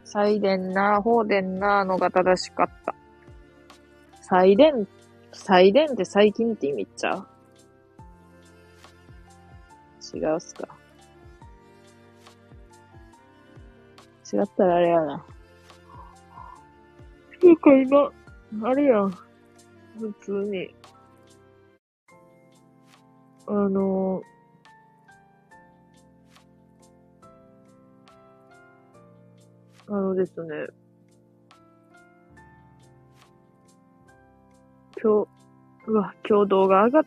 [0.05, 2.95] 祭電な、放電なのが正しかった。
[4.29, 4.87] 祭電、
[5.33, 7.27] 祭電って最近って意味っちゃう？
[10.15, 10.69] 違うっすか。
[14.31, 15.25] 違ったらあれやな。
[17.43, 18.13] なんか今、
[18.69, 19.11] あれやん。
[19.11, 20.75] 普通に。
[23.47, 24.29] あのー
[29.91, 30.67] あのですね。
[35.01, 35.29] 今日、
[35.87, 37.05] うわ、今日動画上が、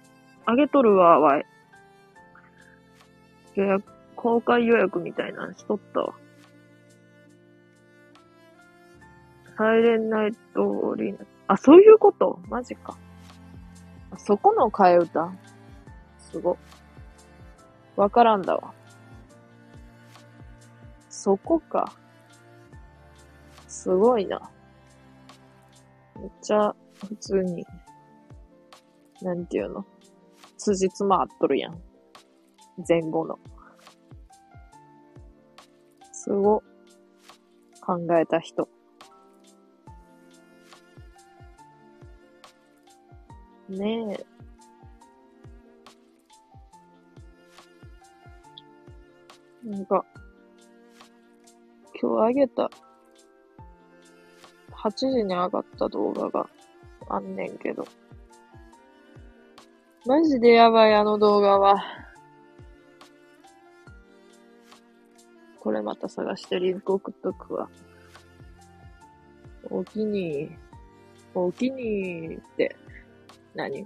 [0.47, 1.45] 上げとるわ、わい。
[3.55, 3.83] 予約、
[4.15, 6.13] 公開予約みたいなのしとったわ。
[9.57, 11.25] サイレンナイトリーナ。
[11.47, 12.39] あ、そういうこと？
[12.47, 12.97] マジか。
[14.11, 15.31] あそこの替え歌？
[16.17, 16.57] すご。
[17.97, 18.73] わからんだわ。
[21.09, 21.93] そこか。
[23.67, 24.49] すごいな。
[26.19, 26.73] めっちゃ、
[27.07, 27.65] 普通に、
[29.21, 29.85] なんていうの？
[30.57, 31.81] 辻褄合っとるやん。
[32.87, 33.39] 前後の。
[36.11, 36.61] すご。
[37.81, 38.69] 考えた人。
[43.69, 44.25] ねえ。
[49.63, 50.05] なんか、
[52.01, 52.69] 今日あげた、
[54.73, 56.49] 8時に上がった動画が
[57.13, 57.85] あんねんけど。
[60.05, 61.83] マジでやばい、あの動画は。
[65.59, 67.69] これまた探してリンク送っとくわ。
[69.69, 70.49] おきに、
[71.35, 72.75] おきにって
[73.53, 73.85] 何、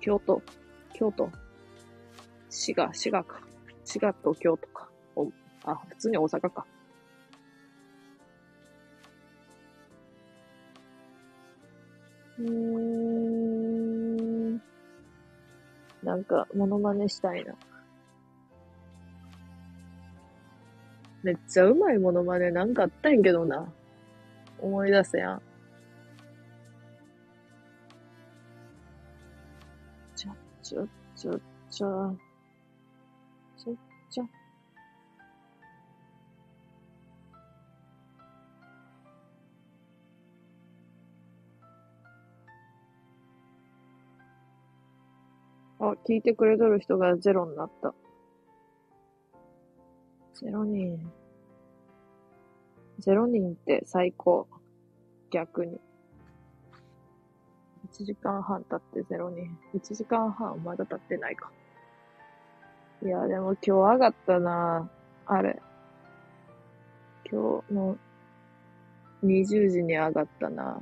[0.00, 0.40] 京都、
[0.94, 1.30] 京都、
[2.48, 3.40] 滋賀、滋賀か。
[3.84, 4.88] 滋賀と京都か。
[5.16, 5.30] お
[5.64, 6.64] あ、普通に大阪か。
[12.50, 12.96] ん。
[16.02, 17.54] なんか、モノマネしたいな。
[21.22, 23.66] めっちゃうまいモノマネなんかあったんやけどな。
[24.60, 25.42] 思い出せやん。
[30.14, 30.30] ちょ、
[30.62, 31.40] ちょ、ちょ、
[31.70, 32.16] ちょ、
[45.90, 47.94] あ、聞いてくれとる人がゼロになった。
[50.34, 50.98] ゼロ人。
[52.98, 54.48] ゼロ人って最高。
[55.30, 55.80] 逆に。
[57.92, 59.56] 1時間半経ってゼロ人。
[59.74, 61.50] 1時間半まだ経ってないか。
[63.02, 64.90] いや、でも今日上がったな
[65.26, 65.60] あれ。
[67.30, 67.98] 今日の
[69.24, 70.80] 20時に上がったな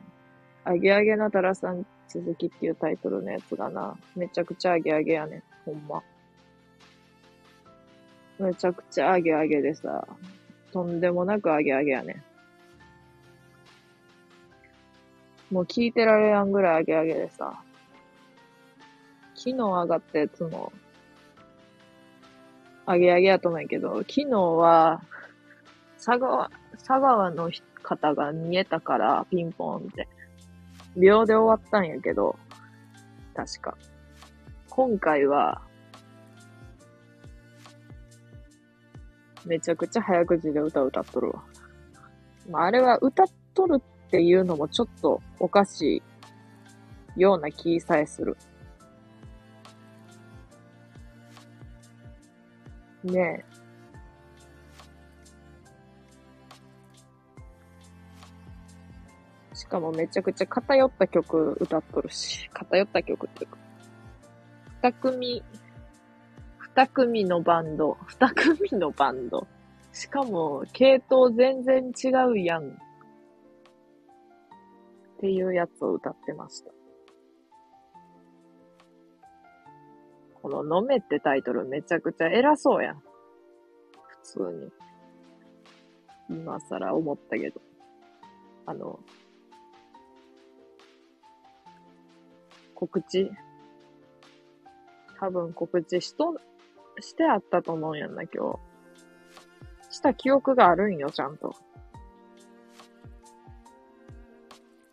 [0.65, 6.03] あげあげなたらさん続きっていうタイトルのやつがな、めちゃくちゃあげあげやねん、ほんま。
[8.39, 10.07] めちゃくちゃあげあげでさ、
[10.73, 12.25] とんでもなくあげあげやね
[15.51, 15.55] ん。
[15.55, 17.63] もう聞いてられやんぐらいあげあげでさ、
[19.35, 20.73] 昨日上がったやつも、
[22.87, 25.03] あげあげやと思うんやけど、昨日は、
[25.97, 27.51] 佐川、佐川の
[27.83, 30.09] 方が見えたから、ピンポンって。
[30.97, 32.37] 秒で終わったんやけど、
[33.35, 33.77] 確か。
[34.69, 35.63] 今回は、
[39.45, 41.45] めちゃくちゃ早口で歌歌っとるわ。
[42.51, 46.03] まあ、あれは歌っとるっていうのもちょっとおかし
[47.17, 48.37] いような気さえする。
[53.05, 53.54] ねえ。
[59.65, 63.57] しかもめちゃくちゃ偏った曲歌っとるし、偏った曲っていうか。
[64.83, 65.43] 二組、
[66.59, 69.47] 二組のバンド、二組のバンド。
[69.91, 72.69] しかも、系統全然違うやん。
[72.69, 72.73] っ
[75.21, 76.71] ていうやつを歌ってました。
[80.43, 82.97] この飲めってタイトルめちゃくちゃ偉そうやん。
[82.99, 83.03] 普
[84.23, 84.39] 通
[86.29, 86.37] に。
[86.37, 87.63] 今更思ったけど。
[88.67, 89.01] あの、
[92.87, 93.31] 告知
[95.19, 96.37] 多分告知しと、
[97.01, 99.95] してあったと思うんやんな、今日。
[99.95, 101.55] した記憶があるんよ、ちゃんと。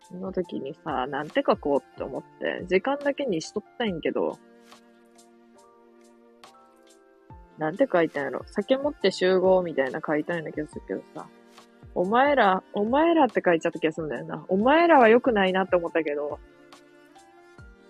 [0.04, 4.40] その時にさ、なんて書こうって思って、時間だけにしとったんやけど、
[7.58, 8.44] なんて書いたんやろ。
[8.46, 11.28] 酒持って集合みたいな書いたんやけどするけどさ。
[11.94, 14.46] お前ら、お前らって書いちゃった気がするんだよな。
[14.48, 16.40] お前らは良くないなって思ったけど、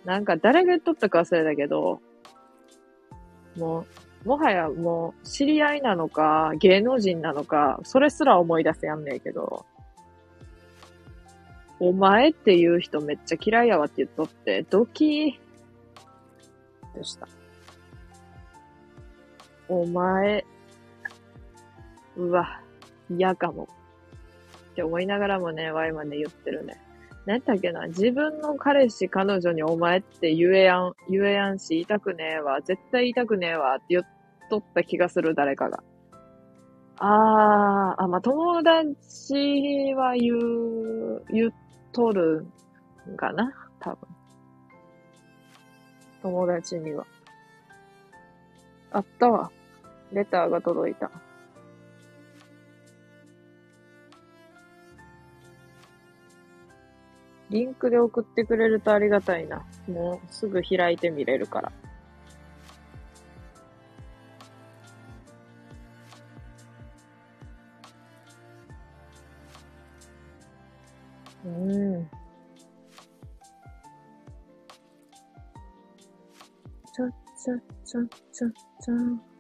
[0.06, 2.02] なんか誰が言っとったか忘れたけど、
[3.58, 3.86] も
[4.26, 9.66] う、もはやもう知り合いなのか、芸能人なのか、それすら思い出せやんねえけど、
[11.80, 17.28] お前っていう人めっちゃ嫌いやわって言っとって、ドキーでした。
[19.68, 20.46] お前、
[22.18, 22.62] うわ、
[23.10, 23.68] 嫌かも。
[24.72, 26.78] って思いながらもね、ワイマで言ってるね。
[27.26, 34.04] 何やったっけな自分の彼氏、彼女にお前って言えやん、言えやんし、言いたくねえわ、絶対言いたくねえわって言っ
[34.50, 35.84] とった気がする、誰かが。
[36.98, 41.52] あー、あ、まあ、友達は言う、言っ
[41.92, 42.46] とる
[43.12, 44.08] んかな多分。
[46.22, 47.06] 友達には。
[48.92, 49.52] あったわ。
[50.12, 51.10] レターが届いた。
[57.52, 59.66] リンクで送ってくれるとありがたいな。
[59.86, 61.72] もうすぐ開いてみれるから。
[71.44, 72.10] うん。
[76.94, 78.02] ちゃちゃちゃ
[78.32, 78.50] ちゃ
[78.82, 79.31] ちゃ。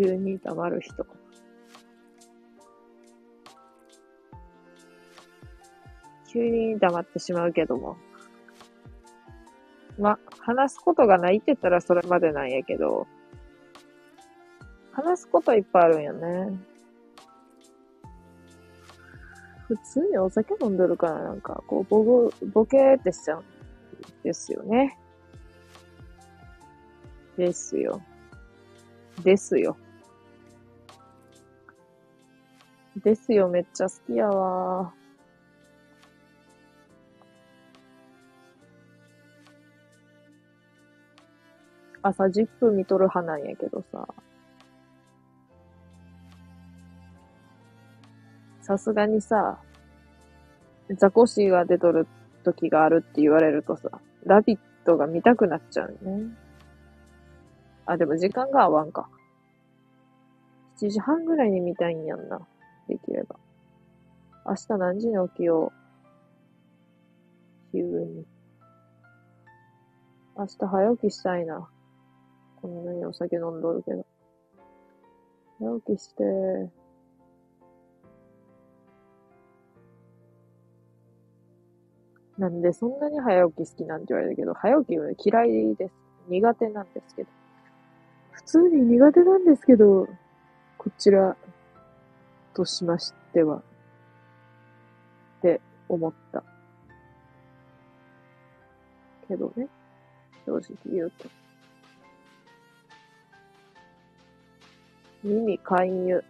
[0.00, 1.04] 急に黙る人。
[6.32, 7.96] 急に黙ってしまうけども。
[9.98, 13.08] ま、話すことがないって言ったらそれまでなんやけど、
[14.92, 16.56] 話すこといっぱいあるんよね。
[19.66, 23.44] 普通にお酒飲んでるからなんか、こう、ボボ、ボケーってしちゃうん
[24.22, 24.96] ですよね。
[27.36, 28.00] ですよ。
[29.24, 29.76] ですよ。
[33.02, 34.92] ですよ、めっちゃ好きやわ。
[42.02, 44.06] 朝10分見とる派なんやけどさ。
[48.62, 49.58] さすがにさ、
[50.96, 52.06] ザコシが出とる
[52.44, 53.90] 時があるって言われるとさ、
[54.24, 56.22] ラビットが見たくなっちゃうね。
[57.86, 59.08] あ、でも時間が合わんか。
[60.80, 62.40] 7時半ぐらいに見たいんやんな。
[62.88, 63.36] できれば。
[64.46, 65.72] 明日何時に起きよ
[67.72, 67.72] う？
[67.72, 68.26] 急に。
[70.36, 71.68] 明日早起きしたいな。
[72.62, 74.06] こんなにお酒飲んどるけど。
[75.58, 76.24] 早起きして。
[82.38, 85.92] なんでそんなに早起き好きなんて言われるけど、早起き嫌いです。
[86.28, 87.28] 苦手なんですけど。
[88.30, 90.08] 普通に苦手なんですけど、
[90.78, 91.36] こちら
[92.54, 93.62] としましては、っ
[95.42, 96.42] て思った。
[99.28, 99.68] けどね、
[100.46, 101.28] 正直言うと。
[105.22, 106.24] 耳勧誘。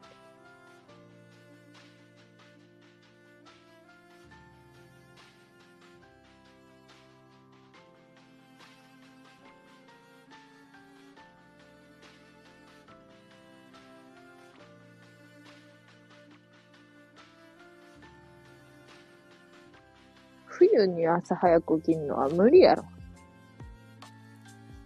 [20.78, 22.84] 冬に朝早く起きんのは無理やろ。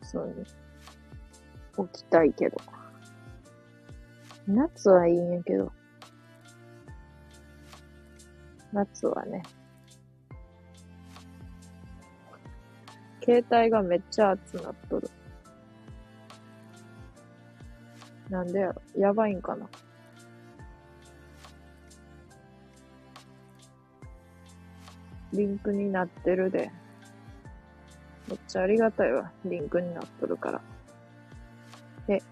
[0.03, 0.35] そうね。
[1.93, 2.57] 起きたいけど。
[4.47, 5.71] 夏はいいんやけど。
[8.73, 9.43] 夏はね。
[13.23, 15.11] 携帯がめっちゃ熱なっとる。
[18.31, 19.69] なんでやろやばいんかな
[25.33, 26.71] リンクになってるで。
[28.29, 29.31] めっちゃありがたいわ。
[29.45, 30.61] リンクになっとるから。
[32.09, 32.23] へ。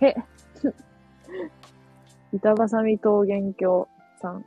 [0.00, 0.16] へ。
[2.32, 3.88] 板挟み桃源郷
[4.20, 4.44] さん。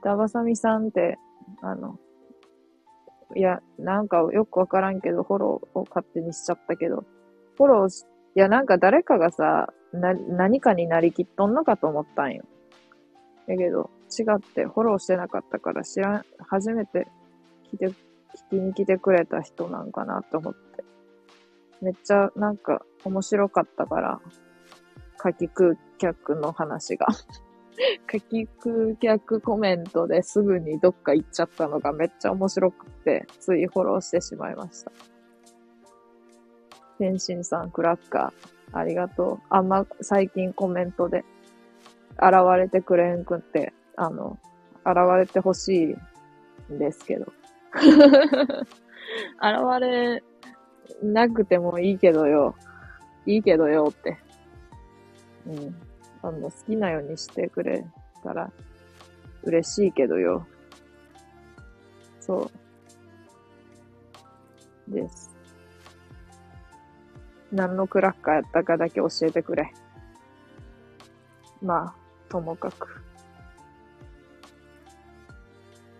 [0.00, 1.18] 板挟みさんって、
[1.60, 1.98] あの、
[3.34, 7.04] いや、なんかよくわからんけど、フォローを勝手にしちゃったけど、
[7.56, 8.04] フォローし、
[8.34, 12.44] いや、なんか誰かがさ、な、何かになりきっとんのかと思ったんよ。
[13.52, 17.06] だけど、違ってフォローしてなかったから知らん、初めて
[17.70, 17.94] 来て、聞
[18.50, 20.84] きに来てくれた人なんかなと思って。
[21.82, 24.20] めっちゃなんか面白かったから、
[25.18, 27.06] 夏季空客の話が。
[28.06, 34.92] 夏季空客コメントですぐにどっか行っちゃったのがめっちゃ面白くて、ついフォローしてしまいました。
[36.98, 39.46] 天心さん、クラッカー、ありがとう。
[39.50, 41.24] あんま最近コメントで
[42.16, 44.38] 現れてくれんくって、あの、
[44.84, 45.96] 現れてほし
[46.70, 47.32] いんですけど。
[47.72, 47.82] 現
[49.80, 50.22] れ
[51.02, 52.54] なくてもいいけどよ。
[53.26, 54.18] いいけどよって。
[55.46, 55.74] うん。
[56.22, 57.84] あの、好きなようにしてくれ
[58.22, 58.50] たら
[59.42, 60.46] 嬉しいけどよ。
[62.20, 62.50] そ
[64.88, 64.92] う。
[64.92, 65.32] です。
[67.52, 69.72] 何のクラッカーやったかだけ教えてくれ。
[71.60, 72.01] まあ、
[72.32, 72.88] ともかく。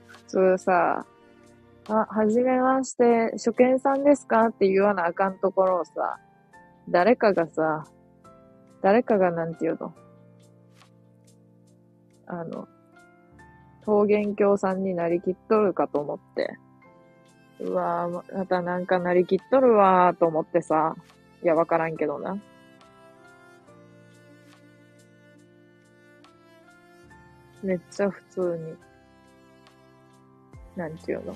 [0.07, 1.05] 普通さ、
[1.89, 6.19] あ、はじめまして、初見さんですかって言わなあかんところをさ、
[6.89, 7.85] 誰かがさ、
[8.81, 9.95] 誰かがなんて言うの？
[12.27, 12.67] あの、
[13.87, 16.57] 桃源郷さんになりきっとるかと思って。
[17.61, 20.97] うわぁ、またなんかなりきっとるわーと思ってさ。
[21.43, 22.39] いや、わからんけどな。
[27.63, 28.77] めっちゃ普通に。
[30.77, 31.35] なんていうの。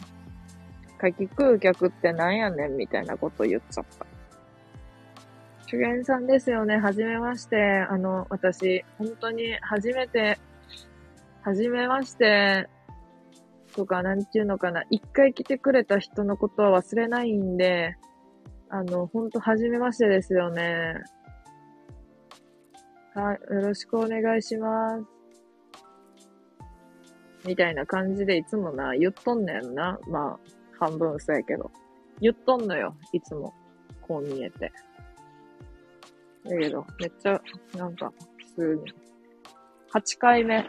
[0.99, 4.07] かき空客ってなんやねんみたいなこと言っちゃった。
[5.67, 6.79] 主演さんですよね。
[6.79, 7.87] はじめまして。
[7.91, 10.39] あの、私、本当に初めて、
[11.43, 12.69] はじめまして、
[13.75, 14.85] とか、なんていうのかな。
[14.91, 17.97] 一回来てくれた人のことは忘れないんで、
[18.69, 20.95] あの、ほんと、はじめましてですよね。
[23.15, 25.16] はい、よろしくお願いします。
[27.47, 29.99] みたいな感じでいつもな、言っとんねんな。
[30.09, 31.71] まあ、半分嘘やけど。
[32.21, 33.55] 言っとんのよ、いつも。
[34.03, 34.73] こう見えて。
[36.45, 37.41] だけど、めっちゃ、
[37.77, 38.95] なんか、普通に。
[39.93, 40.69] 8回目、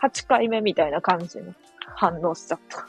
[0.00, 1.54] 8回目みたいな感じの
[1.96, 2.86] 反応しちゃった。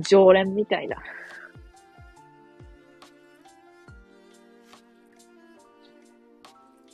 [0.00, 0.96] 常連みたいな。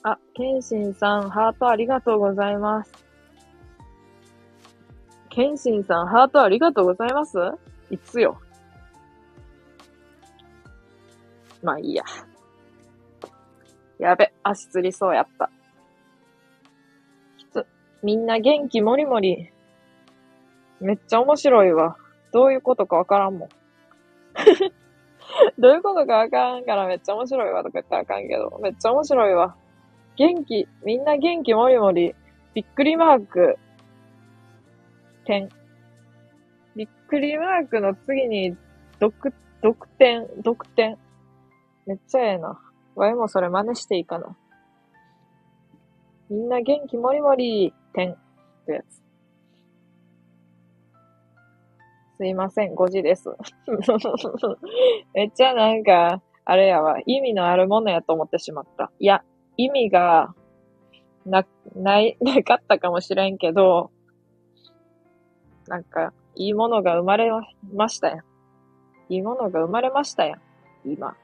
[0.02, 2.99] あ、ケンシンさん、ハートありがとうございます。
[5.30, 7.38] ケンシンさん、ハートありがとうございます
[7.90, 8.40] いつよ。
[11.62, 12.04] まあいいや。
[13.98, 15.50] やべ、足つりそうやった。
[17.38, 17.64] きつ。
[18.02, 19.50] みんな元気もりもり。
[20.80, 21.96] めっちゃ面白いわ。
[22.32, 23.48] どういうことかわからんもん。
[25.58, 29.54] どういうことかわからんからめっちゃ面白いわとか言ったらあかんけど、めっちゃ面白いわ。
[30.16, 32.14] 元気、みんな元気もりもり。
[32.54, 33.58] びっくりマーク。
[35.24, 35.48] 点。
[36.76, 38.56] びっくりマークの次に、
[38.98, 39.14] 独、
[39.62, 40.98] 独点、独点。
[41.86, 42.60] めっちゃええな。
[42.94, 44.36] わいもそれ真似していいかな。
[46.28, 48.12] みんな元気もりもり、点。
[48.12, 48.16] っ
[48.66, 49.02] てやつ。
[52.18, 53.30] すいません、5時です。
[55.14, 58.92] めっちゃなんか、あれやわ、意味のあるものやと思ってしまった。
[58.98, 59.24] いや、
[59.56, 60.34] 意味が、
[61.24, 63.90] な、ない、なかったかもしれんけど、
[65.70, 67.30] なんか、いいものが生まれ
[67.72, 68.18] ましたやん。
[69.08, 70.40] いいものが生まれましたやん。
[70.84, 71.16] 今。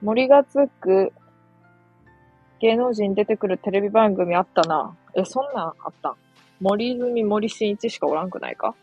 [0.00, 1.12] 森がつく
[2.60, 4.96] 芸能人出てくるテレビ番組あったな。
[5.16, 6.14] え、そんなんあった
[6.60, 8.76] 森泉森進一しかおらんくないか？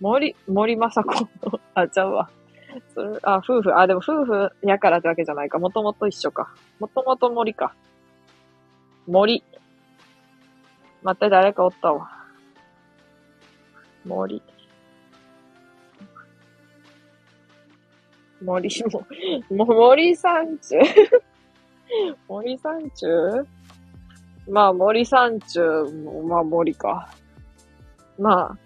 [0.00, 1.28] 森、森正子。
[1.74, 2.30] あ、ちゃうわ。
[2.94, 3.76] それ、あ、夫婦。
[3.76, 5.58] あ、でも夫婦やからってわけじゃないか。
[5.58, 6.54] もともと一緒か。
[6.78, 7.74] もともと森か。
[9.06, 9.42] 森。
[11.02, 12.10] 待って、誰かおったわ。
[14.04, 14.42] 森。
[18.42, 18.84] 森
[19.50, 20.76] も、も、森山中
[22.28, 23.46] 森山中？
[24.48, 27.08] まあ、森山中も、まあ森か。
[28.18, 28.58] まあ、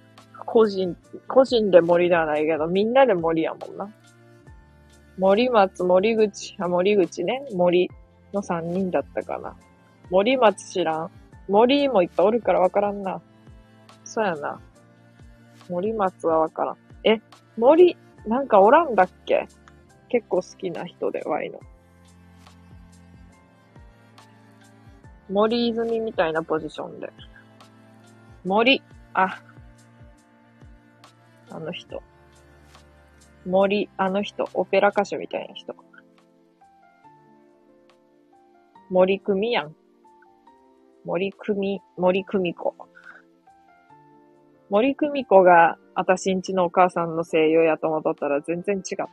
[0.44, 0.96] 個人、
[1.28, 3.90] 個人で森ではないけど、みんなで森やもんな。
[5.18, 7.46] 森松、森口、あ、森口ね。
[7.54, 7.90] 森
[8.32, 9.54] の三人だったかな。
[10.11, 11.11] 森松知らん？
[11.49, 13.20] 森もいっぱいおるからわからんな。
[14.05, 14.61] そうやな。
[15.69, 16.77] 森松はわからん。
[17.05, 17.20] え、
[17.57, 17.97] 森、
[18.27, 19.47] なんかおらんだっけ？
[20.09, 21.61] 結構好きな人で、ワイの。
[25.31, 27.12] 森泉みたいなポジションで。
[28.45, 28.82] 森、
[29.15, 29.41] あ、
[31.51, 32.03] あの人。
[33.47, 35.77] 森、あの人、オペラ歌手みたいな人。
[38.89, 39.77] 森組やん。
[41.05, 42.74] 森久美、森久美子。
[44.68, 49.09] 森久美子が、あたしんちのお母さんの声優やと思っとったら全然違った。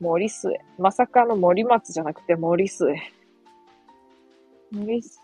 [0.00, 0.60] 森末。
[0.78, 2.94] まさかの森松じゃなくて森末。
[4.72, 5.20] 森末。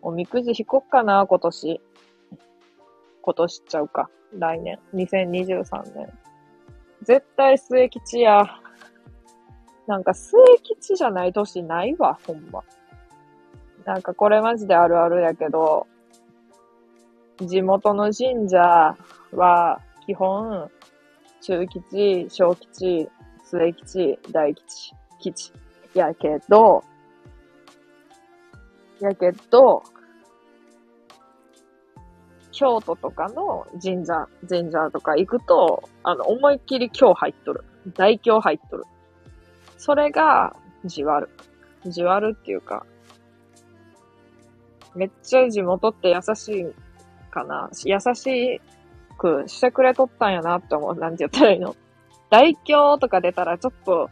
[0.00, 1.80] おみくじ引こっかな、今年。
[3.20, 4.08] 今年ちゃうか。
[4.32, 4.78] 来年。
[4.94, 6.12] 2023年。
[7.02, 8.60] 絶対末吉や。
[9.88, 12.62] なんか末吉じゃない年ないわ、ほんま。
[13.86, 15.86] なんかこれマジであるあるやけど、
[17.38, 18.94] 地元の神社
[19.32, 20.70] は基本、
[21.40, 23.08] 中吉、小吉、
[23.44, 25.52] 末吉、大吉、吉。
[25.94, 26.84] やけど、
[29.00, 29.82] やけど、
[32.52, 37.64] 京都とかの神社、神社とか行くと、あの、思いっきり今日入っとる。
[37.94, 38.84] 大今日入っとる。
[39.78, 41.30] それが、じわる。
[41.86, 42.84] じわるっていうか、
[44.94, 46.66] めっちゃ地元って優しい
[47.30, 47.70] かな。
[47.84, 48.60] 優し
[49.16, 50.94] くしてくれとったんやなって思う。
[50.96, 51.76] なんて言ったらいいの。
[52.30, 54.10] 大京とか出たらちょっと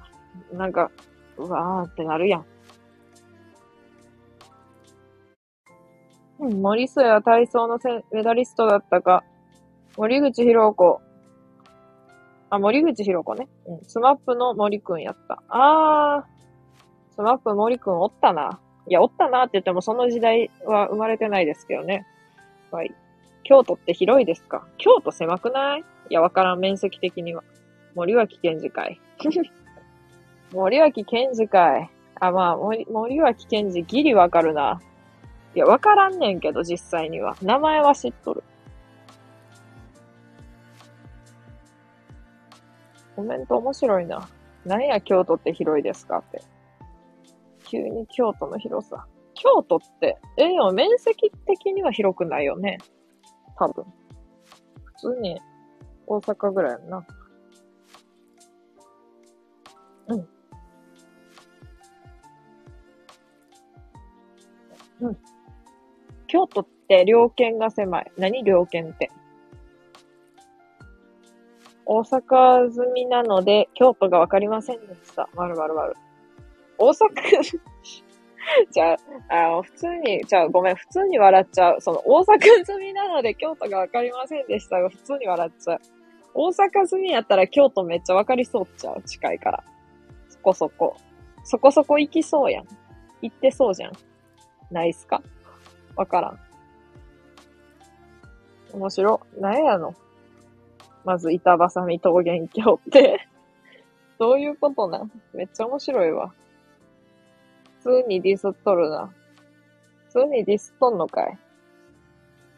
[0.53, 0.91] なんか、
[1.37, 2.47] うわーってなるやん。
[6.39, 7.79] うん、森末は体操の
[8.13, 9.25] メダリストだったか。
[9.97, 11.01] 森口博子。
[12.51, 13.49] あ、森口博子ね。
[13.67, 13.85] うん。
[13.85, 15.43] スマップの森くんやった。
[15.49, 17.15] あー。
[17.15, 18.61] スマップ森くんおったな。
[18.89, 22.07] いや、おったなって言ってもその時代は生まれてないですけどね。
[22.71, 22.95] はい。
[23.43, 24.67] 京都って広いですか？
[24.79, 25.81] 京都狭くない？
[26.11, 27.43] いや、わからん、面積的には。
[27.95, 29.01] 森脇健児会。
[30.53, 31.91] 森脇健児会。
[32.21, 34.81] あ、まあ、森、森脇健児ギリわかるな。
[35.55, 37.37] いや、わからんねんけど、実際には。
[37.43, 38.45] 名前は知っとる。
[43.17, 44.29] コメント面白いな。
[44.67, 46.43] 何や京都って広いですかって。
[47.65, 49.07] 急に京都の広さ。
[49.35, 52.79] 京都って、え、でも面積的には広くないよね。
[53.59, 53.85] 多分。
[54.85, 55.41] 普通に
[56.07, 57.07] 大阪ぐらいやんな。
[60.09, 60.29] うん。
[65.01, 65.19] うん。
[66.27, 68.13] 京都って両県が狭い。
[68.17, 69.11] 何両県って？
[71.87, 75.29] 大阪済みなので、京都がわかりませんでした。
[75.35, 75.95] まるまるまる。
[76.79, 76.97] 大阪
[78.71, 78.97] じゃ
[79.29, 81.81] あ、あ、普通に、じゃあごめん、普通に笑っちゃう。
[81.81, 85.81] その、大阪済みなので京都がわかりませんでしたが、普通に笑っちゃう。
[86.35, 89.03] 大阪済みやったら京都めっちゃわかりそうっちゃう。
[89.03, 89.65] 近いから。
[90.29, 90.97] そこそこ。
[91.45, 92.67] そこそこ行きそうやん。
[93.23, 93.93] 行ってそうじゃん。
[94.71, 95.23] ないっすか？
[95.97, 96.39] わからん。
[98.75, 99.21] 面白。
[99.39, 99.95] 何やの
[101.07, 103.29] まず、板挟み桃源郷って。
[104.19, 106.35] どういうことなめっちゃ面白いわ。
[107.79, 109.15] 普通にディスっとるな。
[110.09, 111.39] 普通にディスっとんのかい。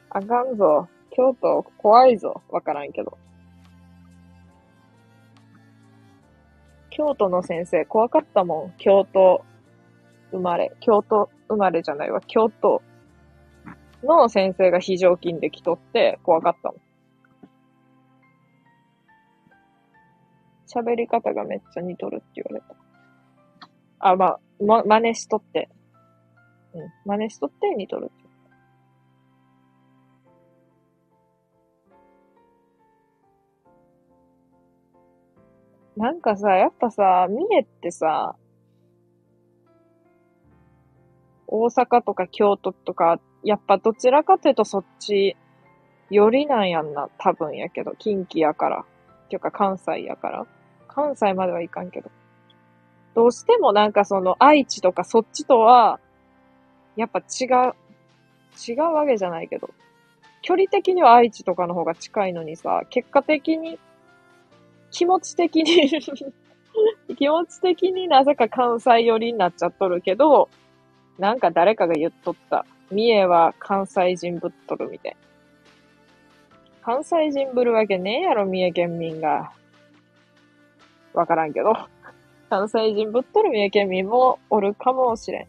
[0.08, 0.88] あかんぞ。
[1.10, 2.40] 京都怖いぞ。
[2.48, 3.18] わからんけど。
[6.88, 8.74] 京都の先生怖かったもん。
[8.78, 9.44] 京都
[10.30, 10.72] 生まれ。
[10.80, 12.22] 京都生まれじゃないわ。
[12.26, 12.80] 京都
[14.02, 16.87] の先生が非常勤で来とって怖かったもん。
[20.68, 22.76] 喋り方がめっちゃ似とるって言われた。
[24.00, 25.68] あ、まあ、ま、真似しとって。
[26.74, 26.88] うん。
[27.06, 28.28] 真似しとって似とるって。
[35.96, 38.36] なんかさ、やっぱさ、三重ってさ、
[41.48, 45.36] 大阪とか京都とか、やっぱどちらかというとそっち、
[46.10, 48.84] よりなんやんな、多分やけど、近畿やから。
[49.28, 50.46] ていうか関西やから。
[50.98, 52.10] 関西まではいかんけど。
[53.14, 56.00] どうしてもなんかその愛知とかそっちとは、
[56.96, 57.74] やっぱ違う、
[58.68, 59.70] 違うわけじゃないけど、
[60.42, 63.78] 距離的には愛知とかの方が近いのにさ、結果的に、
[64.90, 65.88] 気持ち的に
[67.16, 70.48] 気持ち的になぜか関西寄りになっちゃっとるけど、
[71.16, 72.66] なんか誰かが言っとった。
[72.90, 75.16] 三重は関西人ぶっとるみたい。
[76.82, 79.52] 関西人ぶるわけねえやろ、三重県民が。
[81.18, 81.72] わからんけど。
[82.48, 85.46] 関西人ぶっとる三重県民もおるかもしれん。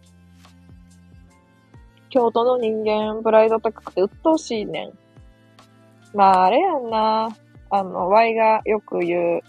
[2.09, 4.93] 京都の人間、プライド高くて鬱陶しいねん。
[6.17, 7.29] まあ、あれやんな。
[7.69, 9.41] あの、Y がよく言う、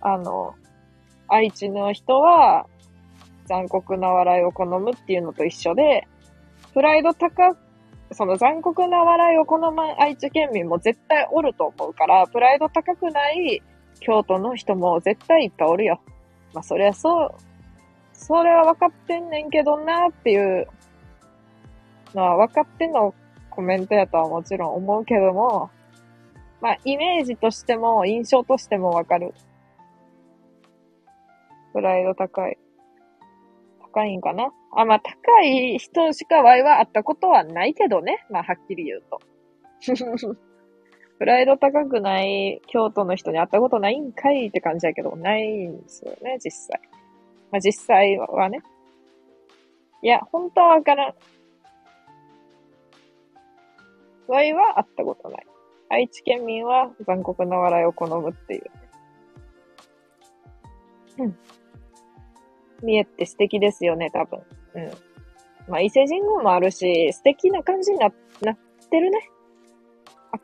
[0.00, 0.56] あの、
[1.28, 2.66] 愛知の人は
[3.46, 6.08] 残酷な笑いを好むっていうのと一緒で、
[6.72, 7.56] プライド高、
[8.10, 13.62] その残酷な笑いを好む愛知県民も絶対おると思うから、プライド高くない
[14.00, 16.00] 京都の人も絶対いっぱいおるよ。
[16.52, 17.34] まあ、そりゃそう、
[18.12, 20.68] それは分かってんねんけどなっていう
[22.14, 23.14] のは分かってんの
[23.50, 25.70] コメントやとはもちろん思うけども、
[26.60, 29.34] まあ、イメージとしても、印象としても分かる。
[31.72, 32.56] プライド高い。
[33.92, 34.52] 高いんかな？
[34.76, 38.24] あ、まあ、高い人しかワイは会ったことはないけどね。
[38.30, 39.20] まあ、はっきり言うと。
[41.18, 46.80] プライド高くない京都の人に会ったことないんかいって感じだけど、ないんですよね、実際。
[47.52, 48.62] まあ実際はね。
[50.02, 51.14] いや、本当はわからん。
[54.26, 55.46] ワイは会ったことない。
[55.90, 58.62] 愛知県民は残酷な笑いを好むっていう。
[61.18, 61.38] うん。
[62.82, 64.40] 見えって素敵ですよね、多分。
[64.74, 64.90] うん。
[65.68, 68.10] まあ、伊勢神宮もあるし、素敵な感じにな、
[68.42, 68.56] なっ
[68.90, 69.30] てるね。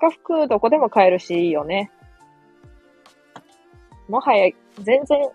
[0.00, 1.90] 赤服どこでも買えるし、いいよね。
[4.08, 5.28] もはや、全然、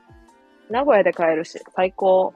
[0.71, 2.33] 名古屋で買えるし、最高。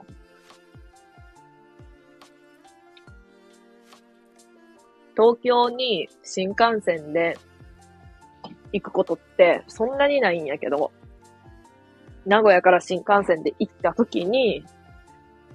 [5.16, 7.36] 東京に新幹線で
[8.72, 10.92] 行くことってそんなにないんやけど、
[12.24, 14.64] 名古屋から新幹線で行った時に、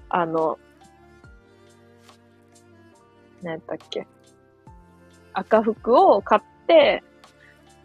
[0.10, 0.60] あの、
[3.41, 4.06] 何やったっけ？
[5.34, 6.41] 赤福を買っ、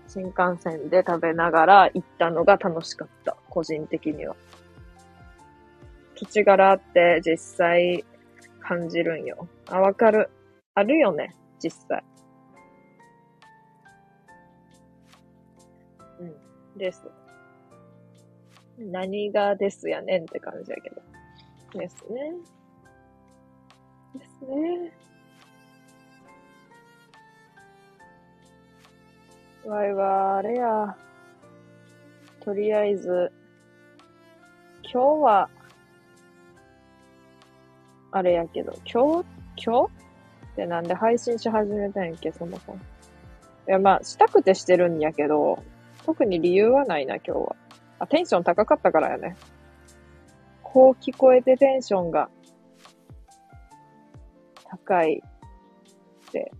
[0.08, 3.36] 新幹線で食べながら行ったのが楽しかった。
[3.48, 4.34] 個人的には。
[6.16, 8.04] 土地柄って実際
[8.60, 9.48] 感じるんよ。
[9.68, 10.30] あ、わかる。
[10.74, 12.04] あるよね、実際。
[16.20, 16.24] う
[16.74, 16.78] ん。
[16.78, 17.02] です。
[18.78, 21.02] 何がですやねんって感じやけど。
[21.78, 22.32] ですね。
[24.14, 24.92] ですね。
[29.70, 30.96] わいは、あれや。
[32.40, 33.30] とりあえず、
[34.82, 35.48] 今日は、
[38.10, 39.26] あれやけど、今日、
[39.64, 39.92] 今日？
[40.52, 42.78] ってなんで配信し始めたんやっけ、そもそも。
[42.78, 45.62] いや、まあ、したくてしてるんやけど、
[46.04, 47.56] 特に理由はないな、今日は。
[48.00, 49.36] あ、テンション高かったからやね。
[50.64, 52.28] こう聞こえてテンションが
[54.64, 55.22] 高い
[56.28, 56.50] って、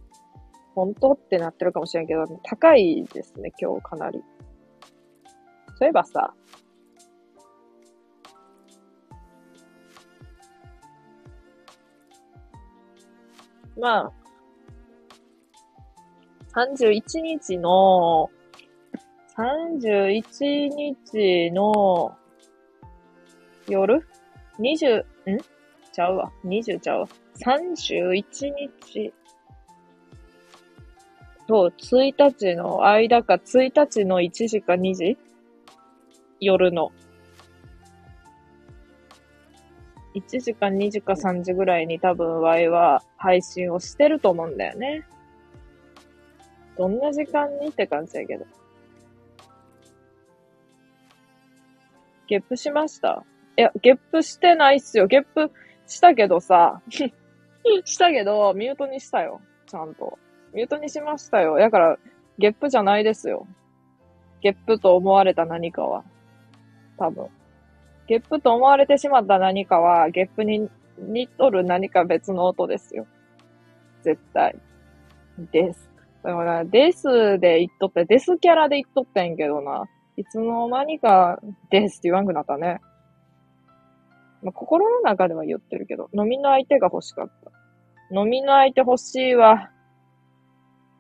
[0.74, 4.22] 本当ってなってるかもしれんけど、高いですね、今日かなり。
[5.78, 6.34] そういえばさ、
[13.78, 14.12] まあ、
[16.55, 18.30] 31日の、
[19.36, 20.22] 31
[20.68, 22.16] 日の
[23.68, 24.06] 夜
[24.59, 25.05] ?20、ん？
[25.92, 26.32] ちゃうわ。
[26.44, 27.09] 20ちゃうわ。
[27.44, 28.24] 31
[28.55, 29.14] 日
[31.51, 35.18] と1日の間か、1日の1時か2時？
[36.39, 36.93] 夜の。
[40.14, 45.05] 1時か2時か3時ぐらいに多分 Y は配信をしてると思うんだよね。
[46.78, 48.47] どんな時間にって感じやけど。
[52.28, 53.24] ゲップしました？
[53.59, 55.09] いや、ゲップしてないっすよ。
[55.09, 55.51] ゲップ
[55.89, 56.81] したけどさ、
[57.85, 59.40] したけど、ミュートにしたよ。
[59.66, 60.16] ちゃんと。
[60.55, 61.59] ミュートにしましたよ。
[61.59, 61.98] だから、
[62.39, 63.47] ゲップじゃないですよ。
[64.40, 66.05] ゲップと思われた何かは。
[66.98, 67.28] 多分。
[68.06, 70.68] ゲップと思われてしまった何かは、ゲップに
[70.98, 73.06] 似とる何か別の音ですよ。
[74.02, 74.56] 絶対。
[75.52, 75.90] です。
[76.22, 79.85] だから、ですで言っとって、ですキャラで言っとってんけどな。
[80.16, 81.40] いつの間にか、
[81.70, 82.81] ですって言わんくなったね。
[84.43, 87.51] まあ、心の中では言ってるけど、飲みの相手が欲しかった。
[88.12, 89.70] 飲みの相手欲しいわ。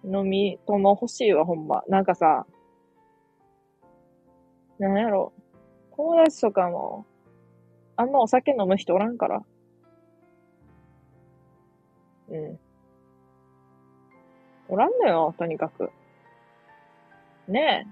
[0.04, 1.82] 飲み友欲しいわ、ほんま。
[1.88, 2.46] なんかさ、
[4.78, 5.32] なんやろ。
[5.96, 7.04] 友達とかも、
[7.96, 9.42] あんまお酒飲む人おらんから。
[12.30, 12.58] うん。
[14.68, 15.90] おらんのよ、とにかく。
[17.48, 17.86] ね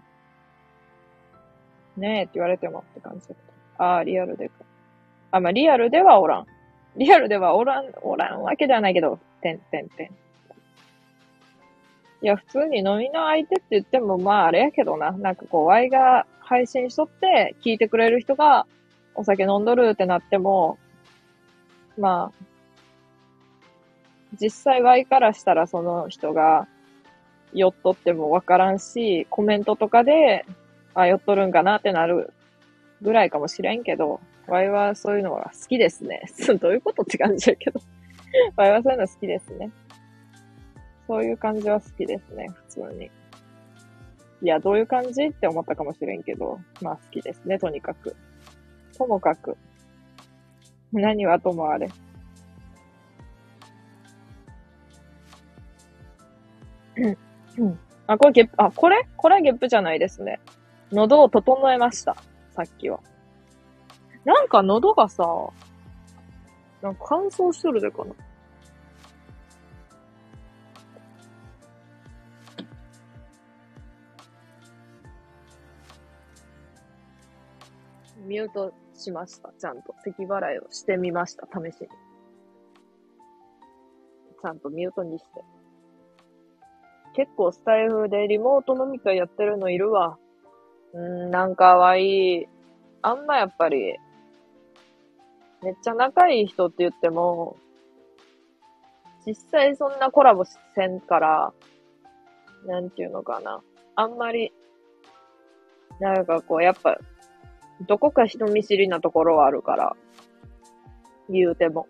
[1.96, 2.00] え。
[2.00, 3.36] ねえって言われてもって感じだっ
[3.76, 3.84] た。
[3.84, 4.54] ああ、リアルでか。
[5.32, 6.46] あ、まあ、リアルではおらん。
[6.96, 10.27] リアルではおらん、おらんわけではないけど、てんてんてん。
[12.20, 15.12] いや、普通に飲みの相手って言っても、まああれやけどな。
[15.12, 18.66] なんかこう、ワイが配信しとって、聞いてくれる人が、
[19.14, 20.78] お酒飲んどるってなっても、
[21.96, 22.44] まあ、
[24.40, 26.66] 実際ワイからしたらその人が、
[27.54, 30.44] 酔っとってもわからんし、コメントとかで、
[30.94, 32.32] あ、酔っとるんかなってなる
[33.00, 36.22] ぐらいかもしれんけど、ワイはそういうのが好きですね。
[36.60, 37.80] どういうことって感じだけど。
[38.56, 39.70] ワイはそういうの好きですね。
[41.08, 43.10] そういう感じは好きですね、普通に。
[44.42, 48.14] いや、どういう感じって思ったかもしれんけど、まあ好きですね、とにかく。
[48.96, 49.56] ともかく。
[50.92, 51.88] 何はともあれ。
[56.96, 57.10] う
[57.64, 57.78] ん。
[58.06, 59.08] あ、これゲップ、あ、これ？
[59.16, 60.40] これゲップじゃないですね。
[60.92, 62.16] 喉を整えました。
[62.50, 63.00] さっきは。
[64.24, 65.24] なんか喉がさ、
[66.82, 68.12] なんか乾燥しとるでかな。
[78.28, 79.50] ミュートしました。
[79.58, 79.94] ちゃんと。
[80.04, 81.46] 咳払いをしてみました。
[81.46, 81.88] 試しに。
[81.88, 85.42] ちゃんとミュートにして。
[87.14, 90.18] 結構スタイフでリモート飲み会やってるのいるわ。
[90.92, 92.48] うん、なんかわいい。
[93.00, 93.96] あんまやっぱり、
[95.62, 97.56] めっちゃ仲いい人って言っても、
[99.26, 101.54] 実際そんなコラボせんから、
[102.66, 103.62] なんていうのかな。
[103.96, 104.52] あんまり、
[105.98, 106.98] なんかこう、やっぱ、
[107.86, 109.96] どこか人見知りなところはあるから、
[111.28, 111.86] 言うても。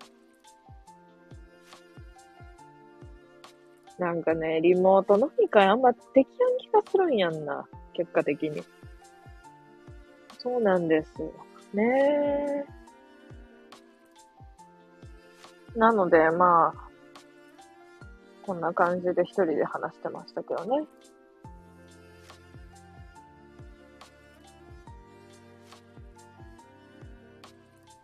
[3.97, 7.67] なんかね、リモート飲み会あんまできやん気がするんやんな。
[7.93, 8.63] 結果的に。
[10.37, 11.33] そうなんですよ。
[11.73, 12.79] ねえ
[15.75, 16.89] なので、まあ、
[18.43, 20.87] こんな感じで一人で話してましたけどね。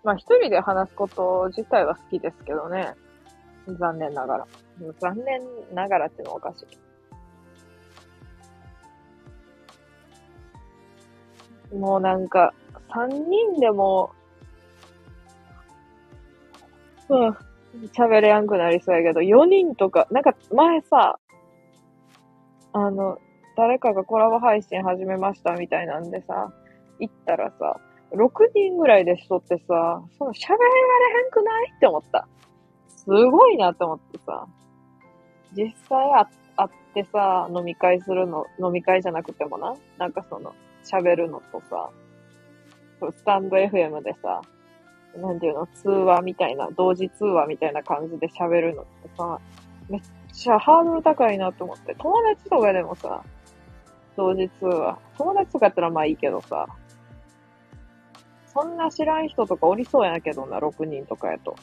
[0.06, 2.94] まあ一人で話すこと自体は好きですけどね。
[3.68, 4.48] 残念ながら。
[5.00, 5.42] 残念
[5.74, 6.64] ながらっていうのはおかし
[11.74, 11.76] い。
[11.76, 12.54] もうなんか、
[12.94, 14.12] 三人でも、
[17.10, 17.30] うん、
[17.88, 21.18] 喋れやんくなりそうやけど、4人とか、なんか前さ、
[22.74, 23.18] あの、
[23.58, 26.54] 誰かがコラボ配信始めましたみたいなんでさ、
[27.00, 27.80] 行ったらさ、
[28.16, 32.28] 6人ぐらいでしとってさ、その喋られへんくないって思った。
[32.88, 34.48] すごいなって思ってさ、
[35.56, 36.28] 実際あ
[36.58, 41.90] 会ってさ、飲み会するの、飲み会じゃなくてもな、なんかその、喋るのとさ、
[43.12, 44.42] スタンド FM でさ、
[45.18, 49.40] なんていうの、通話みたいな、同時通話みたいな感じで喋るのってさ、
[49.90, 50.02] めっ
[50.34, 53.24] ちゃハードル高いなと思って、友達とかでもさ、
[54.16, 54.98] 同時通話。
[55.18, 56.68] 友達とかやったらまあいいけどさ、
[58.56, 61.56] そんな知らん人とかおりそうやけどな、6人とかやと。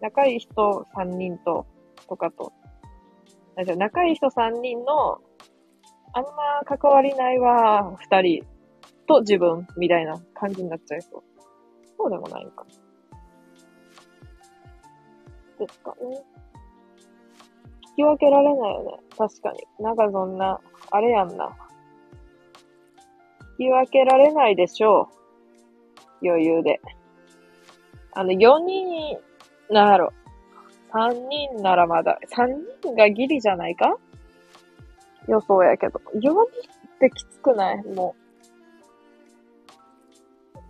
[0.00, 1.66] 仲いい人3人と、
[2.08, 2.52] とかと。
[3.62, 5.20] じゃ仲いい人3人の、
[6.14, 6.30] あんま
[6.64, 8.46] 関わりないわ、2人
[9.06, 11.22] と自分みたいな感じになっちゃいそう。
[11.98, 12.64] そうでもないか。
[15.58, 16.22] ですかね。
[17.90, 18.98] 引き分けられないよね。
[19.18, 19.84] 確かに。
[19.84, 20.58] なんかそんな、
[20.90, 21.54] あれやんな。
[23.58, 25.21] 引き分けられないでしょう。
[26.22, 26.80] 余裕で。
[28.12, 29.18] あの、4人、
[29.70, 30.12] なんだろ
[30.92, 30.96] う。
[30.96, 33.96] 3人ならまだ、3人がギリじゃないか？
[35.28, 36.00] 予想やけど。
[36.14, 37.82] 4人ってきつくない？
[37.84, 38.22] もう。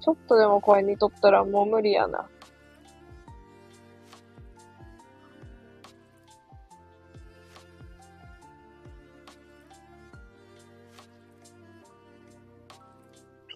[0.00, 2.28] ちょっとでも声にとったらもう無理やな。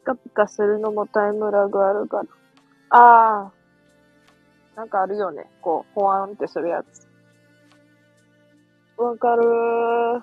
[0.07, 2.25] カピカするのもタイムラグあるから。
[2.91, 3.53] ああ。
[4.77, 5.51] なんかあるよね。
[5.61, 7.09] こう、ほわんってするやつ。
[8.97, 10.23] わかるー。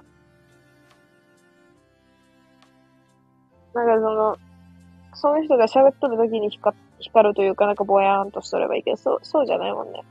[3.73, 4.37] なんかその、
[5.15, 10.03] そういう人が喋っとる時に光光るというか、なんかぼやーんとしとればいいけど、そう、そうじゃないもんね。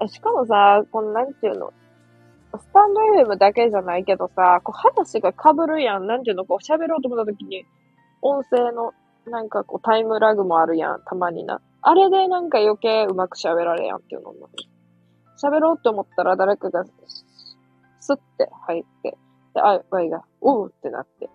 [0.00, 1.72] あしかもさ、このなんていうの、
[2.54, 6.06] スタンド FM だけじゃないけどさ、こう話が被るやん。
[6.06, 7.64] なんていうの、こう喋ろうと思った時に、
[8.22, 8.92] 音声の、
[9.26, 11.60] なんかこうタイムラグもあるやん、たまにな。
[11.82, 14.48] あれでなんか余計うまく喋られやんっていうのも。
[15.42, 16.84] 喋ろうと思ったら誰かが
[18.00, 19.18] スッて入って、
[19.54, 21.28] で、あ、わいが、おうってなって。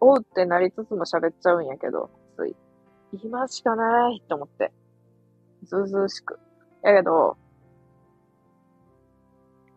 [0.00, 2.56] おうってなりつつも喋っちゃうんやけど、つい。
[3.22, 4.72] 今しかないって思って。
[5.64, 6.38] ずうずうしく。
[6.82, 7.36] やけど、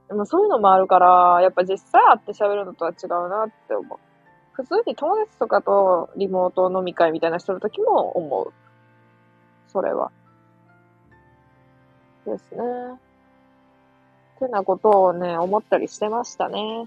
[0.08, 4.00] でもそういうのもあるから、やっぱ実際会って喋るのとは違うなって思う。
[4.54, 8.54] 普通に友達とかとリモート飲み会みたいなしてる時も思う。
[9.68, 10.12] それは。
[12.26, 12.62] ですね。
[14.36, 16.86] ってなことをね、思ったりしてましたね。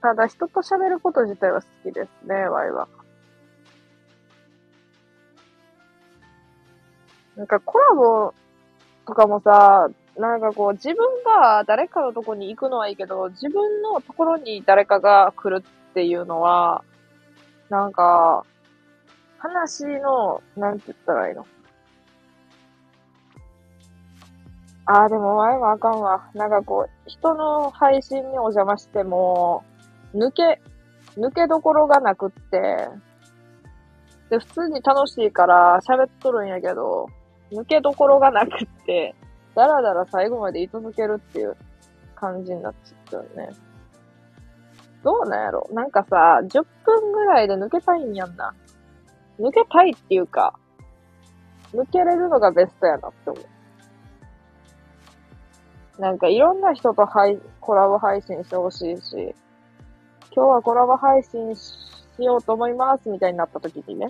[0.00, 2.88] ただ人と喋ること自体は好きですね、ワイは。
[7.36, 8.34] なんかコラボ
[9.06, 9.88] とかもさ、
[10.18, 16.82] なんかこう自分が誰かのとこに行くのはいいけど、自分のところに誰かが来るっていうのは、
[17.68, 18.46] なんか、
[19.38, 21.46] 話の、なんて言ったらいいの？
[24.86, 26.30] ああ、でも前もあかんわ。
[26.32, 29.64] なんかこう、人の配信にお邪魔しても、
[30.14, 30.62] 抜け、
[31.18, 32.88] 抜けどころがなくって、
[34.30, 37.06] で、普通に楽しいから喋っとるんやけど、
[37.52, 39.14] 抜けどころがなくって、
[39.54, 41.54] だらだら最後まで居続けるっていう
[42.14, 43.54] 感じになっちゃったよね。
[45.02, 48.54] どうなんやろなんかさ、10分ぐらいで抜けたいんやんな。
[49.40, 50.54] 抜けたいっていうか、
[51.72, 53.44] 抜けれるのがベストやなって思う。
[56.00, 59.34] なんかいろんな人と配コラボ配信してほしいし、
[60.34, 61.64] 今日はコラボ配信し
[62.18, 64.08] ようと思いますみたいになった時にね。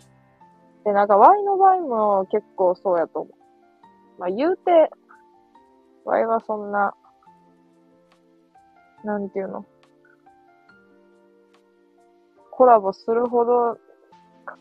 [0.85, 3.35] で、なんか Y の場合も結構そうやと思う。
[4.20, 4.90] まあ言うて、
[6.05, 6.94] Y はそんな、
[9.05, 9.64] なんていうの？
[12.62, 13.76] コラボするほど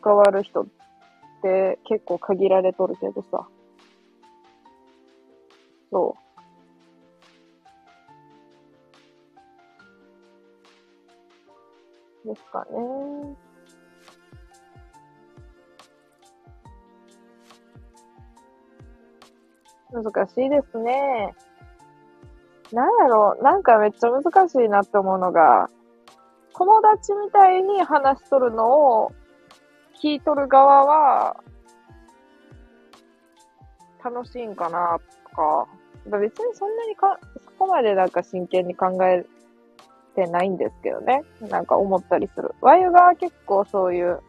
[0.01, 0.65] 関わる人っ
[1.43, 3.47] て結構限られとるけどさ。
[5.91, 6.17] そ
[12.25, 12.27] う。
[12.27, 13.35] ですかね。
[19.91, 21.35] 難しいですね。
[22.73, 25.69] なんやろなんかめっちゃ難しいなって思うのが、
[26.61, 29.11] 友達みたいに話しとるのを
[29.99, 31.43] 聞いとる側は、
[34.03, 34.99] 楽しいんかな
[35.31, 35.67] とか、
[36.05, 39.25] 別にそんなにか、そこまでなんか真剣に考え
[40.15, 41.23] てないんですけどね。
[41.49, 42.53] なんか思ったりする。
[42.61, 44.19] ワイが結構そういう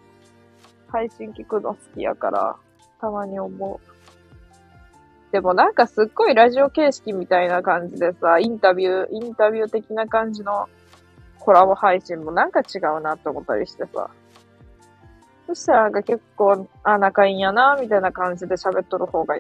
[0.89, 2.57] 配信聞くの好きやから、
[2.99, 5.33] たまに思う。
[5.33, 10.71] でもなんかすっごいラジオ形式みたいな感じでさ、インタビュー、インタビュー的な感じの
[11.44, 14.09] コラボ配信もなんか違うなって思ったりしてさ。
[15.48, 19.36] そしたらなんか結構、あ、仲いいんやな、みたいな感じで喋っとる方が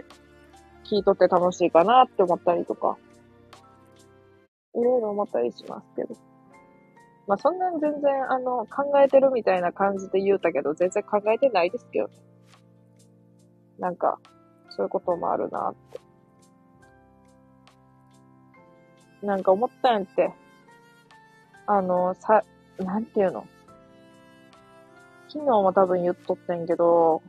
[0.84, 2.98] 聞いとって楽しいかなって思ったりとか、
[4.74, 6.16] いろいろ思ったりしますけど。
[7.28, 12.10] まあそんなん全然、あの、考えてるみたいな感じで言うたけど、全然考えてないですけど。
[13.78, 14.18] なんか、
[14.70, 16.00] そういうこともあるなって。
[19.24, 20.41] なんか思ったんやって。
[21.66, 22.42] あの、さ、
[22.78, 23.46] なんていうの？
[25.28, 27.22] 昨日も多分言っとってんけど、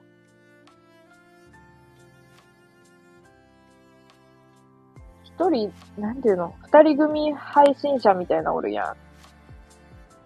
[5.23, 6.53] 一人、なんていうの？
[6.63, 8.95] 二人組配信者みたいなおるや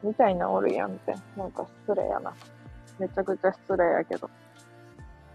[0.04, 0.08] ん。
[0.08, 1.16] みたいなおるやんって。
[1.36, 2.34] なんか失礼やな。
[3.00, 4.30] めちゃくちゃ失礼やけど。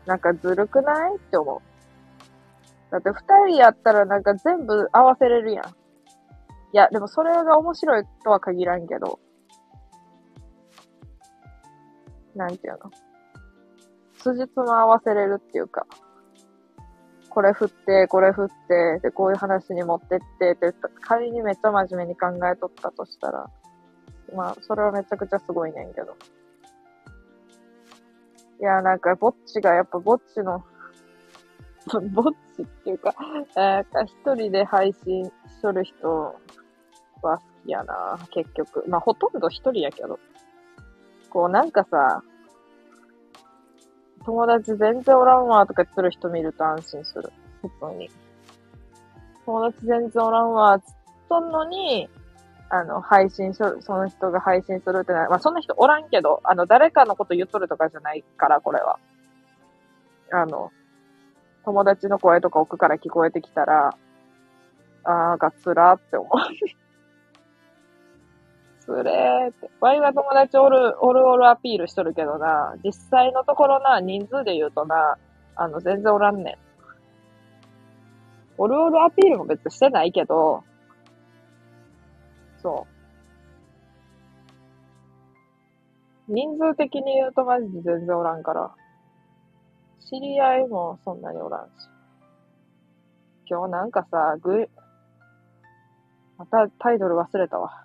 [0.07, 1.17] なんかずるくない？
[1.17, 1.61] って思う。
[2.91, 5.65] だって二人やったらなんか全部合わせれるやん。
[6.73, 9.21] いや、でもそれが面白いとは限らんけど。
[12.35, 12.91] なんていうの
[14.19, 15.87] 辻褄合わせれるっていうか、
[17.29, 23.51] これ振って、これ振って、で、こういう話に持ってって、で、仮にめっちゃ真面目に考えとったとしたら、
[24.35, 26.17] まあ、それはめちゃくちゃすごいねんけど。
[28.61, 30.65] いや、なんか、ぼっちが、やっぱぼっちの
[31.91, 32.25] ぼっ
[32.57, 33.15] ちっていうか、
[33.57, 35.31] なんか一人で配信し
[35.61, 36.37] とる人
[37.27, 38.85] は好きやな、結局。
[38.89, 40.19] まあ、ほとんど一人やけど。
[41.31, 42.23] こう、なんかさ、
[44.25, 47.33] 友達全然おらんわとか言ってる人見ると安心する。
[47.61, 48.11] 普通に。
[49.45, 50.95] 友達全然おらんわつっ
[51.29, 52.09] とんのに、
[52.71, 58.99] あの、配信しその人が配信するってなまあ、そんな人おらんけど、あの、誰かのこと言っとるとかじゃないから、これは。
[60.31, 60.71] あの、
[61.65, 63.95] 友達の声とか奥から聞こえてきたら、
[65.05, 66.82] あー、がつらって思う。
[68.93, 69.71] つれーって。
[69.81, 75.17] ワイは友達おる、おるおるアピールしとるけどな、実際のところな、人数で言うとな、
[75.57, 76.57] あの、全然おらんねん。
[78.59, 80.63] おるおるアピールも別にしてないけど、
[82.63, 82.87] そ
[86.29, 86.33] う。
[86.33, 88.71] 人数的に言うとマジで全然おらんから。
[90.01, 91.89] 知り合いもそんなにおらんし。
[93.49, 94.69] 今日なんかさ、ぐ、
[96.39, 97.85] またタイトル忘れたわ。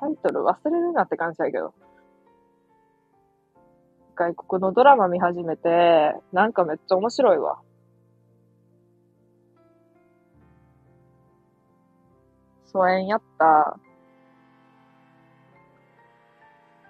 [0.00, 1.74] タイトル忘れるなって感じだけど。
[4.14, 7.60] 外国のドラマ見始めて、なんかめっちゃ面白いわ。
[12.66, 13.78] 疎遠やった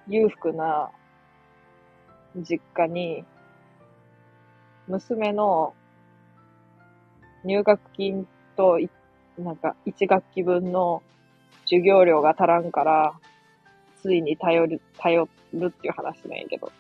[0.09, 0.91] 裕福な
[2.37, 3.25] 実家に
[4.89, 5.75] 娘の
[7.45, 8.27] 入学金
[8.57, 8.79] と、
[9.39, 11.03] なんか、1学期分の
[11.69, 13.15] 授業料が足らんから、
[14.01, 16.73] ついに頼る、頼るっていう話なんやけど。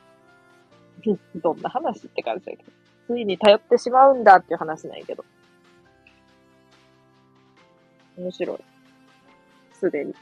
[1.36, 2.72] どんな話って感じだけど。
[3.06, 5.24] ついに頼ってしまうんだっていう話なんやけど。
[8.16, 8.58] 面白い。
[9.72, 10.14] すでに。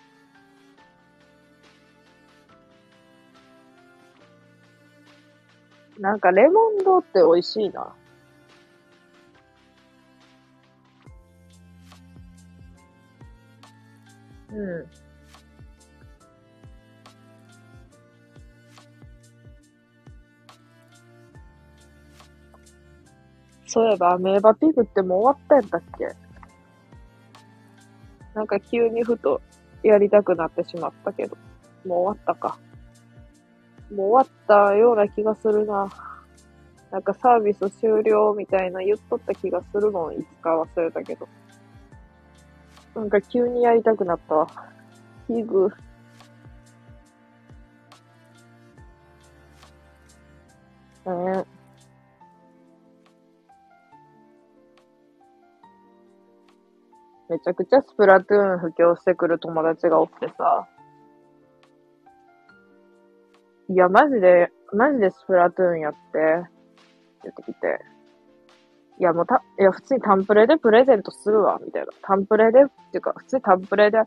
[5.99, 7.95] なんかレモンドって美味しいな。
[23.67, 26.09] そういえば、アメーバピグってもう終わったんだっけ？
[28.35, 29.43] なんか急にふと
[29.83, 31.37] やりたくなってしまったけど、
[31.85, 32.59] もう終わったか。
[33.95, 35.89] もう終わったような気がするな。
[36.91, 41.29] なんかサービス終了みたいな言っとった気がするのいつか忘れたけど。
[42.97, 44.49] なんか急にやりたくなったわ。
[45.29, 45.69] ヒグ。
[51.05, 51.47] えー、
[57.29, 60.67] めちゃくちゃスプラトゥーン布教してくる友達がおってさ。
[63.69, 65.99] いや、マジで、マジでスプラトゥーンやって、
[67.25, 67.96] 出てきて。
[68.99, 71.89] いやもうた、いや普通にタンプレでプレゼントするわ、みたいな。
[72.03, 73.99] タンプレで、っていうか、普通にタンプレで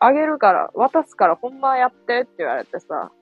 [0.00, 3.12] あげるから、渡すからほんまやってって言われてさ、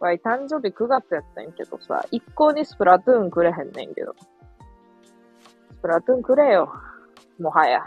[0.00, 4.14] わい、誕生日9月やったんやけどさ、一向にスプラトゥーンくれへんねんけど。
[5.72, 6.72] スプラトゥーンくれよ。
[7.38, 7.84] もはや。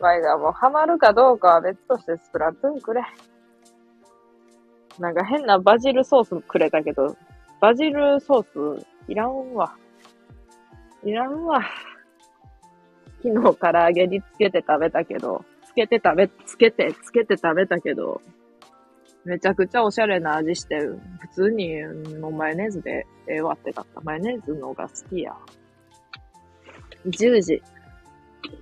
[0.00, 3.02] わいがもうハマるかどうかは別としてスプラトゥーンくれ。
[4.98, 7.16] なんか変なバジルソースくれたけど、
[7.60, 9.76] バジルソースいらんわ。
[11.04, 11.62] いらんわ。
[13.22, 18.20] 昨日唐揚げにつけて食べたけど、つけて食べ、つけて、つけて食べたけど、
[19.24, 21.00] めちゃくちゃおしゃれな味してる。
[21.20, 21.82] 普通に、
[22.20, 24.00] もうマヨネーズでええわってだった。
[24.00, 25.36] マヨネーズのが好きや。
[27.06, 27.62] 10時。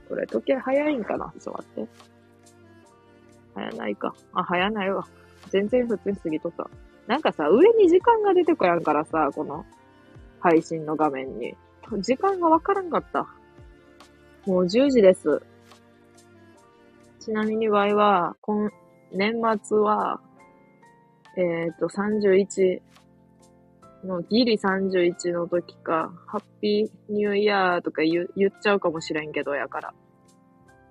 [0.09, 1.33] これ時計早いんかな？
[1.39, 1.91] ちょっと待って。
[3.55, 4.15] 早ないか。
[4.33, 5.07] あ、早ないわ。
[5.51, 6.69] 全然普通に過ぎとった。
[7.07, 9.65] なんかさ、上に時間が出てこやんからさ、この
[10.41, 11.57] 配信の画面に。
[11.93, 13.27] 時間がわからんかった。
[14.47, 15.43] もう10時です。
[17.21, 18.71] ちなみにワイは、今、
[19.13, 20.21] 年末は、
[21.37, 22.81] えっ、ー、と、31
[24.05, 29.95] の、ギリ31の時か、ハッピーニューイヤーとか言言っちゃうかもしれんけど、やから。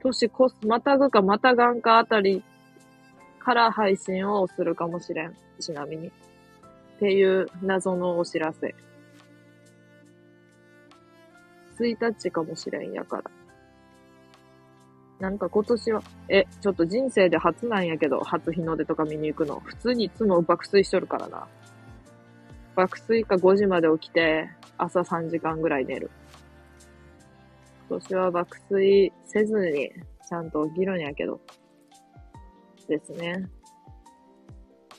[0.01, 2.43] 年越す、またぐかまたがんかあたり
[3.39, 5.35] から配信をするかもしれん。
[5.59, 6.07] ちなみに。
[6.07, 6.11] っ
[6.99, 8.76] ていう謎のお知らせ。
[11.84, 13.23] 1日かもしれんやから。
[15.19, 19.60] なんか今年は、え、ちょっと人生で初なんやけど、初日の出とか見に行くの。
[19.61, 21.47] 普通にいつも爆睡しとるからな。
[22.76, 26.11] 爆睡か5時まで起きて、朝3時間ぐらい寝る。
[27.89, 29.89] 今年は爆睡せずに、
[30.27, 31.39] ちゃんと起きるんやけど。
[32.89, 33.45] ですね。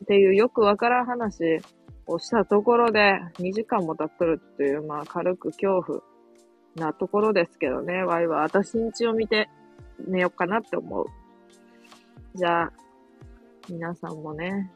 [0.02, 1.58] っていうよくわからん話
[2.06, 6.15] をしたところで、2時間も経っとるっていう、まあ軽く恐怖
[6.76, 8.04] なところですけどね。
[8.04, 9.48] ワイは私んちを見て
[10.06, 11.06] 寝ようかなって思う。
[12.34, 12.72] じゃあ、
[13.68, 14.70] 皆さんもね、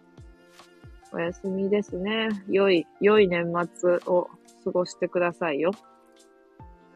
[1.13, 2.29] お休みですね。
[2.49, 4.31] 良い、良い年末を
[4.65, 5.73] 過ごしてくださいよ。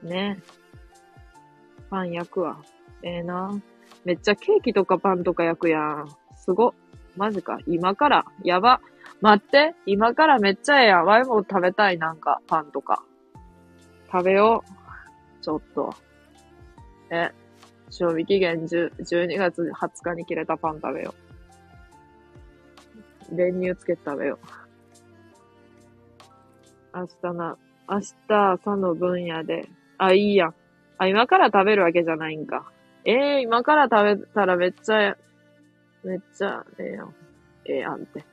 [0.02, 0.38] ね。
[1.90, 2.62] パン焼くわ。
[3.02, 3.60] ええー、な。
[4.04, 6.08] めっちゃケーキとかパンとか焼くやん。
[6.36, 6.74] すご。
[7.16, 7.58] マジか。
[7.66, 8.24] 今から。
[8.42, 8.80] やば。
[9.20, 9.74] 待って。
[9.86, 11.04] 今からめっちゃええやん。
[11.04, 11.98] ワイも食べたい。
[11.98, 13.02] なんか、パンとか。
[14.10, 14.83] 食べよう。
[15.44, 15.94] ちょっと。
[17.10, 17.30] え、
[17.90, 21.14] 賞味期限10 12月20日に切れたパン食べよ
[23.30, 23.36] う。
[23.36, 24.46] 練乳つけて食べよう。
[26.96, 27.58] 明日な、
[27.90, 29.68] 明日朝の分野で、
[29.98, 30.54] あ、いいや。
[30.96, 32.72] あ、今から食べるわけじゃないんか。
[33.04, 35.14] ええー、今から食べたらめっちゃ、
[36.04, 37.14] めっちゃ、ええやん。
[37.66, 38.24] ええやんって。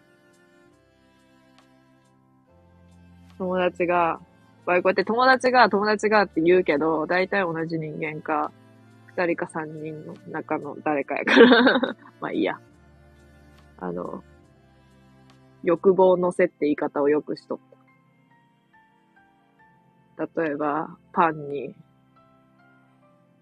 [3.38, 4.22] 友達が、
[4.66, 8.52] こうやって友達が友達がって言うけど、大体同じ人間か、
[9.08, 12.60] 二人か三人の中の誰かやから まあいいや。
[13.78, 14.24] あの、
[15.64, 17.60] 欲望のせって言い方をよくしとっ
[20.18, 20.42] た。
[20.42, 21.76] 例えば、パンに、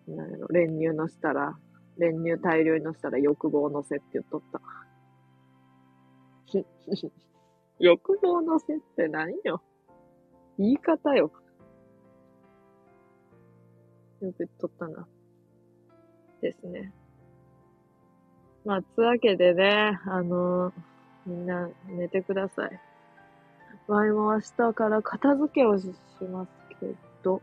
[0.07, 1.57] なんやろ、練乳のしたら、
[1.97, 4.61] 練乳大量にのしたら欲望のせって言っとった。
[7.79, 9.61] 欲望のせって何よ？
[10.59, 11.31] 言い方よ。
[14.21, 15.07] よく言ったな。
[16.41, 16.91] ですね。
[18.65, 20.73] まあ、つわけでね、あのー、
[21.25, 22.79] みんな寝てください。
[23.87, 25.87] ワイも明日から片付けをし
[26.29, 26.49] ます
[26.79, 27.41] けど、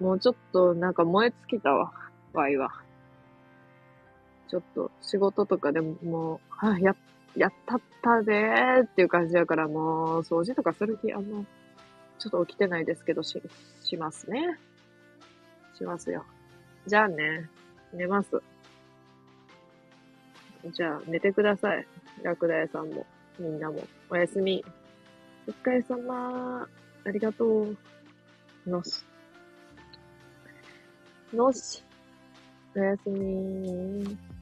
[0.00, 1.92] もうちょっとなんか燃え尽きたわ、
[2.32, 2.70] ワイは。
[4.48, 6.96] ちょっと仕事とかでももう、あ、や、
[7.36, 11.44] やったったでーっていう感じだからもう掃除とかする気あんま、
[12.18, 13.40] ちょっと起きてないですけどし、
[13.82, 14.58] しますね。
[15.74, 16.24] しますよ。
[16.86, 17.48] じゃあね。
[17.92, 18.42] 寝ます。
[20.72, 21.86] じゃあ、寝てください。
[22.22, 23.06] ラクダ屋さんも、
[23.38, 23.82] みんなも。
[24.10, 24.64] おやすみ。
[25.46, 26.68] お疲れ様。
[27.04, 27.76] ありがとう。
[28.66, 29.04] のし。
[31.32, 31.84] のし。
[32.74, 34.37] おやすみ